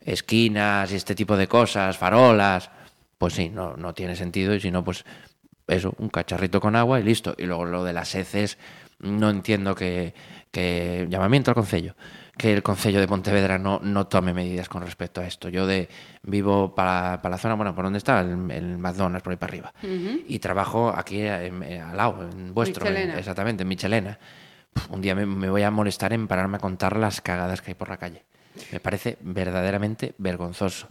Esquinas 0.00 0.92
y 0.92 0.96
este 0.96 1.14
tipo 1.14 1.36
de 1.38 1.46
cosas, 1.48 1.96
farolas, 1.96 2.70
pues 3.16 3.32
sí, 3.34 3.48
no, 3.48 3.76
no 3.76 3.94
tiene 3.94 4.14
sentido, 4.14 4.54
y 4.54 4.60
si 4.60 4.70
no, 4.70 4.84
pues 4.84 5.04
eso, 5.68 5.94
un 5.98 6.08
cacharrito 6.10 6.60
con 6.60 6.76
agua 6.76 7.00
y 7.00 7.02
listo. 7.02 7.34
Y 7.38 7.44
luego 7.44 7.64
lo 7.64 7.82
de 7.82 7.92
las 7.94 8.14
heces, 8.14 8.58
no 8.98 9.30
entiendo 9.30 9.74
que, 9.74 10.12
que 10.50 11.06
llamamiento 11.08 11.50
al 11.50 11.54
concello, 11.54 11.94
que 12.36 12.52
el 12.52 12.62
concello 12.62 13.00
de 13.00 13.06
Pontevedra 13.08 13.58
no, 13.58 13.80
no 13.82 14.06
tome 14.06 14.34
medidas 14.34 14.68
con 14.68 14.82
respecto 14.82 15.20
a 15.20 15.26
esto. 15.26 15.48
Yo 15.48 15.66
de 15.66 15.88
vivo 16.22 16.74
para, 16.74 17.22
para 17.22 17.36
la 17.36 17.38
zona, 17.38 17.54
bueno, 17.54 17.74
¿por 17.74 17.84
dónde 17.84 17.98
está? 17.98 18.20
El, 18.20 18.50
el 18.50 18.78
McDonald's, 18.78 19.22
por 19.22 19.30
ahí 19.30 19.36
para 19.36 19.50
arriba. 19.50 19.72
Y 20.28 20.38
trabajo 20.40 20.92
aquí 20.94 21.20
en- 21.22 21.62
en- 21.62 21.80
al 21.82 21.96
lado, 21.96 22.28
en 22.30 22.52
vuestro, 22.54 22.84
en- 22.86 22.92
exactamente, 23.18 23.62
en 23.62 23.68
Michelena. 23.68 24.18
Un 24.90 25.00
día 25.00 25.14
me, 25.14 25.26
me 25.26 25.50
voy 25.50 25.62
a 25.62 25.70
molestar 25.70 26.12
en 26.12 26.28
pararme 26.28 26.56
a 26.56 26.60
contar 26.60 26.96
las 26.96 27.20
cagadas 27.20 27.62
que 27.62 27.72
hay 27.72 27.74
por 27.74 27.88
la 27.88 27.96
calle. 27.98 28.24
Me 28.70 28.80
parece 28.80 29.16
verdaderamente 29.22 30.14
vergonzoso. 30.18 30.86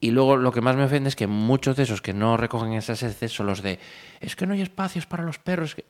Y 0.00 0.10
luego 0.10 0.36
lo 0.36 0.50
que 0.52 0.60
más 0.60 0.76
me 0.76 0.84
ofende 0.84 1.08
es 1.08 1.16
que 1.16 1.26
muchos 1.26 1.76
de 1.76 1.84
esos 1.84 2.02
que 2.02 2.12
no 2.12 2.36
recogen 2.36 2.72
esas 2.72 3.02
heces 3.02 3.32
son 3.32 3.46
los 3.46 3.62
de 3.62 3.78
es 4.20 4.34
que 4.34 4.46
no 4.46 4.54
hay 4.54 4.62
espacios 4.62 5.06
para 5.06 5.22
los 5.22 5.38
perros. 5.38 5.76
que 5.76 5.84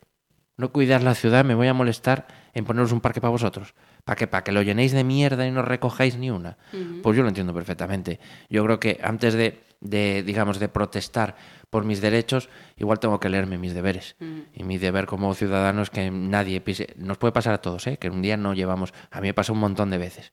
No 0.59 0.73
cuidar 0.73 1.03
la 1.03 1.15
ciudad, 1.15 1.45
me 1.45 1.55
voy 1.55 1.69
a 1.69 1.75
molestar 1.75 2.27
en 2.53 2.67
poneros 2.67 2.93
un 2.93 3.01
parque 3.01 3.21
para 3.21 3.31
vosotros. 3.31 3.75
¿Para 4.05 4.17
qué? 4.17 4.27
¿Para 4.27 4.45
que 4.45 4.53
lo 4.53 4.61
llenéis 4.63 4.93
de 4.93 5.05
mierda 5.05 5.47
y 5.47 5.51
no 5.51 5.63
recojáis 5.63 6.17
ni 6.19 6.31
una? 6.31 6.59
Pues 7.03 7.17
yo 7.17 7.23
lo 7.23 7.29
entiendo 7.29 7.55
perfectamente. 7.55 8.21
Yo 8.51 8.63
creo 8.65 8.79
que 8.79 9.01
antes 9.03 9.33
de, 9.33 9.63
de, 9.81 10.23
digamos, 10.23 10.59
de 10.59 10.69
protestar 10.69 11.35
por 11.77 11.85
mis 11.85 12.01
derechos, 12.01 12.49
igual 12.79 12.99
tengo 13.01 13.21
que 13.21 13.29
leerme 13.29 13.59
mis 13.59 13.75
deberes. 13.75 14.17
Y 14.55 14.65
mi 14.65 14.79
deber 14.79 15.05
como 15.05 15.35
ciudadano 15.35 15.83
es 15.83 15.91
que 15.91 16.11
nadie 16.11 16.63
pise. 16.63 16.95
Nos 16.97 17.19
puede 17.19 17.33
pasar 17.33 17.53
a 17.53 17.59
todos, 17.59 17.87
¿eh? 17.87 17.99
que 17.99 18.09
un 18.09 18.23
día 18.23 18.39
no 18.39 18.55
llevamos. 18.55 18.95
A 19.11 19.21
mí 19.21 19.27
me 19.29 19.35
pasa 19.35 19.53
un 19.53 19.59
montón 19.59 19.91
de 19.91 19.99
veces. 19.99 20.33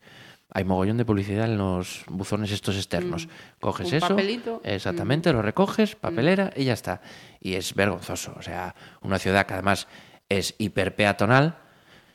Hay 0.53 0.63
mogollón 0.63 0.95
de 0.95 1.03
publicidad 1.03 1.43
en 1.51 1.57
los 1.57 2.05
buzones 2.07 2.49
estos 2.53 2.77
externos. 2.77 3.27
Coges 3.59 3.89
Un 3.89 3.95
eso, 3.95 4.07
papelito. 4.07 4.61
exactamente, 4.63 5.33
lo 5.33 5.41
recoges, 5.41 5.97
papelera 5.97 6.53
y 6.55 6.63
ya 6.63 6.71
está. 6.71 7.01
Y 7.41 7.55
es 7.55 7.75
vergonzoso. 7.75 8.33
O 8.37 8.41
sea, 8.41 8.73
una 9.01 9.19
ciudad 9.19 9.45
que 9.45 9.55
además 9.55 9.89
es 10.29 10.55
hiperpeatonal 10.59 11.57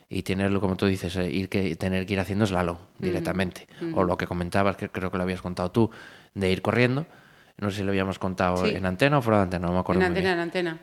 y 0.09 0.23
tenerlo, 0.23 0.63
como 0.63 0.79
tú 0.79 0.87
dices, 0.87 1.15
eh, 1.17 1.31
ir 1.31 1.51
que, 1.51 1.77
tener 1.77 2.07
que 2.07 2.15
ir 2.15 2.21
haciendo 2.21 2.47
slalom 2.47 2.79
directamente. 2.99 3.69
O 3.93 4.05
lo 4.05 4.17
que 4.17 4.27
comentabas, 4.27 4.79
que 4.79 4.89
creo 4.89 5.11
que 5.11 5.19
lo 5.19 5.25
habías 5.25 5.43
contado 5.43 5.71
tú, 5.71 5.91
de 6.33 6.51
ir 6.51 6.63
corriendo. 6.63 7.05
No 7.59 7.71
sé 7.71 7.79
si 7.79 7.83
lo 7.83 7.91
habíamos 7.91 8.19
contado 8.19 8.65
Sí. 8.65 8.75
en 8.75 8.87
antena 8.87 9.19
o 9.19 9.23
fuera 9.23 9.39
de 9.39 9.43
antena, 9.45 9.67
no 9.67 9.73
me 9.73 9.79
acuerdo. 9.81 10.01
En 10.03 10.07
antena, 10.09 10.29
bien. 10.29 10.35
en 10.35 10.41
antena. 10.41 10.79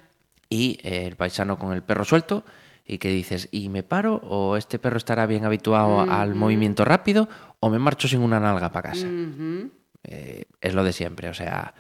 Y 0.50 0.80
eh, 0.84 1.06
el 1.08 1.16
paisano 1.16 1.58
con 1.58 1.74
el 1.74 1.82
perro 1.84 2.04
suelto 2.06 2.44
y 2.86 2.98
que 2.98 3.10
dices, 3.10 3.48
¿y 3.52 3.70
me 3.70 3.82
paro 3.84 4.16
o 4.24 4.58
este 4.58 4.78
perro 4.78 4.98
estará 4.98 5.26
bien 5.26 5.46
habituado 5.46 6.02
al 6.02 6.36
movimiento 6.36 6.86
rápido 6.86 7.28
o 7.60 7.70
me 7.70 7.80
marcho 7.80 8.08
sin 8.08 8.20
una 8.22 8.40
nalga 8.40 8.72
para 8.72 8.92
casa? 8.92 9.08
Ujú. 9.08 9.72
Eh, 10.04 10.46
es 10.62 10.74
lo 10.76 10.84
de 10.84 10.94
siempre, 10.94 11.30
o 11.30 11.34
sea, 11.34 11.74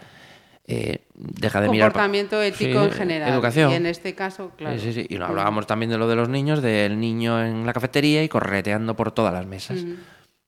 eh, 0.65 1.03
deja 1.13 1.62
de 1.62 1.69
mirar... 1.69 1.91
Comportamiento 1.91 2.41
ético 2.41 2.79
Sí, 2.79 2.86
en 2.88 2.91
general. 2.93 3.31
Educación. 3.34 3.71
Y 3.71 3.75
en 3.75 3.86
este 3.86 4.15
caso, 4.15 4.51
claro. 4.58 4.79
Sí, 4.79 4.93
sí, 4.93 5.01
sí. 5.01 5.08
Y 5.10 5.17
lo 5.17 5.27
hablábamos 5.27 5.67
también 5.67 5.91
de 5.91 5.99
lo 5.99 6.08
de 6.08 6.15
los 6.15 6.27
niños, 6.27 6.63
del 6.63 6.99
niño 6.99 7.39
en 7.45 7.67
la 7.67 7.73
cafetería 7.73 8.23
y 8.23 8.29
correteando 8.29 8.95
por 8.95 9.12
todas 9.12 9.31
las 9.31 9.45
mesas. 9.45 9.77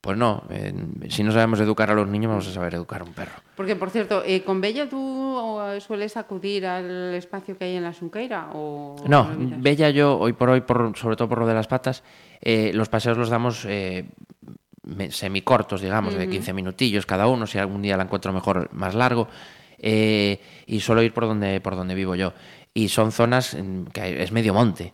Pues 0.02 0.16
no, 0.18 0.44
eh, 0.50 0.74
si 1.10 1.24
no 1.24 1.32
sabemos 1.32 1.60
educar 1.60 1.90
a 1.90 1.96
los 1.96 2.08
niños, 2.08 2.30
vamos 2.30 2.48
a 2.48 2.52
saber 2.52 2.76
educar 2.76 3.02
a 3.02 3.04
un 3.04 3.14
perro. 3.14 3.34
Porque, 3.56 3.76
por 3.76 3.90
cierto, 3.90 4.24
eh, 4.26 4.44
¿con 4.44 4.62
Bella 4.62 4.88
tú 4.88 5.60
eh, 5.60 5.82
sueles 5.82 6.16
acudir 6.18 6.66
al 6.66 7.16
espacio 7.16 7.58
que 7.58 7.66
hay 7.66 7.76
en 7.76 7.84
la 7.84 7.94
Sunqueira? 7.94 8.50
O 8.54 8.96
No? 9.08 9.30
Bella 9.38 9.90
yo, 9.90 10.18
hoy 10.18 10.34
por 10.34 10.50
hoy, 10.50 10.62
por, 10.62 10.96
sobre 10.96 11.16
todo 11.16 11.28
por 11.28 11.40
lo 11.40 11.48
de 11.48 11.56
las 11.56 11.68
patas, 11.68 12.04
eh, 12.42 12.72
los 12.74 12.90
paseos 12.90 13.18
los 13.18 13.30
damos 13.30 13.66
eh, 13.66 14.06
semicortos, 15.10 15.82
digamos, 15.82 16.14
de 16.14 16.30
15 16.30 16.54
minutillos 16.54 17.06
cada 17.06 17.28
uno, 17.28 17.48
si 17.48 17.58
algún 17.58 17.82
día 17.82 17.98
la 17.98 18.04
encuentro 18.04 18.32
mejor, 18.32 18.70
más 18.74 18.96
largo, 18.96 19.28
eh, 19.80 20.40
y 20.66 20.80
suelo 20.80 21.04
ir 21.04 21.14
por 21.14 21.26
donde, 21.26 21.62
por 21.62 21.76
donde 21.76 21.96
vivo 21.96 22.16
yo. 22.16 22.34
Y 22.78 22.90
son 22.90 23.12
zonas 23.12 23.58
que 23.92 24.22
es 24.22 24.32
medio 24.32 24.54
monte. 24.54 24.94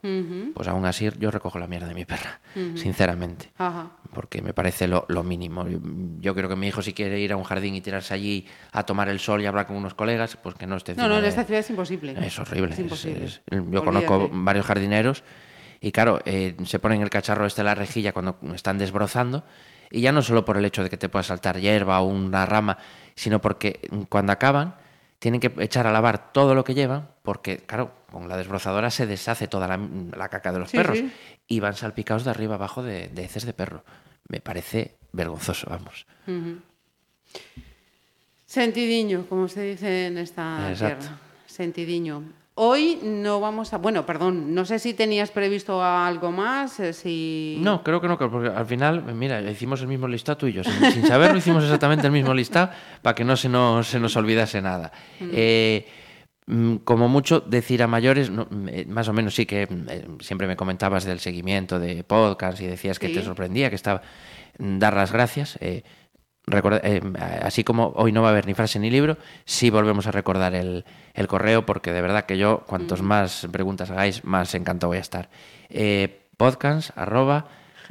Pues 0.55 0.69
aún 0.69 0.85
así 0.85 1.09
yo 1.19 1.31
recojo 1.31 1.59
la 1.59 1.67
mierda 1.67 1.85
de 1.85 1.93
mi 1.93 2.05
perra, 2.05 2.39
sinceramente. 2.75 3.51
Ajá. 3.57 3.91
Porque 4.13 4.41
me 4.41 4.53
parece 4.53 4.87
lo, 4.87 5.05
lo 5.09 5.21
mínimo. 5.21 5.67
Yo, 5.67 5.79
yo 6.21 6.33
creo 6.33 6.47
que 6.47 6.55
mi 6.55 6.67
hijo 6.67 6.81
si 6.81 6.93
quiere 6.93 7.19
ir 7.19 7.33
a 7.33 7.35
un 7.35 7.43
jardín 7.43 7.75
y 7.75 7.81
tirarse 7.81 8.13
allí 8.13 8.47
a 8.71 8.83
tomar 8.83 9.09
el 9.09 9.19
sol 9.19 9.41
y 9.41 9.47
hablar 9.47 9.67
con 9.67 9.75
unos 9.75 9.95
colegas, 9.95 10.37
pues 10.41 10.55
que 10.55 10.65
no 10.65 10.77
esté 10.77 10.95
No, 10.95 11.09
no, 11.09 11.17
en 11.17 11.23
de- 11.23 11.27
esta 11.27 11.43
ciudad 11.43 11.59
es 11.59 11.69
imposible. 11.69 12.15
es 12.25 12.39
horrible. 12.39 12.69
Es 12.71 12.79
es- 12.79 12.83
imposible. 12.85 13.25
es- 13.25 13.41
yo 13.49 13.83
conozco 13.83 14.29
varios 14.31 14.65
jardineros 14.65 15.23
y 15.81 15.91
claro, 15.91 16.21
eh, 16.23 16.55
se 16.65 16.79
ponen 16.79 17.01
el 17.01 17.09
cacharro 17.09 17.45
este 17.45 17.63
la 17.63 17.75
rejilla 17.75 18.13
cuando 18.13 18.37
están 18.55 18.77
desbrozando 18.77 19.43
y 19.91 19.99
ya 19.99 20.13
no 20.13 20.21
solo 20.21 20.45
por 20.45 20.55
el 20.55 20.63
hecho 20.63 20.83
de 20.83 20.89
que 20.89 20.95
te 20.97 21.09
pueda 21.09 21.23
saltar 21.23 21.59
hierba 21.59 21.99
o 21.99 22.05
una 22.07 22.45
rama, 22.45 22.77
sino 23.15 23.41
porque 23.41 23.81
cuando 24.07 24.31
acaban 24.31 24.75
tienen 25.23 25.39
que 25.39 25.53
echar 25.59 25.87
a 25.87 25.91
lavar 25.93 26.33
todo 26.33 26.53
lo 26.53 26.65
que 26.65 26.73
llevan 26.73 27.07
porque, 27.21 27.59
claro, 27.59 27.93
con 28.11 28.27
la 28.27 28.35
desbrozadora 28.35 28.91
se 28.91 29.05
deshace 29.07 29.47
toda 29.47 29.69
la, 29.69 29.77
la 30.17 30.27
caca 30.27 30.51
de 30.51 30.59
los 30.59 30.69
Sí, 30.69 30.75
perros 30.75 30.97
sí. 30.97 31.09
y 31.47 31.61
van 31.61 31.75
salpicados 31.77 32.25
de 32.25 32.31
arriba 32.31 32.55
abajo 32.55 32.83
de, 32.83 33.07
de 33.07 33.23
heces 33.23 33.45
de 33.45 33.53
perro. 33.53 33.85
Me 34.27 34.41
parece 34.41 34.97
vergonzoso, 35.13 35.67
vamos. 35.69 36.05
Sentidiño, 38.45 39.25
como 39.29 39.47
se 39.47 39.61
dice 39.61 40.07
en 40.07 40.17
esta 40.17 40.69
Exacto. 40.69 40.99
tierra. 41.05 41.17
Sentidiño. 41.47 42.23
Hoy 42.55 42.99
no 43.03 43.39
vamos 43.39 43.73
a... 43.73 43.77
Bueno, 43.79 44.05
perdón, 44.05 44.53
no 44.53 44.63
sé 44.63 44.77
si 44.77 44.93
tenías 44.93 45.31
previsto 45.31 45.83
algo 45.83 46.31
más, 46.31 46.79
eh, 46.79 46.93
si... 46.93 47.57
No, 47.61 47.83
creo 47.83 47.99
que 47.99 48.07
no, 48.07 48.17
porque 48.17 48.49
al 48.49 48.65
final, 48.67 49.03
mira, 49.15 49.41
hicimos 49.41 49.81
el 49.81 49.87
mismo 49.87 50.07
listado 50.07 50.37
tú 50.37 50.47
y 50.47 50.53
yo. 50.53 50.63
Sin, 50.63 50.91
sin 50.91 51.07
saberlo, 51.07 51.37
hicimos 51.39 51.63
exactamente 51.63 52.05
el 52.05 52.13
mismo 52.13 52.31
listado 52.33 52.69
para 53.01 53.15
que 53.15 53.23
no 53.23 53.35
se 53.35 53.49
nos, 53.49 53.87
se 53.87 53.99
nos 53.99 54.15
olvidase 54.17 54.61
nada. 54.61 54.91
Eh, 55.19 55.87
mm, 56.45 56.75
como 56.83 57.09
mucho 57.09 57.39
decir 57.39 57.81
a 57.81 57.87
mayores, 57.87 58.29
no, 58.29 58.45
mm, 58.47 58.67
eh, 58.69 58.85
más 58.87 59.07
o 59.07 59.13
menos 59.13 59.33
sí 59.33 59.47
que 59.47 59.65
mm, 59.65 59.89
eh, 59.89 60.07
siempre 60.19 60.45
me 60.45 60.55
comentabas 60.55 61.05
del 61.05 61.19
seguimiento 61.19 61.79
de 61.79 62.03
podcast 62.03 62.61
y 62.61 62.67
decías 62.67 62.99
que 62.99 63.07
Sí. 63.07 63.15
te 63.15 63.23
sorprendía, 63.23 63.71
que 63.71 63.75
estaba. 63.77 64.03
mm, 64.59 64.77
Dar 64.77 64.93
las 64.93 65.11
gracias. 65.11 65.57
eh, 65.59 65.83
recorda- 66.45 66.81
eh, 66.83 67.01
así 67.41 67.63
como 67.63 67.93
hoy 67.95 68.11
no 68.11 68.21
va 68.21 68.29
a 68.29 68.31
haber 68.31 68.45
ni 68.47 68.53
frase 68.53 68.79
ni 68.79 68.89
libro, 68.89 69.17
sí 69.45 69.69
volvemos 69.69 70.07
a 70.07 70.11
recordar 70.11 70.55
el, 70.55 70.85
el 71.13 71.27
correo, 71.27 71.65
porque 71.65 71.91
de 71.93 72.01
verdad 72.01 72.25
que 72.25 72.37
yo, 72.37 72.63
cuantos 72.67 73.01
más 73.01 73.47
preguntas 73.51 73.91
hagáis, 73.91 74.23
más 74.23 74.53
encantado 74.55 74.89
voy 74.89 74.97
a 74.97 75.01
estar. 75.01 75.29
Eh, 75.69 76.19
podcast 76.37 76.89
arroba 76.97 77.45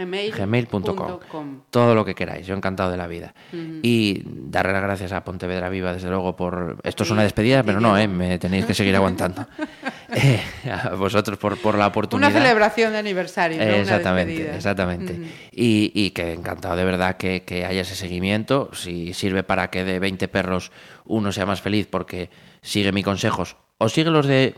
gmail.com. 0.05 1.63
Todo 1.71 1.95
lo 1.95 2.05
que 2.05 2.15
queráis, 2.15 2.47
yo 2.47 2.55
encantado 2.55 2.91
de 2.91 2.97
la 2.97 3.07
vida. 3.07 3.35
Y 3.83 4.23
darle 4.25 4.73
las 4.73 4.83
gracias 4.83 5.13
a 5.13 5.25
Pontevedra 5.25 5.69
Viva, 5.69 5.93
desde 5.93 6.09
luego, 6.09 6.37
por... 6.37 6.79
Esto 6.83 7.03
es 7.05 7.11
una 7.11 7.23
despedida, 7.23 7.63
pero 7.63 7.81
no, 7.81 7.97
¿eh? 7.99 8.09
me 8.09 8.39
tenéis 8.39 8.67
que 8.67 8.75
seguir 8.75 8.97
aguantando. 8.97 9.47
Eh, 10.15 10.43
a 10.71 10.95
vosotros 10.95 11.39
por, 11.39 11.57
por 11.57 11.75
la 11.75 11.87
oportunidad. 11.87 12.31
Una 12.31 12.39
celebración 12.39 12.93
de 12.93 12.99
aniversario, 12.99 13.57
no 13.57 13.65
una 13.65 13.77
Exactamente, 13.79 14.55
exactamente. 14.55 15.15
y, 15.51 15.91
y 15.95 16.11
que 16.11 16.35
encantado 16.35 16.77
de 16.77 16.85
verdad 16.85 17.17
que, 17.17 17.45
que 17.45 17.65
haya 17.65 17.81
ese 17.81 17.95
seguimiento. 17.95 18.69
Si 18.75 19.15
sirve 19.15 19.43
para 19.43 19.71
que 19.71 19.85
de 19.85 19.99
20 19.99 20.29
perros 20.29 20.71
uno 21.07 21.33
sea 21.33 21.47
más 21.47 21.63
feliz 21.63 21.87
porque 21.87 22.29
sigue 22.61 22.93
mis 22.93 23.05
consejos 23.07 23.57
o 23.79 23.89
sigue 23.89 24.11
los 24.11 24.27
de 24.27 24.55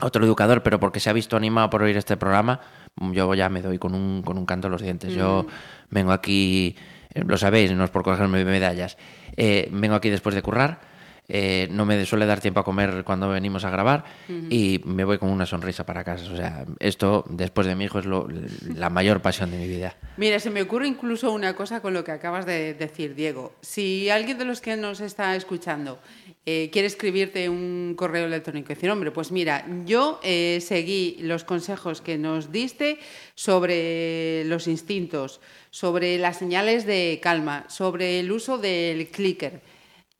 otro 0.00 0.24
educador, 0.24 0.62
pero 0.62 0.80
porque 0.80 1.00
se 1.00 1.10
ha 1.10 1.12
visto 1.12 1.36
animado 1.36 1.70
por 1.70 1.82
oír 1.82 1.96
este 1.96 2.16
programa, 2.16 2.60
yo 2.96 3.34
ya 3.34 3.48
me 3.48 3.60
doy 3.62 3.78
con 3.78 3.94
un, 3.94 4.22
con 4.22 4.38
un 4.38 4.46
canto 4.46 4.68
en 4.68 4.72
los 4.72 4.82
dientes. 4.82 5.12
Yo 5.12 5.46
vengo 5.90 6.12
aquí, 6.12 6.76
eh, 7.12 7.22
lo 7.26 7.36
sabéis, 7.36 7.72
no 7.72 7.84
es 7.84 7.90
por 7.90 8.02
cogerme 8.02 8.44
medallas, 8.44 8.96
eh, 9.36 9.68
vengo 9.72 9.94
aquí 9.96 10.10
después 10.10 10.34
de 10.34 10.42
currar. 10.42 10.92
eh, 11.26 11.68
no 11.70 11.86
me 11.86 12.04
suele 12.04 12.26
dar 12.26 12.40
tiempo 12.40 12.60
a 12.60 12.64
comer 12.64 13.02
cuando 13.02 13.30
venimos 13.30 13.64
a 13.64 13.70
grabar 13.70 14.04
y 14.50 14.82
me 14.84 15.04
voy 15.04 15.16
con 15.16 15.30
una 15.30 15.46
sonrisa 15.46 15.86
para 15.86 16.04
casa. 16.04 16.30
O 16.30 16.36
sea, 16.36 16.66
esto 16.80 17.24
después 17.30 17.66
de 17.66 17.74
mi 17.74 17.84
hijo 17.84 17.98
es 17.98 18.04
lo- 18.04 18.28
la 18.76 18.90
mayor 18.90 19.22
pasión 19.22 19.50
de 19.50 19.56
mi 19.56 19.66
vida. 19.66 19.96
Mira, 20.18 20.38
se 20.38 20.50
me 20.50 20.60
ocurre 20.60 20.86
incluso 20.86 21.32
una 21.32 21.54
cosa 21.56 21.80
con 21.80 21.94
lo 21.94 22.04
que 22.04 22.12
acabas 22.12 22.44
de 22.44 22.74
decir, 22.74 23.14
Diego. 23.14 23.54
Si 23.62 24.10
alguien 24.10 24.36
de 24.36 24.44
los 24.44 24.60
que 24.60 24.76
nos 24.76 25.00
está 25.00 25.34
escuchando 25.34 25.98
eh, 26.46 26.68
quiere 26.70 26.86
escribirte 26.88 27.48
un 27.48 27.94
correo 27.96 28.26
electrónico 28.26 28.72
y 28.72 28.74
decir, 28.74 28.90
hombre, 28.90 29.10
pues 29.10 29.32
mira, 29.32 29.66
yo 29.86 30.20
eh, 30.22 30.58
seguí 30.60 31.16
los 31.20 31.42
consejos 31.44 32.02
que 32.02 32.18
nos 32.18 32.52
diste 32.52 32.98
sobre 33.34 34.44
los 34.44 34.66
instintos, 34.66 35.40
sobre 35.70 36.18
las 36.18 36.38
señales 36.38 36.84
de 36.84 37.18
calma, 37.22 37.64
sobre 37.68 38.20
el 38.20 38.30
uso 38.30 38.58
del 38.58 39.08
clicker 39.08 39.62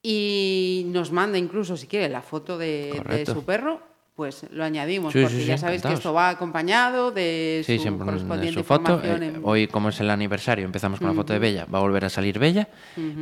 y 0.03 0.85
nos 0.89 1.13
manda 1.13 1.39
incluso, 1.39 1.79
si 1.79 1.87
quiere, 1.87 2.11
la 2.11 2.21
foto 2.21 2.59
de, 2.59 3.25
su 3.27 3.43
perro, 3.45 3.81
pues 4.15 4.47
lo 4.53 4.63
añadimos, 4.65 5.13
Sí, 5.13 5.21
porque 5.21 5.35
sí, 5.37 5.41
sí, 5.43 5.49
ya 5.49 5.59
sabéis 5.59 5.83
que 5.83 5.93
esto 5.93 6.13
va 6.13 6.29
acompañado 6.29 7.11
de 7.11 7.63
Sí, 7.67 7.77
su 7.77 7.83
siempre 7.83 8.05
en 8.05 8.07
correspondiente 8.13 8.61
su 8.61 8.65
foto. 8.65 9.01
eh, 9.03 9.15
en- 9.21 9.41
hoy, 9.43 9.67
como 9.67 9.89
es 9.89 9.99
el 10.01 10.09
aniversario, 10.11 10.65
empezamos 10.65 11.01
con 11.01 11.09
la 11.09 11.15
foto 11.15 11.33
de 11.33 11.41
Bella. 11.41 11.67
Va 11.73 11.79
a 11.79 11.83
volver 11.83 12.05
a 12.05 12.09
salir 12.11 12.39
Bella. 12.39 12.69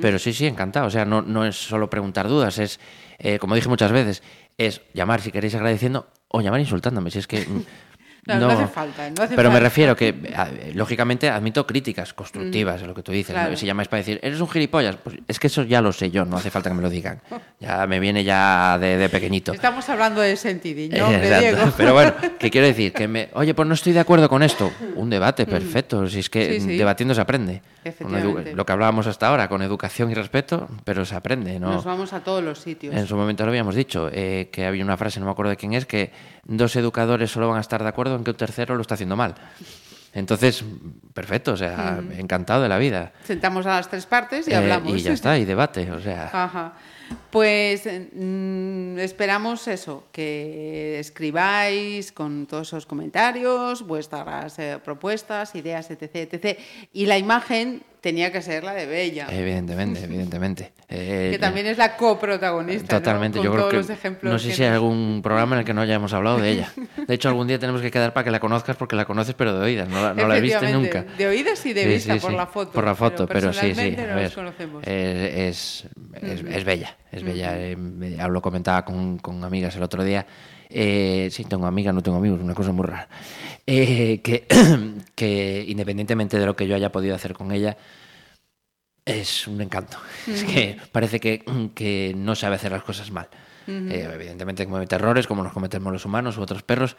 Pero 0.01 0.18
sí, 0.18 0.32
sí, 0.34 0.47
encantado. 0.47 0.86
O 0.86 0.90
sea, 0.90 1.05
no, 1.07 1.22
no 1.22 1.47
es 1.47 1.57
solo 1.57 1.88
preguntar 1.88 2.28
dudas, 2.28 2.59
es, 2.59 2.78
eh, 3.18 3.38
como 3.38 3.55
dije 3.55 3.68
muchas 3.68 3.90
veces, 3.90 4.22
es 4.59 4.82
llamar 4.93 5.22
si 5.22 5.32
queréis 5.32 5.55
agradeciendo 5.55 6.09
o 6.28 6.40
llamar 6.43 6.61
insultándome. 6.61 7.11
Si 7.11 7.18
es 7.20 7.26
que. 7.26 7.47
mm, 8.27 8.31
No, 8.31 8.39
no 8.41 8.49
hace 8.51 8.66
falta, 8.66 9.11
no 9.11 9.23
hace 9.23 9.35
pero 9.37 9.51
me 9.51 9.61
refiero 9.61 9.97
que, 9.97 10.14
lógicamente, 10.75 11.29
admito 11.29 11.66
críticas 11.66 12.12
constructivas, 12.14 12.81
es 12.81 12.87
lo 12.87 12.95
que 12.95 13.03
tú 13.03 13.12
dices. 13.12 13.35
Claro. 13.35 13.57
Si 13.57 13.66
llamáis 13.66 13.89
para 13.89 13.99
decir, 13.99 14.20
eres 14.23 14.41
un 14.41 14.49
gilipollas, 14.49 14.97
pues 14.97 15.16
es 15.27 15.39
que 15.41 15.47
eso 15.49 15.62
ya 15.64 15.81
lo 15.81 15.93
sé 15.93 16.11
yo, 16.11 16.25
no 16.25 16.37
hace 16.37 16.51
falta 16.51 16.70
que 16.70 16.75
me 16.77 16.83
lo 16.83 16.91
digan. 16.91 17.20
Ya 17.61 17.87
me 17.87 18.01
viene 18.01 18.25
ya 18.25 18.79
de, 18.79 18.97
de 18.97 19.09
pequeñito. 19.09 19.53
Estamos 19.53 19.89
hablando 19.89 20.20
de 20.20 20.37
sentidiño, 20.37 21.11
Exacto. 21.11 21.41
Diego. 21.41 21.73
Pero 21.77 21.95
bueno, 21.95 22.12
que 22.39 22.51
quiero 22.51 22.66
decir 22.66 22.93
que 22.95 23.09
me, 23.09 23.29
oye, 23.35 23.55
pues 23.55 23.66
no 23.68 23.75
estoy 23.75 23.93
de 23.93 24.01
acuerdo 24.01 24.29
con 24.29 24.43
esto. 24.43 24.70
Un 24.97 25.11
debate, 25.11 25.47
perfecto. 25.47 26.07
Si 26.09 26.18
es 26.20 26.31
que 26.31 26.43
Mm. 26.43 26.55
Sí, 26.55 26.61
sí. 26.61 26.77
debatiendo 26.77 27.14
se 27.14 27.20
aprende. 27.20 27.62
Lo 28.55 28.66
que 28.66 28.73
hablábamos 28.73 29.07
hasta 29.07 29.29
ahora, 29.29 29.49
con 29.49 29.62
educación 29.62 30.11
y 30.11 30.14
respeto, 30.14 30.68
pero 30.85 31.05
se 31.05 31.14
aprende, 31.14 31.59
¿no? 31.59 31.73
Nos 31.73 31.85
vamos 31.85 32.12
a 32.12 32.20
todos 32.20 32.43
los 32.43 32.59
sitios. 32.59 32.95
En 32.95 33.07
su 33.07 33.16
momento 33.16 33.45
lo 33.45 33.51
habíamos 33.51 33.75
dicho, 33.75 34.09
eh, 34.12 34.49
que 34.53 34.66
había 34.66 34.85
una 34.85 34.97
frase, 34.97 35.18
no 35.20 35.27
me 35.27 35.33
acuerdo 35.33 35.51
de 35.51 35.57
quién 35.57 35.73
es, 35.73 35.87
que 35.87 36.11
dos 36.45 36.75
educadores 36.77 37.31
solo 37.31 37.49
van 37.49 37.59
a 37.59 37.61
estar 37.61 37.83
de 37.83 37.89
acuerdo 37.89 38.12
en 38.17 38.25
que 38.25 38.31
un 38.31 38.37
tercero 38.37 38.75
lo 38.77 38.83
está 38.83 38.95
haciendo 38.95 39.17
mal. 39.17 39.35
Entonces, 40.15 40.63
perfecto, 41.15 41.53
o 41.53 41.57
sea, 41.57 42.03
encantado 42.19 42.63
de 42.63 42.69
la 42.69 42.77
vida. 42.77 43.13
Sentamos 43.25 43.65
a 43.65 43.77
las 43.77 43.89
tres 43.89 44.05
partes 44.05 44.47
y 44.47 44.51
Eh, 44.53 44.57
hablamos. 44.57 44.93
y 44.95 45.01
ya 45.01 45.13
está, 45.15 45.39
y 45.39 45.47
debate, 45.47 45.91
o 45.91 45.99
sea. 46.01 46.31
Ajá. 46.33 46.75
Pues 47.31 47.87
mm, 47.87 48.99
esperamos 48.99 49.67
eso, 49.69 50.05
que 50.13 50.99
escribáis 50.99 52.13
con 52.13 52.47
todos 52.47 52.69
esos 52.69 52.85
comentarios, 52.87 53.87
vuestras 53.87 54.59
eh, 54.59 54.79
propuestas, 54.85 55.55
ideas, 55.55 55.91
etc, 55.91 56.15
etc. 56.31 56.59
Y 56.93 57.07
la 57.07 57.17
imagen 57.17 57.83
tenía 58.03 58.33
que 58.33 58.43
ser 58.43 58.65
la 58.65 58.75
de 58.75 58.85
Bella, 58.85 59.29
Evidentemente, 59.31 60.01
evidentemente. 60.05 60.73
Eh, 60.89 61.29
que 61.33 61.39
también 61.39 61.67
es 61.67 61.79
la 61.79 61.97
coprotagonista. 61.97 62.97
¿no? 62.97 63.01
Totalmente, 63.01 63.39
Con 63.39 63.47
yo 63.47 63.53
creo 63.53 63.69
que 63.71 63.77
los 63.77 63.89
ejemplos 63.89 64.31
no 64.33 64.39
sé 64.39 64.49
que 64.49 64.55
si 64.55 64.63
hay 64.65 64.71
algún 64.71 65.21
programa 65.23 65.55
en 65.57 65.61
el 65.61 65.65
que 65.65 65.73
no 65.73 65.81
hayamos 65.81 66.13
hablado 66.13 66.39
de 66.39 66.51
ella. 66.51 66.73
De 67.07 67.15
hecho, 67.15 67.29
algún 67.29 67.47
día 67.47 67.59
tenemos 67.59 67.81
que 67.81 67.91
quedar 67.91 68.13
para 68.13 68.25
que 68.25 68.31
la 68.31 68.41
conozcas 68.41 68.77
porque 68.77 68.97
la 68.97 69.05
conoces 69.07 69.35
pero 69.35 69.59
de 69.59 69.65
oídas, 69.65 69.89
no 69.89 70.03
la, 70.03 70.15
no 70.15 70.29
la 70.29 70.39
viste 70.41 70.71
nunca. 70.73 71.05
De 71.17 71.27
oídas 71.27 71.65
y 71.65 71.73
de 71.73 71.83
Sí, 71.85 71.89
vista 71.89 72.15
sí, 72.15 72.21
por 72.21 72.31
sí, 72.33 72.37
la 72.37 72.47
foto. 72.47 72.73
Por 72.73 72.85
la 72.85 72.95
foto, 72.95 73.27
pero, 73.27 73.53
sí, 73.53 73.75
sí. 73.75 73.97
a 73.97 74.07
no 74.07 74.15
ver, 74.17 74.33
conocemos. 74.35 74.83
eh, 74.87 75.49
es, 75.49 75.87
es, 76.21 76.45
es 76.45 76.65
bella, 76.65 76.97
es 77.11 77.23
bella. 77.23 77.53
eh, 77.57 77.77
comentaba 78.43 78.85
con, 78.85 79.19
con 79.19 79.43
amigas 79.45 79.75
el 79.77 79.83
otro 79.83 80.05
día. 80.05 80.27
Eh, 80.75 81.29
sí, 81.31 81.45
tengo 81.45 81.67
amigas, 81.67 81.95
no 81.95 82.03
tengo 82.03 82.19
amigos, 82.19 82.41
una 82.41 82.55
cosa 82.55 82.73
muy 82.73 82.87
rara. 82.87 83.09
Eh, 83.67 84.21
que, 84.23 84.47
que 85.15 85.65
independientemente 85.69 86.39
de 86.39 86.47
lo 86.47 86.57
que 86.57 86.67
yo 86.67 86.75
haya 86.75 86.93
podido 86.93 87.15
hacer 87.15 87.35
con 87.35 87.53
ella, 87.53 87.77
es 89.05 89.47
un 89.47 89.61
encanto. 89.61 89.99
Es 90.27 90.45
que 90.45 90.79
parece 90.93 91.21
que, 91.21 91.45
que 91.75 92.13
no 92.17 92.35
sabe 92.35 92.57
hacer 92.57 92.73
las 92.73 92.83
cosas 92.83 93.11
mal. 93.11 93.29
Eh, 93.69 94.09
evidentemente 94.13 94.67
comete 94.67 94.97
errores 94.97 95.29
como 95.29 95.45
los 95.45 95.53
cometemos 95.53 95.93
los 95.93 96.05
humanos 96.05 96.37
u 96.37 96.43
otros 96.43 96.65
perros, 96.65 96.97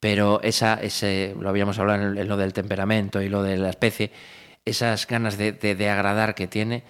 pero 0.00 0.40
esa, 0.42 0.74
ese, 0.74 1.34
lo 1.38 1.50
habíamos 1.50 1.78
hablado 1.78 2.18
en 2.18 2.28
lo 2.28 2.36
del 2.38 2.54
temperamento 2.54 3.20
y 3.20 3.28
lo 3.28 3.42
de 3.42 3.58
la 3.58 3.68
especie, 3.68 4.10
esas 4.68 5.06
ganas 5.06 5.36
de, 5.38 5.52
de- 5.52 5.74
de 5.74 5.88
agradar 5.90 6.34
que 6.34 6.46
tiene, 6.46 6.84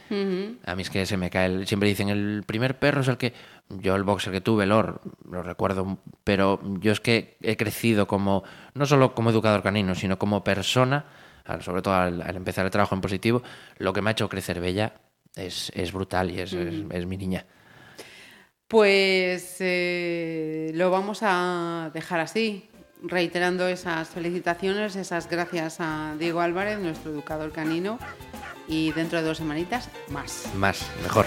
a 0.64 0.74
mí 0.74 0.82
es 0.82 0.90
que 0.90 1.06
se 1.06 1.16
me 1.16 1.30
cae. 1.30 1.46
el- 1.46 1.66
siempre 1.66 1.88
dicen, 1.88 2.08
el 2.08 2.42
primer 2.46 2.78
perro 2.78 3.00
es 3.02 3.08
el 3.08 3.16
que... 3.16 3.32
Yo 3.70 3.96
el 3.96 4.02
boxer 4.02 4.32
que 4.32 4.40
tuve, 4.40 4.64
Lor, 4.64 5.02
lo 5.30 5.42
recuerdo, 5.42 5.98
pero 6.24 6.58
yo 6.80 6.90
es 6.90 7.00
que 7.00 7.36
he 7.42 7.58
crecido 7.58 8.06
como, 8.06 8.42
no 8.72 8.86
solo 8.86 9.14
como 9.14 9.28
educador 9.28 9.62
canino, 9.62 9.94
sino 9.94 10.18
como 10.18 10.42
persona 10.42 11.04
al- 11.44 11.62
sobre 11.62 11.82
todo 11.82 11.92
al, 11.94 12.22
al 12.22 12.36
empezar 12.36 12.64
el 12.64 12.70
trabajo 12.70 12.94
en 12.94 13.02
positivo, 13.02 13.42
lo 13.76 13.92
que 13.92 14.00
me 14.00 14.08
ha 14.08 14.12
hecho 14.12 14.28
crecer 14.30 14.58
Bella 14.60 14.94
es, 15.36 15.70
es 15.74 15.92
brutal 15.92 16.30
y 16.30 16.40
es, 16.40 16.52
es- 16.54 16.82
es 16.90 17.06
mi 17.06 17.16
niña. 17.18 17.44
Pues 18.68 19.56
eh, 19.60 20.72
lo 20.74 20.90
vamos 20.90 21.20
a 21.22 21.90
dejar 21.94 22.20
así, 22.20 22.67
reiterando 23.02 23.66
esas 23.68 24.08
felicitaciones, 24.08 24.96
esas 24.96 25.28
gracias 25.28 25.76
a 25.80 26.14
Diego 26.18 26.40
Álvarez, 26.40 26.78
nuestro 26.78 27.12
educador 27.12 27.52
canino, 27.52 27.98
y 28.66 28.92
dentro 28.92 29.18
de 29.18 29.24
dos 29.24 29.38
semanitas 29.38 29.88
más. 30.08 30.44
Más, 30.54 30.84
mejor. 31.02 31.26